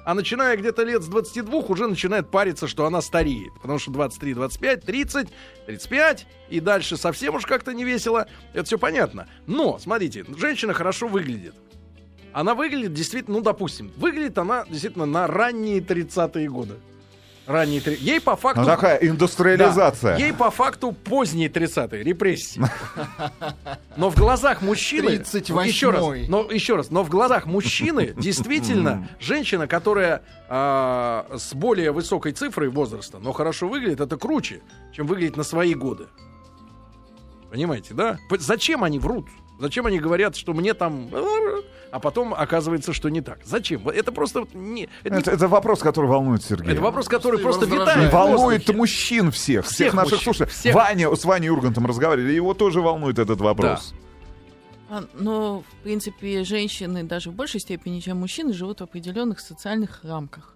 А 0.06 0.14
начиная 0.14 0.58
где-то 0.58 0.84
лет 0.84 1.02
с 1.02 1.08
22 1.08 1.60
уже 1.60 1.88
начинает 1.88 2.30
париться, 2.30 2.68
что 2.68 2.86
она 2.86 3.02
стареет. 3.02 3.54
Потому 3.62 3.80
что 3.80 3.92
23, 3.92 4.34
25, 4.34 4.86
30, 4.86 5.30
35 5.66 6.28
и 6.50 6.60
дальше 6.60 6.98
совсем 6.98 7.36
уж 7.36 7.46
как-то 7.46 7.74
не 7.74 7.84
весело. 7.84 8.28
Это 8.54 8.66
все 8.66 8.78
понятно. 8.78 9.28
Но, 9.48 9.80
смотрите, 9.80 10.26
женщина 10.38 10.74
хорошо 10.74 11.08
выглядит. 11.08 11.56
Она 12.34 12.56
выглядит 12.56 12.94
действительно, 12.94 13.38
ну, 13.38 13.44
допустим, 13.44 13.92
выглядит 13.96 14.38
она 14.38 14.66
действительно 14.70 15.06
на 15.06 15.28
ранние 15.28 15.80
30-е 15.80 16.50
годы. 16.50 16.76
Ранние 17.46 17.82
три- 17.82 17.98
Ей 18.00 18.22
по 18.22 18.36
факту... 18.38 18.62
Ну, 18.62 18.66
такая 18.66 18.98
индустриализация. 18.98 20.18
Да, 20.18 20.24
ей 20.24 20.32
по 20.32 20.50
факту 20.50 20.94
поздние 20.94 21.50
30-е, 21.50 22.02
репрессии. 22.02 22.62
Но 23.98 24.10
в 24.10 24.16
глазах 24.16 24.62
мужчины... 24.62 25.10
38-й. 25.10 25.68
Еще 25.68 25.90
раз, 25.90 26.30
но 26.30 26.50
еще 26.50 26.76
раз, 26.78 26.90
но 26.90 27.04
в 27.04 27.10
глазах 27.10 27.46
мужчины 27.46 28.14
действительно 28.18 29.10
женщина, 29.20 29.68
которая 29.68 30.24
а, 30.48 31.28
с 31.36 31.54
более 31.54 31.92
высокой 31.92 32.32
цифрой 32.32 32.70
возраста, 32.70 33.20
но 33.20 33.34
хорошо 33.34 33.68
выглядит, 33.68 34.00
это 34.00 34.16
круче, 34.18 34.62
чем 34.94 35.06
выглядит 35.06 35.36
на 35.36 35.44
свои 35.44 35.74
годы. 35.74 36.08
Понимаете, 37.52 37.94
да? 37.94 38.20
Зачем 38.40 38.84
они 38.86 39.00
врут? 39.00 39.28
Зачем 39.60 39.86
они 39.86 40.00
говорят, 40.00 40.36
что 40.36 40.54
мне 40.54 40.74
там... 40.74 41.10
А 41.94 42.00
потом 42.00 42.34
оказывается, 42.34 42.92
что 42.92 43.10
не 43.10 43.22
так. 43.22 43.38
Зачем? 43.46 43.88
Это 43.88 44.12
просто... 44.12 44.40
вот 44.40 44.56
Не, 44.56 44.90
это, 45.04 45.14
не- 45.16 45.22
Это, 45.22 45.30
это 45.30 45.48
вопрос, 45.48 45.80
который 45.80 46.08
волнует 46.08 46.44
Сергея. 46.44 46.74
это 46.74 46.82
вопрос, 46.82 47.08
который 47.08 47.40
Просто 47.40 47.68
просто 47.68 47.94
витает. 48.00 48.12
Волнует 48.12 48.68
мужчин 48.76 49.30
всех, 49.30 49.66
всех, 49.66 49.76
Всех 49.76 49.94
наших 49.94 50.14
мужчин, 50.14 50.34
слушателей. 50.34 50.58
всех. 50.58 50.74
Ваня, 50.76 51.16
с 51.16 51.24
Ваней 51.24 51.50
Ургантом 51.52 51.86
разговаривали, 51.86 52.32
его 52.34 52.56
тоже 52.56 52.82
волнует 52.82 53.20
этот 53.20 53.40
вопрос. 53.42 53.94
А, 54.90 55.04
Но, 55.14 55.62
в 55.62 55.84
принципе, 55.84 56.44
женщины 56.44 57.04
даже 57.04 57.30
в 57.30 57.36
большей 57.36 57.60
степени, 57.60 58.00
чем 58.00 58.18
мужчины, 58.20 58.54
живут 58.54 58.80
в 58.80 58.84
определенных 58.86 59.40
социальных 59.40 60.04
рамках. 60.04 60.56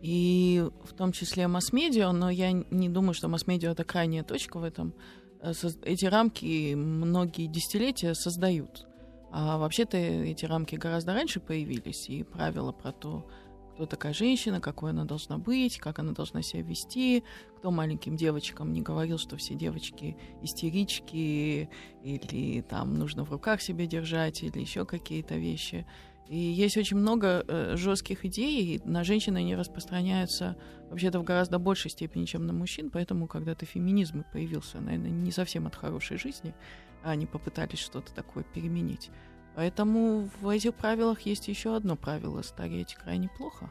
И 0.00 0.64
в 0.90 0.94
том 0.94 1.12
числе 1.12 1.46
масс-медиа, 1.46 2.10
но 2.12 2.30
я 2.30 2.52
не 2.52 2.88
думаю, 2.88 3.12
что 3.12 3.28
масс-медиа 3.28 3.72
это 3.72 3.84
крайняя 3.84 4.22
точка 4.22 4.58
в 4.58 4.64
этом. 4.64 4.94
Э, 5.42 5.52
Эти 5.82 6.06
рамки 6.06 6.72
многие 6.74 7.48
десятилетия 7.48 8.14
создают. 8.14 8.86
А 9.32 9.58
вообще-то 9.58 9.96
эти 9.96 10.44
рамки 10.44 10.74
гораздо 10.76 11.14
раньше 11.14 11.40
появились, 11.40 12.08
и 12.08 12.24
правила 12.24 12.72
про 12.72 12.92
то, 12.92 13.26
кто 13.74 13.86
такая 13.86 14.12
женщина, 14.12 14.60
какой 14.60 14.90
она 14.90 15.04
должна 15.04 15.38
быть, 15.38 15.78
как 15.78 16.00
она 16.00 16.12
должна 16.12 16.42
себя 16.42 16.62
вести, 16.62 17.24
кто 17.56 17.70
маленьким 17.70 18.16
девочкам 18.16 18.72
не 18.72 18.82
говорил, 18.82 19.16
что 19.16 19.36
все 19.36 19.54
девочки 19.54 20.16
истерички, 20.42 21.70
или 22.02 22.60
там 22.62 22.98
нужно 22.98 23.24
в 23.24 23.30
руках 23.30 23.62
себя 23.62 23.86
держать, 23.86 24.42
или 24.42 24.58
еще 24.58 24.84
какие-то 24.84 25.36
вещи. 25.36 25.86
И 26.30 26.38
есть 26.38 26.76
очень 26.76 26.96
много 26.96 27.44
э, 27.48 27.74
жестких 27.76 28.24
идей, 28.24 28.76
и 28.76 28.88
на 28.88 29.02
женщин 29.02 29.34
они 29.34 29.56
распространяются 29.56 30.56
вообще-то 30.88 31.18
в 31.18 31.24
гораздо 31.24 31.58
большей 31.58 31.90
степени, 31.90 32.24
чем 32.24 32.46
на 32.46 32.52
мужчин, 32.52 32.88
поэтому 32.88 33.26
когда-то 33.26 33.66
феминизм 33.66 34.22
появился, 34.32 34.80
наверное, 34.80 35.10
не 35.10 35.32
совсем 35.32 35.66
от 35.66 35.74
хорошей 35.74 36.18
жизни, 36.18 36.54
а 37.02 37.10
они 37.10 37.26
попытались 37.26 37.80
что-то 37.80 38.14
такое 38.14 38.44
переменить. 38.44 39.10
Поэтому 39.56 40.30
в 40.40 40.48
этих 40.48 40.74
правилах 40.74 41.22
есть 41.22 41.48
еще 41.48 41.74
одно 41.74 41.96
правило. 41.96 42.42
Стареть 42.42 42.94
крайне 42.94 43.28
плохо. 43.36 43.68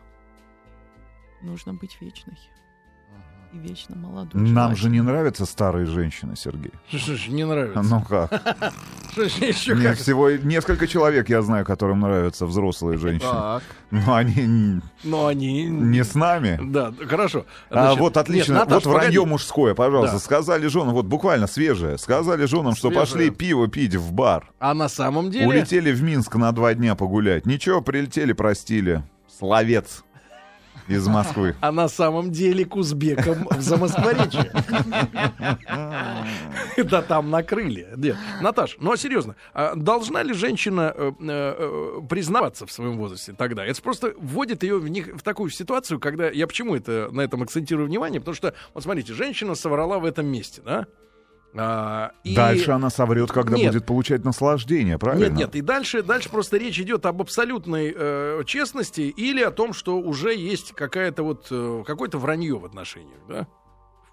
Нужно 1.42 1.76
быть 1.76 2.02
вечной. 2.02 2.38
И 3.52 3.58
вечно 3.58 3.96
молодой. 3.96 4.42
Нам 4.42 4.72
же 4.76 4.82
желательно. 4.84 4.94
не 4.94 5.02
нравятся 5.02 5.46
старые 5.46 5.86
женщины, 5.88 6.36
Сергей. 6.36 6.72
Что 6.90 7.16
ж, 7.16 7.28
не 7.30 7.46
нравится. 7.46 7.82
Ну 7.82 8.02
как? 8.04 8.30
Что 9.12 9.28
ж, 9.28 9.32
еще 9.38 9.74
Мне 9.74 9.90
как? 9.90 9.98
всего 9.98 10.30
несколько 10.30 10.88
человек 10.88 11.30
я 11.30 11.42
знаю, 11.42 11.66
которым 11.66 12.02
нравятся 12.02 12.46
взрослые 12.46 13.00
женщины. 13.00 13.32
Так. 13.32 13.64
Но 13.90 14.14
они 14.14 14.82
Но 15.04 15.26
они... 15.26 15.66
не 15.66 16.04
с 16.04 16.14
нами. 16.14 16.60
Да, 16.62 16.94
хорошо. 17.08 17.46
А 17.72 17.96
вот 17.96 18.18
отлично. 18.18 18.66
вот 18.68 18.86
вранье 18.86 19.20
погоди. 19.22 19.30
мужское, 19.32 19.74
пожалуйста. 19.74 20.18
Да. 20.18 20.20
Сказали 20.22 20.68
женам, 20.68 20.94
вот 20.94 21.08
буквально 21.08 21.48
свежее. 21.48 21.98
Сказали 21.98 22.46
женам, 22.46 22.76
что 22.76 22.90
Свежее. 22.90 23.00
пошли 23.00 23.30
пиво 23.32 23.68
пить 23.68 23.96
в 23.96 24.12
бар. 24.14 24.52
А 24.60 24.76
на 24.76 24.90
самом 24.90 25.32
деле... 25.32 25.48
Улетели 25.48 25.92
в 25.92 26.04
Минск 26.04 26.36
на 26.36 26.52
два 26.52 26.76
дня 26.76 26.94
погулять. 26.94 27.48
Ничего, 27.48 27.82
прилетели, 27.82 28.34
простили. 28.34 29.04
Словец 29.40 30.04
из 30.90 31.08
Москвы. 31.08 31.56
А 31.62 31.72
на 31.72 31.88
самом 31.88 32.32
деле 32.32 32.66
к 32.66 32.76
узбекам 32.76 33.48
в 33.50 33.62
Замоскворечье. 33.62 34.52
Да 36.78 37.02
там 37.02 37.30
накрыли. 37.30 37.88
Нет. 37.98 38.16
Наташ, 38.42 38.78
ну 38.80 38.94
а 38.94 38.98
серьезно, 38.98 39.36
а 39.54 39.76
должна 39.76 40.24
ли 40.24 40.34
женщина 40.34 40.94
э, 40.96 41.12
э, 41.20 42.02
признаваться 42.10 42.66
в 42.66 42.72
своем 42.72 42.98
возрасте 42.98 43.34
тогда? 43.34 43.66
Это 43.66 43.82
просто 43.82 44.14
вводит 44.18 44.64
ее 44.64 44.80
в, 44.80 44.88
них, 44.88 45.08
в 45.08 45.22
такую 45.22 45.50
ситуацию, 45.50 46.00
когда... 46.00 46.30
Я 46.30 46.48
почему 46.48 46.76
это, 46.76 47.10
на 47.12 47.22
этом 47.22 47.44
акцентирую 47.44 47.88
внимание? 47.88 48.22
Потому 48.22 48.36
что, 48.36 48.54
вот 48.74 48.84
смотрите, 48.84 49.14
женщина 49.14 49.56
соврала 49.56 50.00
в 50.00 50.06
этом 50.06 50.28
месте, 50.28 50.62
да? 50.64 50.88
А, 51.56 52.12
и- 52.24 52.36
Дальше 52.36 52.72
она 52.72 52.90
соврет, 52.90 53.32
когда 53.32 53.58
Нет. 53.58 53.74
будет 53.74 53.86
получать 53.86 54.24
наслаждение, 54.24 55.00
правильно? 55.00 55.30
Нет, 55.30 55.38
нет, 55.38 55.56
и 55.56 55.62
дальше, 55.62 56.04
дальше 56.04 56.30
просто 56.30 56.58
речь 56.58 56.80
идет 56.80 57.06
об 57.06 57.22
абсолютной 57.22 57.94
э, 57.96 58.44
честности 58.46 59.02
или 59.02 59.42
о 59.42 59.52
том, 59.52 59.74
что 59.74 59.98
уже 60.00 60.36
есть 60.36 60.74
какая-то 60.74 61.24
вот 61.24 61.48
э, 61.50 61.84
какое-то 61.86 62.18
вранье 62.20 62.58
в 62.60 62.66
отношениях, 62.66 63.20
да? 63.28 63.48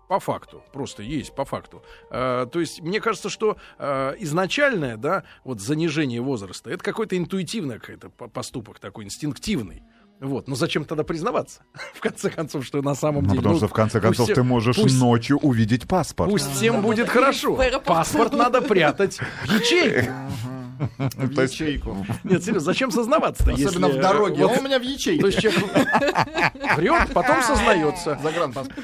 По 0.09 0.20
факту, 0.20 0.62
просто 0.72 1.03
есть 1.03 1.34
по 1.34 1.45
факту. 1.45 1.82
Э, 2.11 2.47
то 2.51 2.61
есть 2.61 2.80
мне 2.80 3.01
кажется, 3.01 3.28
что 3.28 3.57
э, 3.78 4.14
изначальное, 4.20 4.97
да, 4.97 5.24
вот 5.45 5.61
занижение 5.61 6.20
возраста, 6.22 6.70
это 6.70 6.82
какой-то 6.82 7.18
интуитивный 7.18 7.78
какой-то 7.80 8.09
по- 8.11 8.28
поступок 8.28 8.78
такой 8.78 9.05
инстинктивный. 9.05 9.82
Вот, 10.20 10.48
но 10.48 10.54
зачем 10.54 10.84
тогда 10.84 11.04
признаваться? 11.04 11.60
В 11.94 12.00
конце 12.00 12.30
концов, 12.30 12.64
что 12.64 12.80
на 12.82 12.94
самом 12.94 13.24
Ну, 13.24 13.28
деле. 13.30 13.36
потому 13.38 13.54
ну, 13.54 13.58
что 13.58 13.68
в 13.68 13.72
конце 13.72 14.00
концов 14.00 14.28
ты 14.28 14.42
можешь 14.42 14.76
пусть- 14.76 14.98
ночью 14.98 15.38
увидеть 15.38 15.86
паспорт. 15.86 16.30
Пусть 16.30 16.50
всем 16.54 16.80
будет 16.80 17.08
хорошо. 17.08 17.58
Паспорт 17.84 18.32
надо 18.32 18.62
прятать 18.62 19.18
в 19.18 19.52
ячейку. 19.52 20.10
В 20.98 21.34
То 21.34 21.42
есть- 21.42 21.54
ячейку. 21.54 22.06
Нет, 22.24 22.42
серьезно, 22.42 22.60
зачем 22.60 22.90
сознаваться-то? 22.90 23.52
Особенно 23.52 23.88
в 23.88 24.00
дороге. 24.00 24.42
э, 24.42 24.46
вот- 24.46 24.52
Он 24.52 24.58
у 24.58 24.62
меня 24.68 24.78
в 24.78 24.82
ячейке. 24.82 25.20
То 25.20 25.26
есть 25.28 25.40
человек 25.40 26.76
врет, 26.76 27.12
потом 27.12 27.42
сознается. 27.42 28.18
Загранпаспорт. 28.22 28.78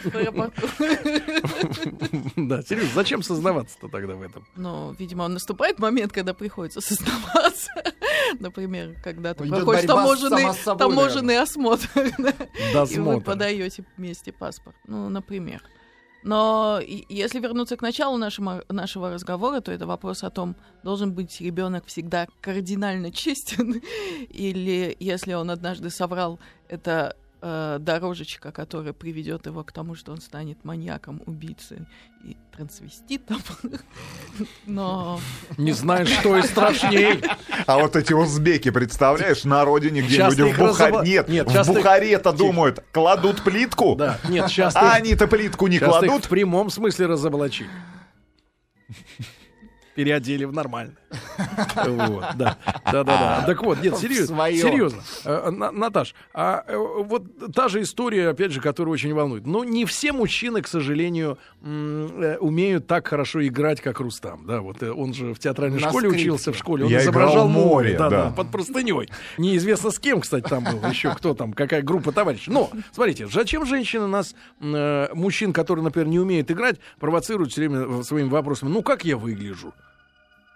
Да, 2.37 2.63
серьезно, 2.63 2.91
зачем 2.95 3.23
сознаваться-то 3.23 3.89
тогда 3.89 4.15
в 4.15 4.23
этом? 4.23 4.47
Но, 4.57 4.95
видимо, 4.99 5.29
наступает 5.29 5.79
момент, 5.79 6.13
когда 6.13 6.35
приходится 6.35 6.81
сознаваться. 6.81 7.71
Например, 8.41 8.95
когда 9.03 9.35
ты 9.35 9.47
проходишь 9.49 9.87
таможенный, 9.87 11.39
осмотр. 11.39 11.89
И 12.91 12.99
вы 12.99 13.21
подаете 13.21 13.85
вместе 13.97 14.33
паспорт. 14.33 14.77
Ну, 14.87 15.09
например. 15.09 15.63
Но 16.23 16.81
если 17.09 17.41
вернуться 17.41 17.77
к 17.77 17.83
началу 17.83 18.17
нашего, 18.17 18.65
нашего 18.69 19.11
разговора, 19.11 19.61
то 19.61 19.73
это 19.73 19.87
вопрос 19.87 20.23
о 20.23 20.31
том, 20.31 20.57
должен 20.83 21.13
быть 21.13 21.41
ребенок 21.41 21.87
всегда 21.87 22.27
кардинально 22.41 23.11
честен, 23.11 23.83
или 24.29 24.97
если 25.01 25.35
он 25.35 25.51
однажды 25.51 25.91
соврал, 25.91 26.39
это 26.69 27.17
э, 27.43 27.79
дорожечка, 27.81 28.53
которая 28.53 28.93
приведет 28.93 29.47
его 29.47 29.63
к 29.65 29.73
тому, 29.73 29.95
что 29.95 30.13
он 30.13 30.21
станет 30.21 30.65
маньяком, 30.65 31.21
убийцей 31.27 31.81
и 32.25 32.37
трансвеститом. 32.57 33.39
Но 34.67 35.21
Не 35.59 35.73
знаешь, 35.73 36.09
что 36.09 36.39
и 36.39 36.43
страшней. 36.43 37.21
А 37.67 37.79
вот 37.79 37.97
эти 37.97 38.13
узбеки, 38.13 38.71
представляешь, 38.71 39.45
на 39.45 39.65
родине 39.65 40.03
где-нибудь 40.03 40.55
в 40.55 40.59
Бухаре. 40.59 40.99
Нет, 41.11 41.29
Нет, 41.29 41.49
в 41.51 41.67
Бухаре-то 41.67 42.31
Тихо. 42.33 42.45
думают, 42.45 42.85
кладут 42.93 43.43
плитку, 43.43 43.97
Да, 43.97 44.19
нет, 44.29 44.49
сейчас 44.49 44.77
а 44.77 44.93
они-то 44.93 45.27
плитку 45.27 45.67
не 45.67 45.79
Сейчас 45.79 45.89
кладут. 45.89 46.25
в 46.27 46.29
прямом 46.29 46.71
смысле 46.71 47.07
разоблачили. 47.07 47.69
Переодели 49.95 50.45
в 50.45 50.53
нормально. 50.53 50.95
Вот, 51.87 52.25
да, 52.37 52.57
да, 52.85 53.05
да, 53.05 53.05
да. 53.05 53.45
Так 53.47 53.63
вот, 53.63 53.83
нет, 53.83 53.97
серьезно, 53.97 54.51
серьезно. 54.51 55.03
Э, 55.25 55.51
На- 55.51 55.71
Наташ, 55.71 56.15
а 56.33 56.65
э, 56.67 56.77
вот 56.77 57.25
та 57.55 57.69
же 57.69 57.83
история, 57.83 58.29
опять 58.29 58.53
же, 58.53 58.61
которая 58.61 58.93
очень 58.93 59.13
волнует. 59.15 59.47
Но 59.47 59.65
не 59.65 59.85
все 59.85 60.13
мужчины, 60.13 60.63
к 60.63 60.69
сожалению, 60.69 61.39
э, 61.63 62.37
умеют 62.41 62.87
так 62.87 63.07
хорошо 63.09 63.47
играть, 63.47 63.81
как 63.81 64.01
Рустам. 64.01 64.47
Да, 64.47 64.61
вот 64.61 64.83
э, 64.83 64.91
он 64.91 65.15
же 65.15 65.35
в 65.35 65.39
театральной 65.39 65.79
школе 65.79 66.09
учился 66.09 66.53
в 66.53 66.57
школе, 66.57 66.85
он 66.85 66.91
Я 66.91 67.03
изображал 67.03 67.49
море, 67.49 67.97
да, 67.99 68.11
да, 68.11 68.31
под 68.31 68.51
простыней. 68.51 69.09
Неизвестно 69.39 69.91
с 69.91 69.99
кем, 69.99 70.21
кстати, 70.21 70.49
там 70.49 70.65
был 70.65 70.89
еще, 70.89 71.15
кто 71.15 71.35
там, 71.35 71.53
какая 71.53 71.83
группа 71.83 72.13
товарищей. 72.13 72.51
Но, 72.51 72.71
смотрите, 72.93 73.27
зачем 73.27 73.67
женщины 73.67 74.07
нас, 74.07 74.35
э, 74.61 75.09
мужчин, 75.15 75.53
которые, 75.53 75.85
например, 75.85 76.09
не 76.09 76.19
умеют 76.21 76.51
играть, 76.51 76.77
провоцируют 76.99 77.53
все 77.53 77.69
время 77.69 78.03
своими 78.03 78.29
вопросами, 78.29 78.71
ну 78.71 78.83
как 78.83 79.05
я 79.05 79.17
выгляжу? 79.17 79.73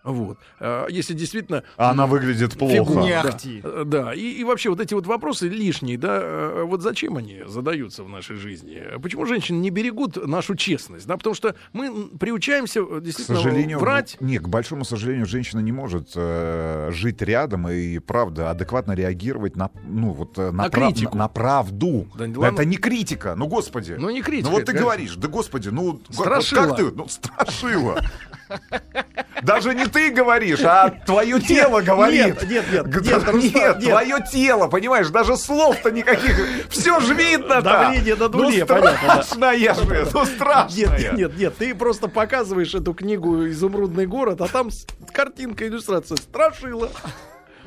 Вот. 0.07 0.39
А, 0.61 0.87
Если 0.89 1.13
действительно... 1.15 1.65
А 1.77 1.91
она 1.91 2.07
выглядит 2.07 2.57
плохо. 2.57 2.75
Фигура, 2.75 3.03
Не 3.03 3.11
да. 3.11 3.29
ахти. 3.29 3.61
Э, 3.63 3.83
Да, 3.85 4.15
и, 4.15 4.21
и 4.21 4.45
вообще 4.45 4.71
вот 4.71 4.81
эти 4.81 4.95
вот 4.95 5.07
вопросы 5.07 5.49
лишние, 5.49 5.99
да, 5.99 6.19
э, 6.23 6.63
вот 6.65 6.81
зачем 6.81 7.17
они 7.17 7.43
задаются 7.47 8.05
в 8.05 8.09
нашей 8.09 8.37
жизни? 8.37 8.83
Почему 9.03 9.27
женщины 9.27 9.59
не 9.59 9.71
берегут 9.71 10.17
нашу 10.27 10.55
честность, 10.55 11.07
да, 11.07 11.17
потому 11.17 11.35
что 11.35 11.57
мы 11.73 12.09
приучаемся 12.19 12.81
э, 12.81 13.01
К 13.01 13.03
действительно 13.03 13.39
сожалению, 13.39 13.79
врать. 13.81 14.17
не, 14.21 14.39
к 14.39 14.49
большому 14.49 14.85
сожалению, 14.85 15.27
женщина 15.27 15.61
не 15.61 15.73
может 15.73 16.13
э, 16.15 16.91
жить 16.93 17.21
рядом 17.21 17.69
и, 17.69 17.99
правда, 17.99 18.51
адекватно 18.51 18.93
реагировать 18.93 19.57
на, 19.57 19.71
ну, 19.85 20.13
вот, 20.13 20.37
на, 20.37 20.53
На 20.53 20.69
прав- 20.71 20.93
критику. 20.95 21.17
на, 21.17 21.25
на 21.25 21.29
правду. 21.29 22.07
Да, 22.17 22.27
Да 22.27 22.41
ладно. 22.41 22.55
это 22.55 22.65
не 22.65 22.77
критика, 22.77 23.35
ну, 23.37 23.49
господи. 23.49 23.97
Ну, 23.99 24.09
не 24.11 24.23
критика, 24.23 24.51
Ну, 24.51 24.57
вот 24.57 24.67
ты 24.67 24.73
это, 24.73 24.81
говоришь, 24.81 25.17
да, 25.17 25.27
господи, 25.29 25.69
ну, 25.71 25.95
как- 26.07 26.15
Страшила. 26.15 26.67
как 26.69 26.77
ты, 26.77 26.91
ну, 26.93 27.09
страшила. 27.09 28.05
Даже 29.47 29.75
не 29.75 29.87
ты 29.87 30.11
говоришь, 30.11 30.61
а 30.65 30.91
твое 30.91 31.41
тело 31.41 31.81
говорит. 31.81 32.43
Нет, 32.43 32.51
нет, 32.51 32.73
нет, 32.73 32.87
нет, 33.01 33.55
нет, 33.55 33.81
твое 33.81 34.19
тело, 34.31 34.67
понимаешь, 34.67 35.09
даже 35.11 35.37
слов-то 35.37 35.93
никаких. 35.93 36.37
Все 36.69 36.99
же 36.99 37.15
видно 37.15 37.63
Давление 37.63 38.17
на 38.17 38.29
дуле, 38.29 38.61
ну, 38.61 38.67
понятно, 38.67 38.99
да. 39.07 39.23
страшная 39.23 39.75
же, 39.75 40.09
ну, 40.13 40.25
страшная. 40.25 40.99
Нет, 40.99 41.13
нет, 41.13 41.37
нет, 41.39 41.57
ты 41.57 41.75
просто 41.77 42.09
показываешь 42.09 42.75
эту 42.75 42.93
книгу 42.93 43.47
«Изумрудный 43.47 44.07
город», 44.07 44.41
а 44.41 44.49
там 44.49 44.69
картинка, 45.13 45.69
иллюстрация 45.69 46.17
«Страшила». 46.17 46.91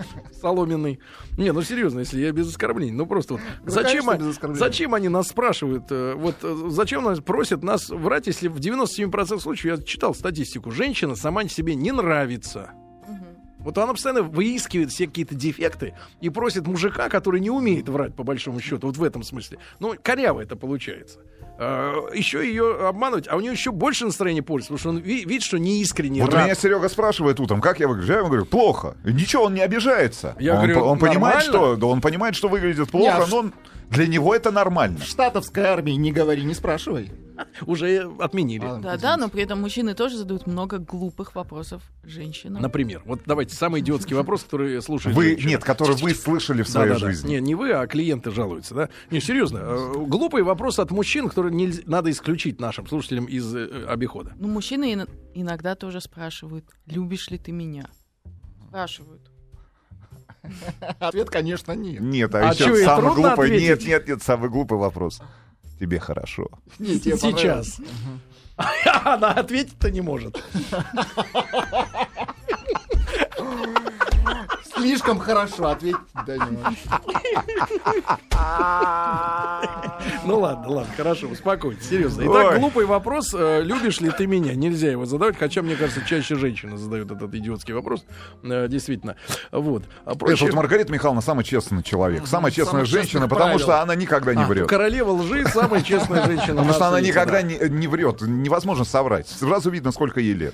Соломенный. 0.42 1.00
Не, 1.38 1.52
ну 1.52 1.62
серьезно, 1.62 2.00
если 2.00 2.20
я 2.22 2.32
без 2.32 2.50
оскорблений. 2.50 2.92
Ну 2.94 3.06
просто 3.06 3.34
вот. 3.36 3.42
зачем, 3.66 4.06
конечно, 4.06 4.48
они- 4.48 4.56
зачем 4.56 4.94
они 4.94 5.10
нас 5.10 5.28
спрашивают? 5.28 5.86
э, 5.90 6.14
Вот 6.16 6.36
э, 6.44 6.66
зачем 6.70 7.04
нас 7.04 7.20
просят 7.20 7.64
нас 7.64 7.90
врать, 7.90 8.28
если 8.28 8.48
в 8.48 8.58
97% 8.60 9.40
случаев, 9.40 9.80
я 9.80 9.84
читал 9.84 10.14
статистику, 10.16 10.72
женщина 10.72 11.16
сама 11.16 11.48
себе 11.48 11.76
не 11.76 11.92
нравится. 11.92 12.72
Вот 13.60 13.78
она 13.78 13.92
постоянно 13.92 14.24
выискивает 14.24 14.90
все 14.90 15.06
какие-то 15.06 15.36
дефекты 15.36 15.94
и 16.22 16.30
просит 16.30 16.66
мужика, 16.66 17.10
который 17.10 17.42
не 17.42 17.50
умеет 17.50 17.90
врать, 17.90 18.16
по 18.16 18.24
большому 18.24 18.62
счету, 18.62 18.88
вот 18.88 18.96
в 18.96 19.04
этом 19.04 19.22
смысле. 19.22 19.60
Ну, 19.80 19.96
коряво 20.02 20.40
это 20.40 20.56
получается. 20.56 21.20
А, 21.62 22.08
еще 22.14 22.48
ее 22.48 22.88
обманывать, 22.88 23.28
а 23.28 23.36
у 23.36 23.42
нее 23.42 23.52
еще 23.52 23.72
больше 23.72 24.06
настроения 24.06 24.42
портится, 24.42 24.74
потому 24.74 24.80
что 24.80 24.90
он 24.90 24.98
ви- 25.06 25.26
видит, 25.26 25.44
что 25.44 25.58
неискренне 25.60 26.22
Вот 26.22 26.34
рад. 26.34 26.46
меня 26.46 26.56
Серега 26.56 26.88
спрашивает 26.88 27.38
утром, 27.42 27.60
как 27.60 27.82
я 27.82 27.88
выгляжу. 27.90 28.14
Я 28.14 28.20
ему 28.20 28.28
говорю, 28.30 28.46
плохо. 28.46 28.96
И 29.06 29.12
Ничего, 29.12 29.44
он 29.44 29.54
не 29.56 29.62
обижается. 29.62 30.36
Я 30.40 30.54
он, 30.54 30.58
говорю, 30.60 30.80
по- 30.80 30.84
он 30.86 31.00
понимает, 31.00 31.44
что, 31.44 31.76
да, 31.76 31.86
он 31.88 32.00
понимает, 32.00 32.36
что 32.36 32.48
выглядит 32.48 32.90
плохо, 32.90 33.04
Не, 33.18 33.24
а 33.24 33.28
но 33.28 33.38
он- 33.38 33.54
для 33.90 34.08
него 34.08 34.34
это 34.36 34.52
нормально. 34.52 34.98
В 35.00 35.04
штатовской 35.04 35.64
армии 35.64 35.94
не 35.94 36.12
говори, 36.12 36.44
не 36.44 36.54
спрашивай. 36.54 37.12
Уже 37.66 38.12
отменили. 38.20 38.66
А, 38.66 38.80
Да, 38.80 38.98
да, 38.98 39.16
но 39.16 39.30
при 39.30 39.44
этом 39.44 39.62
мужчины 39.62 39.94
тоже 39.94 40.18
задают 40.18 40.46
много 40.46 40.78
глупых 40.78 41.36
вопросов 41.36 41.82
женщинам. 42.04 42.62
Например, 42.62 43.02
вот 43.06 43.22
давайте 43.26 43.56
самый 43.56 43.80
идиотский 43.80 44.14
вопрос, 44.14 44.44
который 44.44 44.82
слушает. 44.82 45.16
Вы, 45.16 45.24
женщина. 45.30 45.50
нет, 45.52 45.64
который 45.64 45.96
вы 45.96 46.14
слышали 46.14 46.64
в 46.64 46.66
Да, 46.66 46.72
своей 46.74 46.94
да, 46.96 47.00
да. 47.00 47.06
жизни. 47.08 47.30
Не, 47.36 47.40
не 47.40 47.56
вы, 47.56 47.72
а 47.72 47.88
клиенты 47.88 48.32
жалуются, 48.32 48.76
да? 48.76 48.90
Не, 49.10 49.22
серьезно. 49.22 49.60
э, 49.60 49.94
Глупый 50.06 50.44
вопрос 50.44 50.80
от 50.80 50.92
мужчин, 50.92 51.30
который 51.30 51.54
нельзя, 51.54 51.82
надо 51.86 52.12
исключить 52.12 52.60
нашим 52.60 52.88
слушателям 52.88 53.24
из 53.26 53.56
э, 53.56 53.86
обихода. 53.88 54.34
Ну, 54.38 54.50
мужчины 54.50 54.94
ин- 54.94 55.08
иногда 55.34 55.76
тоже 55.76 56.02
спрашивают, 56.02 56.66
любишь 56.88 57.30
ли 57.30 57.38
ты 57.38 57.54
меня? 57.54 57.86
Спрашивают. 58.68 59.32
Ответ, 61.00 61.30
конечно, 61.30 61.74
нет. 61.74 62.02
Нет, 62.02 62.34
а, 62.36 62.50
А 62.50 62.54
еще 62.54 62.66
чё, 62.66 62.86
самый 62.86 63.14
глупый. 63.14 63.50
Нет, 63.52 63.74
ответить? 63.74 63.88
нет, 63.88 64.08
нет, 64.08 64.24
самый 64.24 64.50
глупый 64.50 64.78
вопрос. 64.78 65.22
Тебе 65.80 66.00
хорошо. 66.00 66.48
Не, 66.78 67.00
тебе. 67.00 67.18
Сейчас. 67.18 67.80
Она 69.06 69.32
ответить-то 69.32 69.90
не 69.92 70.02
может. 70.02 70.44
Слишком 74.76 75.20
хорошо 75.20 75.70
ответить. 75.70 75.98
Да 76.26 76.38
не 76.38 76.58
можешь. 76.58 76.80
Ну 80.30 80.42
ладно, 80.42 80.70
ладно, 80.70 80.94
хорошо, 80.96 81.26
успокойтесь, 81.28 81.90
серьезно. 81.90 82.22
Итак, 82.22 82.52
Ой. 82.52 82.60
глупый 82.60 82.86
вопрос. 82.86 83.34
э, 83.34 83.64
Любишь 83.64 84.00
ли 84.00 84.12
ты 84.12 84.28
меня? 84.28 84.54
Нельзя 84.54 84.92
его 84.92 85.06
задавать, 85.06 85.40
хотя, 85.40 85.64
мне 85.64 85.76
кажется, 85.76 86.06
чаще 86.06 86.36
женщины 86.36 86.78
задают 86.78 87.10
этот 87.10 87.34
идиотский 87.34 87.74
вопрос. 87.74 88.06
Э, 88.44 88.68
Действительно. 88.68 89.16
Вот. 89.52 89.86
А 90.06 90.12
Это 90.12 90.20
проще- 90.20 90.46
вот 90.46 90.54
Маргарита 90.54 90.94
Михайловна 90.94 91.22
самый 91.22 91.44
честный 91.44 91.82
человек, 91.82 92.28
самая 92.28 92.52
честная 92.52 92.84
честных 92.84 92.86
женщина, 92.86 93.28
потому 93.28 93.46
правил. 93.54 93.60
что 93.60 93.82
она 93.82 93.96
никогда 93.96 94.36
не 94.36 94.44
А, 94.44 94.46
врет. 94.46 94.68
королева 94.70 95.10
лжи, 95.14 95.46
самая 95.48 95.82
честная 95.82 96.24
женщина. 96.28 96.58
Потому 96.58 96.74
что 96.74 96.88
она 96.90 97.02
никогда 97.02 97.32
да. 97.32 97.42
не, 97.42 97.58
не 97.68 97.88
врет. 97.88 98.22
Невозможно 98.22 98.86
соврать. 98.86 99.28
Сразу 99.28 99.72
видно, 99.72 99.92
сколько 99.92 100.20
ей 100.20 100.34
лет. 100.34 100.54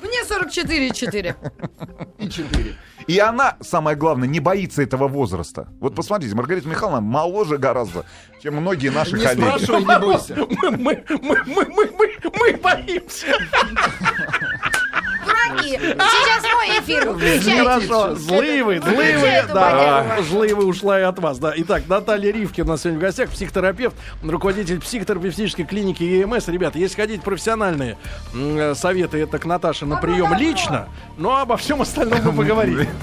Мне 0.00 0.22
44,4. 0.24 1.34
И 2.18 2.28
четыре. 2.30 2.74
И 3.06 3.18
она, 3.18 3.56
самое 3.60 3.96
главное, 3.96 4.28
не 4.28 4.40
боится 4.40 4.82
этого 4.82 5.08
возраста. 5.08 5.68
Вот 5.80 5.94
посмотрите, 5.94 6.34
Маргарита 6.34 6.68
Михайловна 6.68 7.00
моложе 7.00 7.58
гораздо, 7.58 8.04
чем 8.44 8.56
многие 8.56 8.90
наши 8.90 9.16
Не 9.16 9.24
коллеги. 9.24 9.40
спрашивай, 9.40 9.80
не 9.80 9.98
бойся. 9.98 10.36
Мы, 10.60 10.70
мы, 10.70 11.04
мы, 11.22 11.42
мы, 11.46 11.64
мы, 11.64 11.90
мы, 11.98 12.30
мы 12.38 12.56
боимся. 12.58 13.26
Дураки! 15.24 15.78
Сейчас 15.78 16.42
мой 16.52 16.78
эфир, 16.78 17.08
выключайте. 17.08 17.58
Хорошо, 17.58 18.14
злые 18.14 18.62
вы, 18.62 18.80
злые 18.80 19.16
вы, 19.16 19.54
да, 19.54 20.18
злые 20.28 20.54
вы 20.54 20.66
ушла 20.66 21.00
и 21.00 21.02
от 21.02 21.18
вас, 21.20 21.38
да. 21.38 21.54
Итак, 21.56 21.84
Наталья 21.88 22.32
Ривкина 22.32 22.66
у 22.66 22.70
нас 22.72 22.82
сегодня 22.82 22.98
в 22.98 23.02
гостях, 23.02 23.30
психотерапевт, 23.30 23.96
руководитель 24.22 24.78
психотерапевтической 24.78 25.64
клиники 25.64 26.02
ЕМС. 26.02 26.46
Ребята, 26.48 26.78
если 26.78 26.96
хотите 27.00 27.22
профессиональные 27.22 27.96
э, 28.34 28.74
советы, 28.74 29.22
это 29.22 29.38
к 29.38 29.46
Наташе 29.46 29.86
на 29.86 29.96
прием 29.96 30.34
лично, 30.34 30.88
но 31.16 31.38
обо 31.40 31.56
всем 31.56 31.80
остальном 31.80 32.20
мы 32.24 32.32
поговорим. 32.32 32.86